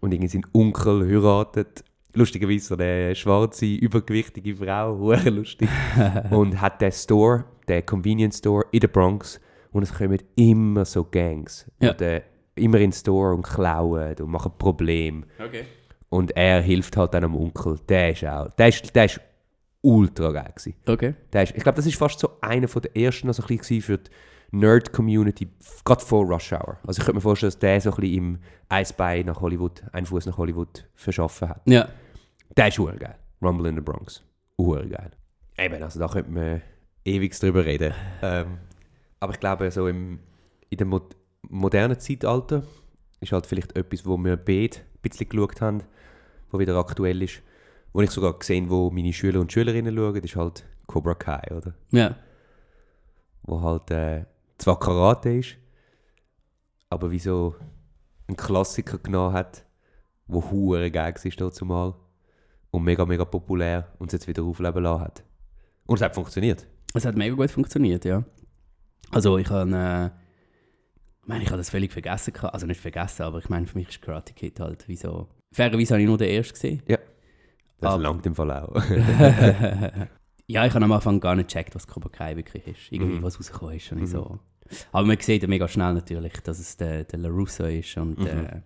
und 0.00 0.12
irgendwie 0.12 0.28
seinen 0.28 0.46
Onkel 0.52 1.06
heiratet. 1.08 1.84
Lustigerweise 2.14 2.66
so 2.66 2.74
eine 2.76 3.14
schwarze, 3.14 3.66
übergewichtige 3.66 4.56
Frau, 4.56 4.96
hure 4.98 5.30
lustig. 5.30 5.68
und 6.30 6.60
hat 6.60 6.80
den 6.80 6.92
Store, 6.92 7.44
den 7.68 7.86
Convenience 7.86 8.38
Store 8.38 8.66
in 8.70 8.80
der 8.80 8.88
Bronx 8.88 9.40
und 9.72 9.82
es 9.82 9.94
kommen 9.94 10.18
immer 10.36 10.84
so 10.84 11.04
Gangs. 11.04 11.70
Ja. 11.80 11.90
Und, 11.90 12.02
äh, 12.02 12.22
immer 12.54 12.76
in 12.78 12.90
den 12.90 12.92
Store 12.92 13.34
und 13.34 13.42
klauen 13.42 14.14
und 14.20 14.30
machen 14.30 14.52
Probleme. 14.58 15.22
Okay. 15.38 15.64
Und 16.10 16.36
er 16.36 16.60
hilft 16.60 16.96
halt 16.96 17.14
dann 17.14 17.24
am 17.24 17.34
Onkel. 17.34 17.78
Der 17.88 18.10
ist 18.10 18.24
auch, 18.24 18.50
der 18.52 18.68
ist, 18.68 18.94
der 18.94 19.06
ist 19.06 19.20
ultra 19.80 20.30
geil 20.30 20.52
gewesen. 20.54 20.74
Okay. 20.86 21.14
Der 21.32 21.44
ist, 21.44 21.56
ich 21.56 21.62
glaube, 21.62 21.76
das 21.76 21.86
ist 21.86 21.96
fast 21.96 22.18
so 22.18 22.38
einer 22.40 22.68
von 22.68 22.82
der 22.82 22.94
ersten 22.96 23.26
noch 23.26 23.34
so 23.34 23.42
ein 23.42 23.56
bisschen 23.56 23.80
für 23.80 23.98
die 23.98 24.10
Nerd-Community, 24.52 25.48
gerade 25.84 26.04
vor 26.04 26.26
Rush 26.26 26.52
Hour. 26.52 26.78
Also 26.86 27.00
ich 27.00 27.06
könnte 27.06 27.14
mir 27.14 27.22
vorstellen, 27.22 27.48
dass 27.48 27.58
der 27.58 27.80
so 27.80 27.90
ein 27.90 27.96
bisschen 27.96 28.14
im 28.14 28.38
Eisbein 28.68 29.26
nach 29.26 29.40
Hollywood, 29.40 29.82
einen 29.92 30.06
Fuß 30.06 30.26
nach 30.26 30.36
Hollywood 30.36 30.86
verschaffen 30.94 31.48
hat. 31.48 31.62
Ja. 31.64 31.88
Der 32.56 32.68
ist 32.68 32.76
geil. 32.76 33.18
Rumble 33.40 33.68
in 33.68 33.76
the 33.76 33.80
Bronx. 33.80 34.22
Geil. 34.58 35.10
Eben, 35.58 35.82
also 35.82 35.98
da 35.98 36.06
könnte 36.08 36.30
man 36.30 36.62
ewig 37.04 37.38
drüber 37.38 37.64
reden. 37.64 37.92
ähm, 38.22 38.58
aber 39.20 39.32
ich 39.32 39.40
glaube, 39.40 39.70
so 39.70 39.88
im, 39.88 40.20
in 40.70 40.78
dem 40.78 40.88
Mo 40.88 41.00
modernen 41.48 41.98
Zeitalter 41.98 42.62
ist 43.20 43.32
halt 43.32 43.46
vielleicht 43.46 43.76
etwas, 43.76 44.06
wo 44.06 44.16
wir 44.16 44.36
beide 44.36 44.78
ein 44.78 45.00
bisschen 45.02 45.28
geschaut 45.28 45.60
haben, 45.60 45.82
wo 46.50 46.58
wieder 46.58 46.76
aktuell 46.76 47.22
ist. 47.22 47.42
Wo 47.92 48.00
ich 48.00 48.10
sogar 48.10 48.38
gesehen 48.38 48.70
wo 48.70 48.90
meine 48.90 49.12
Schüler 49.12 49.40
und 49.40 49.52
Schülerinnen 49.52 49.94
schauen, 49.94 50.22
ist 50.22 50.36
halt 50.36 50.64
Cobra 50.86 51.14
Kai, 51.14 51.42
oder? 51.54 51.74
Ja. 51.90 52.16
Wo 53.42 53.60
halt 53.60 53.90
äh, 53.90 54.24
zwar 54.58 54.78
Karate 54.78 55.38
ist, 55.38 55.56
aber 56.88 57.10
wie 57.10 57.18
so 57.18 57.56
ein 58.28 58.36
Klassiker 58.36 58.98
genommen 58.98 59.34
hat, 59.34 59.64
wo 60.26 60.50
hure 60.50 60.90
geil 60.90 61.14
war 61.14 61.32
dazu 61.36 61.64
mal 61.64 61.94
und 62.72 62.82
mega, 62.82 63.04
mega 63.06 63.24
populär 63.24 63.92
und 63.98 64.08
es 64.08 64.12
jetzt 64.14 64.26
wieder 64.28 64.42
aufleben 64.42 64.82
lassen 64.82 65.00
hat. 65.02 65.22
Und 65.86 65.96
es 65.96 66.02
hat 66.02 66.14
funktioniert. 66.14 66.66
Es 66.94 67.04
hat 67.04 67.16
mega 67.16 67.34
gut 67.34 67.50
funktioniert, 67.50 68.04
ja. 68.04 68.24
Also 69.10 69.38
ich 69.38 69.48
habe, 69.50 69.70
äh, 69.70 70.06
ich 71.22 71.28
meine, 71.28 71.42
ich 71.44 71.48
habe 71.50 71.58
das 71.58 71.70
völlig 71.70 71.92
vergessen, 71.92 72.34
also 72.42 72.66
nicht 72.66 72.80
vergessen, 72.80 73.22
aber 73.22 73.38
ich 73.38 73.48
meine, 73.48 73.66
für 73.66 73.78
mich 73.78 73.88
ist 73.90 74.02
Karate 74.02 74.32
Kid 74.32 74.58
halt 74.58 74.88
wie 74.88 74.96
so... 74.96 75.28
Fairerweise 75.52 75.94
habe 75.94 76.00
ich 76.02 76.08
nur 76.08 76.18
den 76.18 76.30
ersten 76.30 76.54
gesehen. 76.54 76.82
Das 77.78 77.92
Aber- 77.94 78.02
langt 78.02 78.24
im 78.26 78.34
Fall 78.34 78.50
auch. 78.50 78.74
ja, 80.46 80.66
ich 80.66 80.74
habe 80.74 80.84
am 80.84 80.92
Anfang 80.92 81.20
gar 81.20 81.34
nicht 81.34 81.48
gecheckt, 81.48 81.74
was 81.74 81.86
Cobra 81.86 82.08
Kai 82.08 82.36
wirklich 82.36 82.66
ist. 82.66 82.90
Irgendwie, 82.92 83.18
Mhm. 83.18 83.22
was 83.22 83.38
rausgekommen 83.38 83.76
ist. 83.76 83.92
Und 83.92 84.00
Mhm. 84.00 84.06
so. 84.06 84.38
Aber 84.92 85.06
man 85.06 85.18
sieht 85.20 85.42
ja 85.42 85.48
mega 85.48 85.68
schnell 85.68 85.92
natürlich, 85.94 86.32
dass 86.44 86.58
es 86.58 86.76
der, 86.76 87.04
der 87.04 87.18
LaRusso 87.18 87.64
ist 87.64 87.96
und 87.98 88.18
Mhm. 88.18 88.26
äh, 88.26 88.60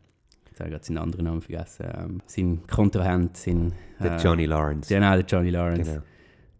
ich 0.56 0.60
habe 0.60 0.70
gerade 0.70 0.84
seinen 0.84 0.98
anderen 0.98 1.24
Namen 1.26 1.42
vergessen. 1.42 1.86
Ähm, 1.96 2.22
sein 2.26 2.62
Kontrahent, 2.66 3.36
sein... 3.36 3.72
Der 4.02 4.16
äh, 4.16 4.22
Johnny 4.22 4.46
Lawrence. 4.46 4.88
Genau, 4.92 5.12
der 5.14 5.24
Johnny 5.24 5.50
Lawrence. 5.50 5.90
Genau. 5.90 6.02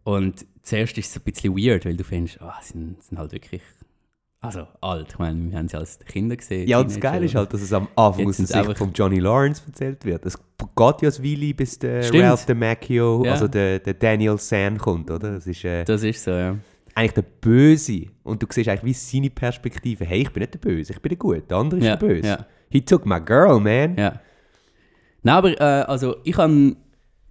Und 0.05 0.47
zuerst 0.63 0.97
ist 0.99 1.11
es 1.11 1.17
ein 1.17 1.23
bisschen 1.23 1.57
weird, 1.57 1.85
weil 1.85 1.97
du 1.97 2.05
findest, 2.05 2.41
ah, 2.41 2.55
sie 2.63 2.73
sind, 2.75 3.03
sind 3.03 3.19
halt 3.19 3.33
wirklich 3.33 3.63
also 4.41 4.67
alt. 4.81 5.09
Ich 5.13 5.19
meine, 5.19 5.51
wir 5.51 5.59
haben 5.59 5.67
sie 5.67 5.77
als 5.77 5.99
Kinder 6.01 6.37
gesehen. 6.37 6.69
Ja, 6.69 6.79
und 6.79 6.89
das. 6.91 7.01
Geile 7.01 7.25
ist 7.25 7.35
halt, 7.35 7.53
dass 7.53 7.63
es 7.63 7.73
am 7.73 7.89
Anfang 7.97 8.27
Jetzt 8.29 8.41
aus 8.43 8.47
der 8.49 8.65
Sicht 8.65 8.79
von 8.79 8.93
Johnny 8.93 9.19
Lawrence 9.19 9.63
erzählt 9.67 10.05
wird. 10.05 10.25
Es 10.25 10.37
geht 10.39 11.03
ja 11.03 11.09
ein 11.09 11.25
Weile, 11.25 11.55
bis 11.55 11.79
der 11.79 12.03
Stimmt. 12.03 12.23
Ralph 12.25 12.47
DeMacchio, 12.47 13.25
Ja. 13.25 13.33
also 13.33 13.49
der, 13.49 13.81
der 13.81 13.95
Daniel 13.95 14.39
San 14.39 14.79
kommt, 14.79 15.11
oder? 15.11 15.33
Das 15.33 15.47
ist 15.47 15.65
äh, 15.65 15.85
Das 15.85 16.03
ist 16.05 16.23
so, 16.23 16.31
ja. 16.31 16.57
eigentlich 16.95 17.13
der 17.15 17.23
Böse. 17.23 18.03
Und 18.23 18.41
du 18.43 18.47
siehst 18.51 18.69
eigentlich 18.69 18.85
wie 18.85 18.93
seine 18.93 19.31
Perspektive. 19.31 20.05
Hey, 20.05 20.21
ich 20.21 20.31
bin 20.31 20.43
nicht 20.43 20.55
der 20.55 20.61
Böse, 20.61 20.93
ich 20.93 21.01
bin 21.01 21.09
der 21.09 21.19
Gute. 21.19 21.41
Der 21.41 21.57
andere 21.57 21.81
ist 21.81 21.87
Ja, 21.87 21.97
der 21.97 22.07
Böse. 22.07 22.29
ja. 22.29 22.47
He 22.71 22.81
took 22.81 23.07
my 23.07 23.21
girl, 23.21 23.61
man. 23.61 23.97
ja. 23.97 24.21
Nein, 25.23 25.35
aber 25.35 25.61
äh, 25.61 25.85
also 25.87 26.17
ich 26.23 26.37
habe, 26.37 26.77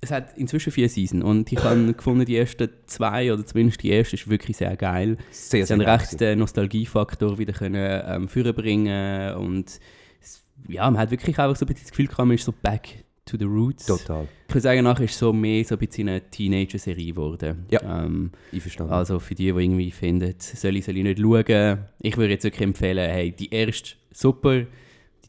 es 0.02 0.12
hat 0.12 0.38
inzwischen 0.38 0.72
vier 0.72 0.90
Seasons 0.90 1.24
und 1.24 1.50
ich 1.52 1.64
habe 1.64 1.94
gefunden, 1.98 2.26
die 2.26 2.36
ersten 2.36 2.70
zwei 2.88 3.32
oder 3.32 3.46
zumindest 3.46 3.82
die 3.84 3.90
erste 3.90 4.18
ist 4.18 4.28
wirklich 4.30 4.58
sehr 4.58 4.76
geil. 4.76 5.18
Sehr, 5.32 5.66
Sie 5.66 5.72
haben 5.72 5.80
recht 5.80 6.06
gewesen. 6.08 6.18
den 6.18 6.40
Nostalgiefaktor 6.40 7.38
wieder 7.38 7.54
können 7.54 8.04
ähm, 8.06 8.28
vorbringen 8.28 9.36
und 9.36 9.80
es, 10.22 10.44
ja, 10.68 10.92
man 10.92 11.00
hat 11.00 11.12
wirklich 11.12 11.40
einfach 11.40 11.56
so 11.56 11.66
ein 11.66 11.68
bisschen 11.68 11.86
das 11.86 11.92
Gefühl 11.92 12.08
gehabt, 12.08 12.28
man 12.28 12.36
ist 12.36 12.44
so 12.44 12.54
back 12.62 13.06
to 13.26 13.38
the 13.38 13.46
roots. 13.46 13.86
Total. 13.86 14.28
Ich 14.48 14.54
würde 14.54 14.62
sagen, 14.62 14.84
nachher 14.84 15.06
ist 15.06 15.14
es 15.14 15.20
so 15.20 15.32
mehr 15.34 15.64
so 15.64 15.76
ein 15.76 15.80
bisschen 15.80 16.10
eine 16.10 16.30
Teenager-Serie 16.30 17.14
geworden. 17.14 17.66
Ja. 17.72 18.04
Ähm, 18.04 18.32
Einverstanden. 18.54 18.94
also 18.94 19.20
für 19.20 19.36
die, 19.36 19.52
die 19.54 19.64
irgendwie 19.64 19.92
finden, 19.92 20.36
soll 20.38 20.76
ich, 20.76 20.86
soll 20.86 20.98
ich 20.98 21.04
nicht 21.04 21.20
schauen. 21.20 21.80
Ich 22.02 22.18
würde 22.18 22.34
jetzt 22.34 22.44
wirklich 22.44 22.62
empfehlen, 22.62 23.10
hey, 23.10 23.32
die 23.32 23.54
erste 23.54 23.96
super, 24.12 24.66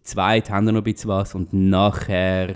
die 0.06 0.12
zweite 0.12 0.52
haben 0.52 0.66
noch 0.66 0.74
ein 0.74 0.82
bisschen 0.84 1.08
was 1.10 1.34
und 1.34 1.52
nachher, 1.52 2.50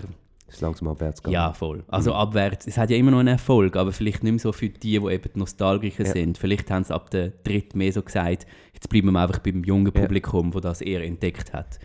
Es 0.46 0.54
ist 0.56 0.60
langsam 0.60 0.88
abwärts 0.88 1.20
gegangen. 1.22 1.34
ja 1.34 1.52
voll. 1.52 1.82
Also 1.88 2.10
Mhm. 2.10 2.16
abwärts, 2.16 2.66
es 2.66 2.78
hat 2.78 2.90
ja 2.90 2.96
immer 2.96 3.10
noch 3.10 3.18
einen 3.18 3.28
Erfolg, 3.28 3.76
aber 3.76 3.92
vielleicht 3.92 4.22
nicht 4.22 4.32
mehr 4.32 4.38
so 4.38 4.52
für 4.52 4.68
die, 4.68 4.98
die 4.98 5.06
eben 5.06 5.30
die 5.34 5.38
Nostalgiker 5.38 6.04
Ja. 6.04 6.12
sind. 6.12 6.38
Vielleicht 6.38 6.70
haben 6.70 6.84
sie 6.84 6.94
ab 6.94 7.10
der 7.10 7.28
dritten 7.44 7.78
mehr 7.78 7.92
so 7.92 8.02
gesagt, 8.02 8.46
jetzt 8.74 8.88
bleiben 8.88 9.10
wir 9.12 9.20
einfach 9.20 9.38
beim 9.40 9.64
jungen 9.64 9.92
Ja. 9.94 10.00
Publikum, 10.02 10.50
das 10.52 10.62
das 10.62 10.80
eher 10.80 11.02
entdeckt 11.04 11.52
hat. 11.52 11.78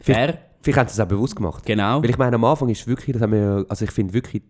Vielleicht- 0.00 0.30
Fair, 0.32 0.38
Vielleicht 0.60 0.78
haben 0.78 0.88
sie 0.88 0.92
es 0.94 1.00
auch 1.00 1.08
bewusst 1.08 1.36
gemacht. 1.36 1.64
genau. 1.66 2.02
Weil 2.02 2.10
ich 2.10 2.18
meine, 2.18 2.36
am 2.36 2.44
Anfang 2.44 2.68
ist 2.68 2.86
wirklich, 2.86 3.12
das 3.14 3.22
haben 3.22 3.32
wir, 3.32 3.64
also 3.68 3.84
ich 3.84 3.90
finde 3.90 4.12
wirklich, 4.14 4.42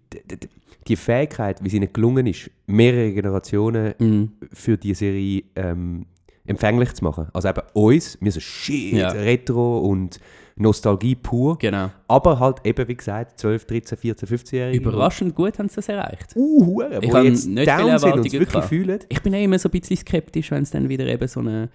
die 0.86 0.96
Fähigkeit, 0.96 1.62
wie 1.62 1.68
es 1.68 1.74
ihnen 1.74 1.92
gelungen 1.92 2.26
ist, 2.26 2.50
mehrere 2.66 3.12
Generationen 3.12 3.94
Mhm. 3.98 4.32
für 4.52 4.76
die 4.78 4.94
Serie 4.94 5.42
ähm, 5.54 6.06
empfänglich 6.48 6.92
zu 6.94 7.04
machen. 7.04 7.26
Also 7.32 7.48
eben 7.48 7.60
uns, 7.74 8.18
wir 8.20 8.32
so 8.32 8.40
shit, 8.40 8.92
Ja. 8.94 9.08
Retro 9.10 9.78
und 9.78 10.18
Nostalgie 10.56 11.14
pur, 11.14 11.56
Genau. 11.58 11.90
aber 12.08 12.40
halt 12.40 12.56
eben, 12.64 12.88
wie 12.88 12.96
gesagt, 12.96 13.38
12, 13.38 13.64
13, 13.66 13.96
14, 13.98 14.28
15-Jährige. 14.28 14.78
Überraschend 14.78 15.34
gut 15.36 15.56
haben 15.58 15.68
sie 15.68 15.76
das 15.76 15.88
erreicht. 15.88 16.34
Uh, 16.34 16.66
Hure, 16.66 16.98
Ich 17.00 17.12
wo 17.12 17.18
jetzt 17.18 17.46
nicht 17.46 17.68
down 17.68 17.96
sind 17.98 18.12
und 18.14 18.26
es 18.26 18.32
wirklich 18.32 18.48
gehabt. 18.48 18.68
fühlen. 18.68 18.98
Ich 19.08 19.22
bin 19.22 19.32
ja 19.34 19.38
immer 19.38 19.58
so 19.58 19.68
ein 19.68 19.78
bisschen 19.78 19.96
skeptisch, 19.96 20.50
wenn 20.50 20.64
es 20.64 20.70
dann 20.72 20.88
wieder 20.88 21.06
eben 21.06 21.28
so 21.28 21.38
eine, 21.40 21.68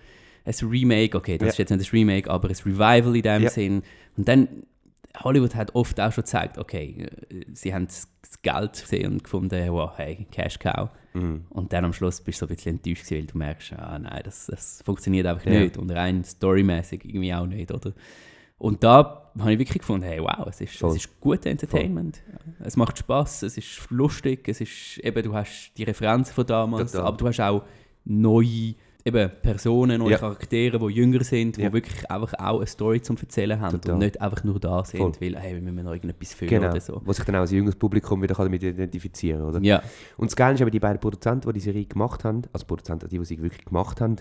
ein 0.46 0.54
Remake, 0.70 1.16
okay, 1.18 1.38
das 1.38 1.46
Ja. 1.46 1.52
ist 1.52 1.58
jetzt 1.60 1.70
nicht 1.70 1.94
ein 1.94 1.98
Remake, 1.98 2.30
aber 2.30 2.50
ein 2.50 2.56
Revival 2.66 3.16
in 3.16 3.22
dem 3.22 3.44
Ja. 3.44 3.50
Sinn. 3.50 3.84
Und 4.18 4.28
dann, 4.28 4.50
Hollywood 5.22 5.56
hat 5.56 5.76
oft 5.76 6.00
auch 6.00 6.12
schon 6.12 6.24
gezeigt, 6.24 6.58
okay, 6.58 7.08
äh, 7.30 7.46
sie 7.54 7.74
haben 7.74 7.88
das 7.88 8.08
Geld 8.42 8.74
gesehen 8.82 9.14
und 9.14 9.24
gefunden, 9.24 9.72
wow, 9.72 9.92
hey, 9.96 10.26
Cash 10.32 10.58
Cow. 10.60 10.90
Mhm. 11.14 11.46
Und 11.50 11.72
dann 11.74 11.86
am 11.86 11.94
Schluss 11.94 12.20
bist 12.22 12.42
du 12.42 12.46
so 12.46 12.50
ein 12.52 12.56
bisschen 12.56 12.76
enttäuscht, 12.78 13.06
gewesen, 13.06 13.20
weil 13.22 13.28
du 13.28 13.38
merkst, 13.38 13.74
ah 13.74 14.00
nein, 14.00 14.22
das, 14.24 14.48
das 14.48 14.82
funktioniert 14.84 15.28
einfach 15.28 15.46
Ja. 15.46 15.60
nicht. 15.60 15.78
Und 15.78 15.92
rein 15.92 16.24
storymäßig 16.24 17.06
irgendwie 17.06 17.34
auch 17.34 17.46
nicht, 17.46 17.72
oder? 17.72 17.94
Und 18.58 18.84
da 18.84 19.30
habe 19.38 19.54
ich 19.54 19.60
wirklich 19.60 19.80
gefunden, 19.80 20.06
hey, 20.08 20.20
wow, 20.22 20.48
es 20.48 20.62
ist, 20.62 20.78
Voll. 20.78 20.92
es 20.92 20.98
ist 21.06 21.20
gutes 21.20 21.46
Entertainment. 21.46 22.22
Es 22.60 22.76
macht 22.78 22.98
Spaß, 22.98 23.44
es 23.44 23.58
ist 23.58 23.88
lustig, 23.90 24.48
es 24.48 24.62
ist 24.62 25.00
eben, 25.00 25.22
du 25.24 25.34
hast 25.34 25.74
die 25.78 25.84
Referenzen 25.84 26.34
von 26.34 26.46
damals, 26.46 26.92
Total. 26.94 27.08
aber 27.08 27.18
du 27.18 27.28
hast 27.28 27.40
auch 27.42 27.64
neue 28.06 28.76
eben 29.06 29.30
Personen 29.42 30.02
oder 30.02 30.12
Ja. 30.12 30.18
Charaktere, 30.18 30.80
die 30.80 30.94
jünger 30.94 31.24
sind, 31.24 31.58
die 31.58 31.62
Ja. 31.64 31.74
wirklich 31.74 32.10
einfach 32.10 32.34
auch 32.40 32.58
eine 32.58 32.68
Story 32.68 33.02
zum 33.02 33.18
Erzählen 33.18 33.60
haben 33.60 33.74
Total. 33.82 33.94
und 33.94 34.00
nicht 34.00 34.22
einfach 34.22 34.44
nur 34.44 34.60
da 34.60 34.84
sind, 34.86 35.00
Voll. 35.00 35.12
weil 35.20 35.38
hey, 35.40 35.56
wir 35.56 35.62
müssen 35.72 35.86
noch 35.86 35.94
irgendetwas 35.94 36.34
fühlen 36.34 36.50
Genau. 36.50 36.70
oder 36.72 36.80
so. 36.82 37.02
Wo 37.04 37.12
sich 37.12 37.26
dann 37.26 37.36
auch 37.36 37.40
als 37.42 37.52
jüngeres 37.52 37.76
Publikum 37.76 38.22
wieder 38.22 38.36
damit 38.36 38.64
identifizieren 38.64 39.40
kann, 39.42 39.50
oder? 39.50 39.60
Ja, 39.62 39.84
Und 40.18 40.32
das 40.32 40.36
Geile 40.36 40.56
ist 40.56 40.62
aber, 40.62 40.72
die 40.72 40.80
beiden 40.80 41.00
Produzenten, 41.00 41.48
die 41.50 41.54
die 41.54 41.60
Serie 41.60 41.86
gemacht 41.86 42.24
haben, 42.24 42.44
also 42.54 42.66
Produzenten, 42.66 43.10
die, 43.10 43.20
die 43.20 43.26
sie 43.26 43.42
wirklich 43.42 43.66
gemacht 43.66 44.00
haben, 44.02 44.16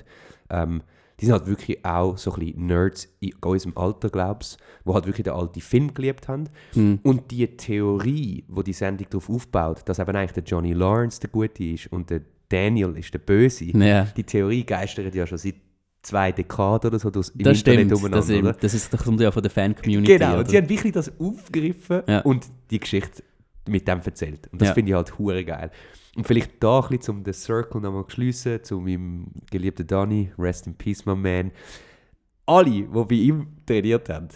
ähm, 0.50 0.82
die 1.20 1.26
sind 1.26 1.34
halt 1.34 1.46
wirklich 1.46 1.84
auch 1.84 2.16
so 2.18 2.32
ein 2.32 2.40
bisschen 2.40 2.66
Nerds 2.66 3.08
in 3.20 3.32
unserem 3.44 3.76
Alter, 3.76 4.08
glaubst 4.08 4.58
die 4.84 4.92
halt 4.92 5.06
wirklich 5.06 5.22
den 5.24 5.34
alten 5.34 5.60
Film 5.60 5.94
geliebt 5.94 6.26
haben. 6.26 6.48
Hm. 6.72 6.98
Und 7.04 7.30
die 7.30 7.46
Theorie, 7.56 8.44
wo 8.48 8.62
die 8.62 8.72
Sendung 8.72 9.06
darauf 9.10 9.28
aufbaut, 9.30 9.82
dass 9.84 9.98
eben 10.00 10.16
eigentlich 10.16 10.32
der 10.32 10.42
Johnny 10.42 10.72
Lawrence 10.72 11.20
der 11.20 11.30
Gute 11.30 11.62
ist 11.64 11.92
und 11.92 12.10
der 12.10 12.22
Daniel 12.52 12.96
ist 12.96 13.12
der 13.14 13.18
Böse, 13.20 13.64
ja. 13.64 14.04
die 14.16 14.24
Theorie 14.24 14.64
geistert 14.64 15.14
ja 15.14 15.26
schon 15.26 15.38
seit 15.38 15.54
zwei 16.02 16.32
Dekaden 16.32 16.88
oder 16.90 16.98
so 16.98 17.10
durchs 17.10 17.28
im 17.30 17.44
das 17.44 17.58
Internet 17.58 17.86
stimmt. 17.86 17.92
umeinander, 17.92 18.16
Das, 18.18 18.28
ist- 18.28 18.38
oder? 18.42 18.52
das, 18.54 18.74
ist, 18.74 18.92
das 18.92 19.04
kommt 19.04 19.20
ja 19.20 19.30
von 19.30 19.42
der 19.42 19.50
Fan-Community. 19.50 20.18
Genau, 20.18 20.38
und 20.38 20.48
sie 20.50 20.56
haben 20.56 20.68
wirklich 20.68 20.92
das 20.92 21.12
aufgegriffen 21.20 22.02
Ja. 22.08 22.20
und 22.20 22.46
die 22.70 22.80
Geschichte 22.80 23.22
mit 23.68 23.86
dem 23.86 24.00
erzählt. 24.00 24.48
Und 24.50 24.60
das 24.60 24.68
Ja. 24.68 24.74
finde 24.74 24.90
ich 24.90 24.94
halt 24.96 25.16
hure 25.18 25.44
geil. 25.44 25.70
Und 26.16 26.26
vielleicht 26.26 26.62
da 26.62 26.80
ein 26.80 26.88
bisschen, 26.98 27.16
um 27.18 27.24
den 27.24 27.32
Circle 27.32 27.80
nochmal 27.80 28.04
zu 28.06 28.10
schliessen, 28.16 28.62
zu 28.64 28.80
meinem 28.80 29.26
geliebten 29.50 29.86
Danny, 29.86 30.32
rest 30.38 30.66
in 30.66 30.74
peace, 30.74 31.06
my 31.06 31.14
man. 31.14 31.52
Alle, 32.46 32.70
die 32.70 32.82
bei 32.82 33.14
ihm 33.14 33.46
trainiert 33.64 34.08
haben, 34.08 34.28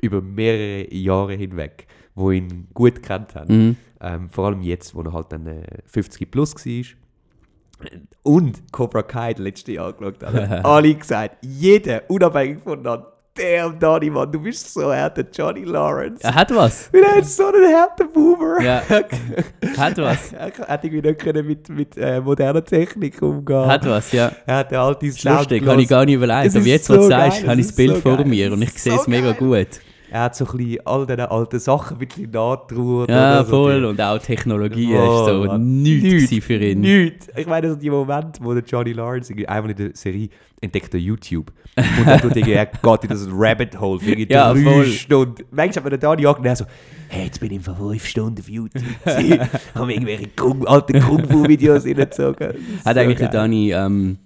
über 0.00 0.22
mehrere 0.22 0.92
Jahre 0.94 1.34
hinweg, 1.34 1.86
die 2.14 2.36
ihn 2.36 2.68
gut 2.72 3.02
kennt 3.02 3.34
haben, 3.34 3.52
Mhm. 3.68 3.76
ähm, 4.00 4.30
vor 4.30 4.46
allem 4.46 4.62
jetzt, 4.62 4.94
wo 4.94 5.02
er 5.02 5.12
halt 5.12 5.32
dann 5.32 5.46
äh, 5.48 5.62
50 5.86 6.30
plus 6.30 6.54
war. 6.54 6.84
Und 8.22 8.72
Cobra 8.72 9.02
Kai 9.02 9.34
das 9.34 9.42
letzte 9.42 9.72
Jahr 9.72 9.88
angeschaut 9.88 10.22
hat. 10.22 10.64
Alle 10.64 10.94
gesagt, 10.94 11.38
jeder, 11.42 12.02
unabhängig 12.08 12.62
voneinander, 12.62 13.12
damn 13.38 13.78
Donny, 13.78 14.10
Mann, 14.10 14.30
du 14.30 14.40
bist 14.40 14.72
so 14.72 14.92
härter 14.92 15.24
Johnny 15.32 15.64
Lawrence. 15.64 16.22
Er 16.24 16.34
hat 16.34 16.54
was. 16.54 16.92
Weil 16.92 17.02
er 17.02 17.16
ist 17.18 17.36
so 17.36 17.46
ein 17.46 17.68
härter 17.68 18.04
Boomer. 18.04 18.60
Ja. 18.60 18.82
Hat 19.76 19.96
was. 19.98 20.32
er 20.32 20.52
hat 20.66 20.84
irgendwie 20.84 21.08
nicht 21.08 21.20
können 21.20 21.46
mit, 21.46 21.68
mit 21.68 21.96
äh, 21.96 22.20
moderner 22.20 22.64
Technik 22.64 23.22
umgehen. 23.22 23.66
Hat 23.66 23.86
was, 23.86 24.10
ja. 24.12 24.32
er 24.46 24.56
hat 24.56 24.70
den 24.70 24.78
alten 24.78 25.06
Das 25.06 25.16
ist 25.16 25.24
lustig, 25.24 25.66
habe 25.66 25.82
ich 25.82 25.88
gar 25.88 26.04
nicht 26.04 26.14
überlegt. 26.16 26.56
Aber 26.56 26.64
jetzt, 26.64 26.90
was 26.90 26.96
du 26.96 27.02
so 27.02 27.08
sagst, 27.08 27.46
habe 27.46 27.60
ich 27.60 27.66
das 27.68 27.76
Bild 27.76 27.94
so 27.96 28.00
vor 28.00 28.16
geil, 28.16 28.26
mir 28.26 28.52
und 28.52 28.62
ich 28.62 28.72
sehe 28.78 28.94
so 28.94 29.00
es 29.00 29.06
mega 29.06 29.32
geil. 29.32 29.66
gut. 29.66 29.80
Er 30.10 30.22
hat 30.22 30.36
so 30.36 30.46
ein 30.46 30.56
bisschen 30.56 30.86
all 30.86 31.06
diese 31.06 31.30
alten 31.30 31.58
Sachen 31.58 31.96
ein 32.00 32.06
bisschen 32.06 32.30
nachgetraut. 32.30 33.08
Ja? 33.10 33.44
So 33.44 33.50
voll. 33.50 33.80
die- 33.80 33.86
Und 33.86 34.00
auch 34.00 34.18
Technologie 34.18 34.92
ist 34.94 35.24
so 35.26 35.56
nichts 35.58 36.04
gewesen 36.04 36.40
für 36.42 36.54
ihn. 36.58 36.80
Nichts. 36.80 37.28
Ich 37.36 37.46
meine, 37.46 37.68
so 37.70 37.74
die 37.76 37.90
Momente, 37.90 38.40
wo 38.42 38.54
der 38.54 38.62
Johnny 38.64 38.92
Lawrence 38.92 39.32
einmal 39.46 39.70
in 39.70 39.76
der 39.76 39.90
Serie 39.94 40.28
entdeckt 40.60 40.92
er 40.94 41.00
YouTube. 41.00 41.52
Und 41.76 42.06
dann 42.06 42.20
tut 42.20 42.36
er, 42.36 42.46
er 42.48 42.66
geht 42.66 43.02
in 43.04 43.08
das 43.10 43.28
Rabbit 43.30 43.78
Hole 43.78 44.00
für 44.00 44.18
Ja, 44.18 44.52
drei 44.52 44.62
voll. 44.62 44.86
Stunden. 44.86 45.44
Manchmal 45.52 45.92
hat 45.92 46.02
man 46.02 46.10
angenommen 46.10 46.38
und 46.40 46.46
er 46.46 46.56
so, 46.56 46.64
hey, 47.08 47.26
jetzt 47.26 47.38
bin 47.40 47.52
ich 47.52 47.60
vor 47.62 47.76
fünf 47.76 48.04
Stunden 48.06 48.40
auf 48.40 48.48
YouTube. 48.48 48.82
Haben 49.74 49.90
irgendwelche 49.90 50.28
Kung, 50.34 50.66
alte 50.66 50.98
Kung-Fu-Videos 51.00 51.84
reingezogen. 51.84 52.48
Hat 52.84 52.94
So 52.94 53.00
eigentlich 53.00 53.18
der 53.18 53.28
geil. 53.28 53.40
Dani, 53.42 53.72
ähm, 53.72 54.18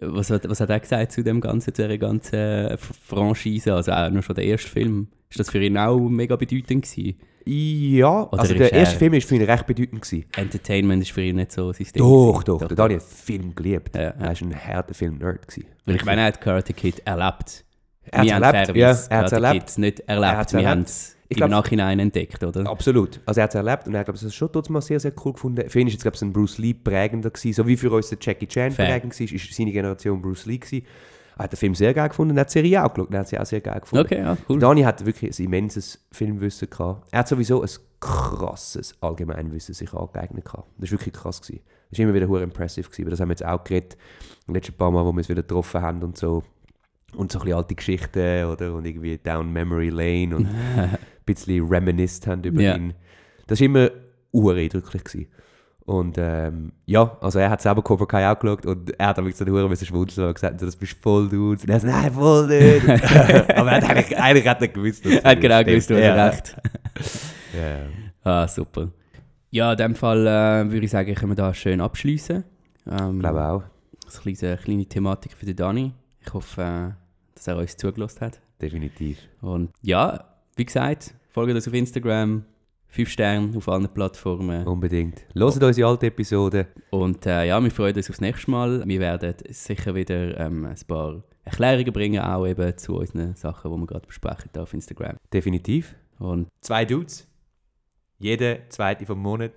was, 0.00 0.30
hat, 0.30 0.48
was 0.48 0.60
hat 0.60 0.70
er 0.70 0.80
gesagt 0.80 1.12
zu 1.12 1.22
dem 1.24 1.40
Ganzen, 1.40 1.74
zu 1.74 1.82
dieser 1.82 1.98
ganzen 1.98 2.76
Franchise? 3.06 3.72
Also 3.74 3.92
auch 3.92 4.10
nur 4.10 4.22
schon 4.22 4.34
der 4.36 4.44
erste 4.44 4.68
Film. 4.68 5.08
Ist 5.30 5.40
das 5.40 5.50
für 5.50 5.62
ihn 5.62 5.76
auch 5.78 5.98
mega 5.98 6.36
bedeutend 6.36 6.84
gewesen? 6.84 7.16
Ja, 7.48 8.24
Oder 8.24 8.40
also 8.40 8.54
der 8.54 8.72
er- 8.72 8.78
erste 8.80 8.96
Film 8.98 9.12
war 9.12 9.20
für 9.20 9.34
ihn 9.36 9.42
recht 9.42 9.66
bedeutend. 9.66 10.02
Gewesen. 10.02 10.24
Entertainment 10.36 11.02
ist 11.02 11.12
für 11.12 11.22
ihn 11.22 11.36
nicht 11.36 11.52
so 11.52 11.72
sein 11.72 11.86
Ding. 11.94 12.02
Doch, 12.02 12.42
gewesen. 12.44 12.58
doch, 12.60 12.68
Der 12.68 12.76
Dani 12.76 12.94
hat 12.94 13.02
Film 13.02 13.54
geliebt. 13.54 13.94
Ja, 13.94 14.02
ja. 14.02 14.08
Er 14.10 14.20
war 14.28 14.36
ein 14.42 14.54
harter 14.66 14.94
Film-Nerd. 14.94 15.46
gewesen. 15.46 15.66
Weil 15.84 15.96
ich 15.96 16.04
meine, 16.04 16.22
er 16.22 16.26
hat 16.28 16.40
Karate 16.40 16.72
Kid 16.72 17.02
erlebt. 17.04 17.64
Er 18.10 18.22
wir 18.24 18.34
haben 18.34 18.42
erlebt, 18.42 18.76
ja, 18.76 18.90
er 18.90 18.96
Karate 19.08 19.34
erlebt. 19.36 19.52
Kids 19.66 19.78
nicht 19.78 20.00
Er 20.00 20.14
erlebt. 20.16 20.36
hat's 20.36 20.52
wir 20.52 20.58
erlebt. 20.60 20.70
haben 20.70 20.82
es 20.82 21.15
Ich 21.28 21.36
im 21.36 21.48
glaub- 21.48 21.50
Nachhinein 21.50 21.98
entdeckt, 21.98 22.42
oder? 22.44 22.68
Absolut. 22.68 23.20
Also 23.26 23.40
er 23.40 23.44
hat 23.44 23.50
es 23.50 23.54
erlebt 23.56 23.86
und 23.88 23.94
er 23.94 24.04
glaube, 24.04 24.18
das 24.18 24.34
schon 24.34 24.50
mal 24.68 24.80
sehr, 24.80 25.00
sehr 25.00 25.12
cool 25.24 25.32
gefunden. 25.32 25.68
Für 25.68 25.80
ihn 25.80 25.88
ist 25.88 25.94
jetzt, 25.94 26.02
glaube 26.02 26.16
ich, 26.16 26.22
ein 26.22 26.32
Bruce 26.32 26.58
Lee 26.58 26.74
prägender 26.74 27.30
gewesen. 27.30 27.52
So 27.52 27.66
wie 27.66 27.76
für 27.76 27.90
uns 27.90 28.08
der 28.08 28.18
Jackie 28.20 28.46
Chan 28.46 28.72
Fair. 28.72 28.86
prägend 28.86 29.18
war, 29.18 29.32
ist 29.34 29.54
seine 29.54 29.72
Generation 29.72 30.22
Bruce 30.22 30.46
Lee 30.46 30.58
gewesen. 30.58 30.86
Er 31.38 31.44
hat 31.44 31.52
den 31.52 31.56
Film 31.58 31.74
sehr 31.74 31.92
geil 31.92 32.08
gefunden 32.08 32.30
und 32.30 32.38
er 32.38 32.42
hat 32.42 32.48
die 32.48 32.52
Serie 32.54 32.82
auch 32.84 32.94
geschaut 32.94 33.12
er 33.12 33.20
hat 33.20 33.28
sie 33.28 33.38
auch 33.38 33.44
sehr 33.44 33.60
geil 33.60 33.80
gefunden. 33.80 34.06
Okay, 34.06 34.18
ja, 34.20 34.36
cool. 34.48 34.58
Dani 34.58 34.82
hat 34.82 35.04
wirklich 35.04 35.38
ein 35.38 35.44
immenses 35.44 36.02
Filmwissen 36.10 36.70
gehabt. 36.70 37.08
Er 37.12 37.18
hat 37.18 37.28
sowieso 37.28 37.60
ein 37.62 37.68
krasses 38.00 38.94
Allgemeinwissen 39.02 39.74
sich 39.74 39.92
angeeignet 39.92 40.44
gehabt. 40.44 40.68
Das 40.78 40.90
war 40.90 40.98
wirklich 40.98 41.14
krass. 41.14 41.42
Gewesen. 41.42 41.60
Das 41.90 41.98
war 41.98 42.04
immer 42.04 42.14
wieder 42.14 42.28
hure 42.28 42.42
impressive. 42.42 42.88
Gewesen. 42.88 43.10
Das 43.10 43.20
haben 43.20 43.28
wir 43.28 43.32
jetzt 43.32 43.44
auch 43.44 43.62
geredet, 43.64 43.96
die 44.48 44.52
letzten 44.52 44.74
paar 44.74 44.90
Mal, 44.90 45.04
wo 45.04 45.12
wir 45.12 45.18
uns 45.18 45.28
wieder 45.28 45.42
getroffen 45.42 45.82
haben 45.82 46.02
und 46.02 46.16
so. 46.16 46.42
Und 47.14 47.32
so 47.32 47.38
ein 47.38 47.44
bisschen 47.44 47.56
alte 47.58 47.74
Geschichten, 47.74 48.44
oder? 48.46 48.74
Und 48.74 48.84
irgendwie 48.86 49.16
Down 49.18 49.52
Memory 49.52 49.90
Lane 49.90 50.36
und 50.36 50.48
bisschen 51.26 51.66
reminisced 51.68 52.26
haben 52.26 52.42
über 52.44 52.62
Ja. 52.62 52.76
ihn. 52.76 52.94
Das 53.46 53.60
war 53.60 53.64
immer 53.66 53.90
ureindrücklich. 54.32 55.04
Gewesen. 55.04 55.28
Und 55.84 56.16
ähm, 56.18 56.72
ja, 56.86 57.16
also 57.20 57.38
er 57.38 57.48
hat 57.50 57.62
selber 57.62 57.80
Cobra 57.82 58.06
Kai 58.06 58.28
auch 58.28 58.38
geschaut 58.38 58.66
und 58.66 58.98
er 58.98 59.06
hat 59.06 59.16
wirklich 59.18 59.36
so 59.36 59.44
eine 59.44 59.52
Hure 59.54 59.68
müssen 59.68 59.86
schmunzeln 59.86 60.26
und 60.26 60.34
gesagt, 60.34 60.60
das 60.60 60.74
bist 60.74 60.96
voll 61.00 61.28
du. 61.28 61.50
Und 61.50 61.68
er 61.68 61.78
so, 61.78 61.86
nein, 61.86 62.12
voll 62.12 62.48
nicht. 62.48 62.82
Aber 63.56 63.70
er 63.70 63.76
hat 63.76 63.84
eigentlich, 63.84 64.18
eigentlich 64.18 64.48
hat 64.48 64.60
er 64.62 64.68
gewusst, 64.68 65.04
dass 65.06 65.12
Er 65.12 65.30
hat 65.30 65.40
genau 65.40 65.62
gewusst, 65.62 65.88
du 65.90 65.94
hast 65.94 66.02
Ja. 66.02 66.26
recht. 66.26 66.56
Ja. 67.56 67.78
Ah, 68.24 68.48
super. 68.48 68.88
Ja, 69.52 69.70
in 69.72 69.78
dem 69.78 69.94
Fall 69.94 70.26
äh, 70.26 70.70
würde 70.72 70.84
ich 70.86 70.90
sagen, 70.90 71.14
können 71.14 71.30
wir 71.32 71.36
da 71.36 71.54
schön 71.54 71.80
abschließen. 71.80 72.42
Ähm, 72.90 73.14
Ich 73.14 73.20
glaube 73.20 73.44
auch, 73.44 73.62
Das 74.04 74.18
ist 74.26 74.42
eine 74.44 74.56
kleine 74.56 74.86
Thematik 74.86 75.34
für 75.34 75.46
den 75.46 75.54
Dani. 75.56 75.92
Ich 76.20 76.32
hoffe, 76.34 76.62
äh, 76.62 76.90
dass 77.36 77.46
er 77.46 77.56
uns 77.58 77.76
zugelassen 77.76 78.22
hat. 78.22 78.40
definitiv. 78.60 79.18
Und 79.40 79.70
ja, 79.82 80.24
wie 80.56 80.64
gesagt, 80.64 81.14
folgt 81.28 81.54
uns 81.54 81.68
auf 81.68 81.74
Instagram, 81.74 82.44
5 82.88 83.08
Sterne 83.08 83.56
auf 83.56 83.68
allen 83.68 83.88
Plattformen. 83.88 84.66
Unbedingt. 84.66 85.24
Hört 85.34 85.62
unsere 85.62 85.88
alte 85.88 86.06
Episode. 86.06 86.66
Und 86.90 87.26
äh, 87.26 87.46
ja, 87.46 87.62
wir 87.62 87.70
freuen 87.70 87.94
uns 87.94 88.08
aufs 88.08 88.20
nächste 88.20 88.50
Mal. 88.50 88.82
Wir 88.86 89.00
werden 89.00 89.34
sicher 89.50 89.94
wieder 89.94 90.38
ähm, 90.40 90.64
ein 90.64 90.76
paar 90.88 91.22
Erklärungen 91.44 91.92
bringen, 91.92 92.20
auch 92.22 92.46
eben 92.46 92.76
zu 92.78 92.96
unseren 92.96 93.34
Sachen, 93.34 93.70
die 93.70 93.78
wir 93.78 93.86
gerade 93.86 94.06
besprechen 94.06 94.50
auf 94.58 94.72
Instagram. 94.72 95.16
Definitiv. 95.32 95.94
Und 96.18 96.48
Zwei 96.62 96.84
Dudes. 96.84 97.28
Jeder 98.18 98.68
zweite 98.70 99.04
vom 99.04 99.18
Monat. 99.18 99.52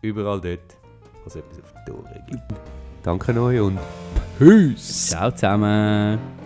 Überall 0.00 0.40
dort, 0.40 0.78
wo 1.22 1.26
es 1.26 1.36
etwas 1.36 1.60
auf 1.60 1.72
die 1.72 1.90
Tore 1.90 2.24
gibt. 2.28 2.42
Danke 3.02 3.38
euch 3.38 3.60
und 3.60 3.78
Peace! 4.38 5.10
ciao 5.10 5.30
zusammen! 5.30 6.43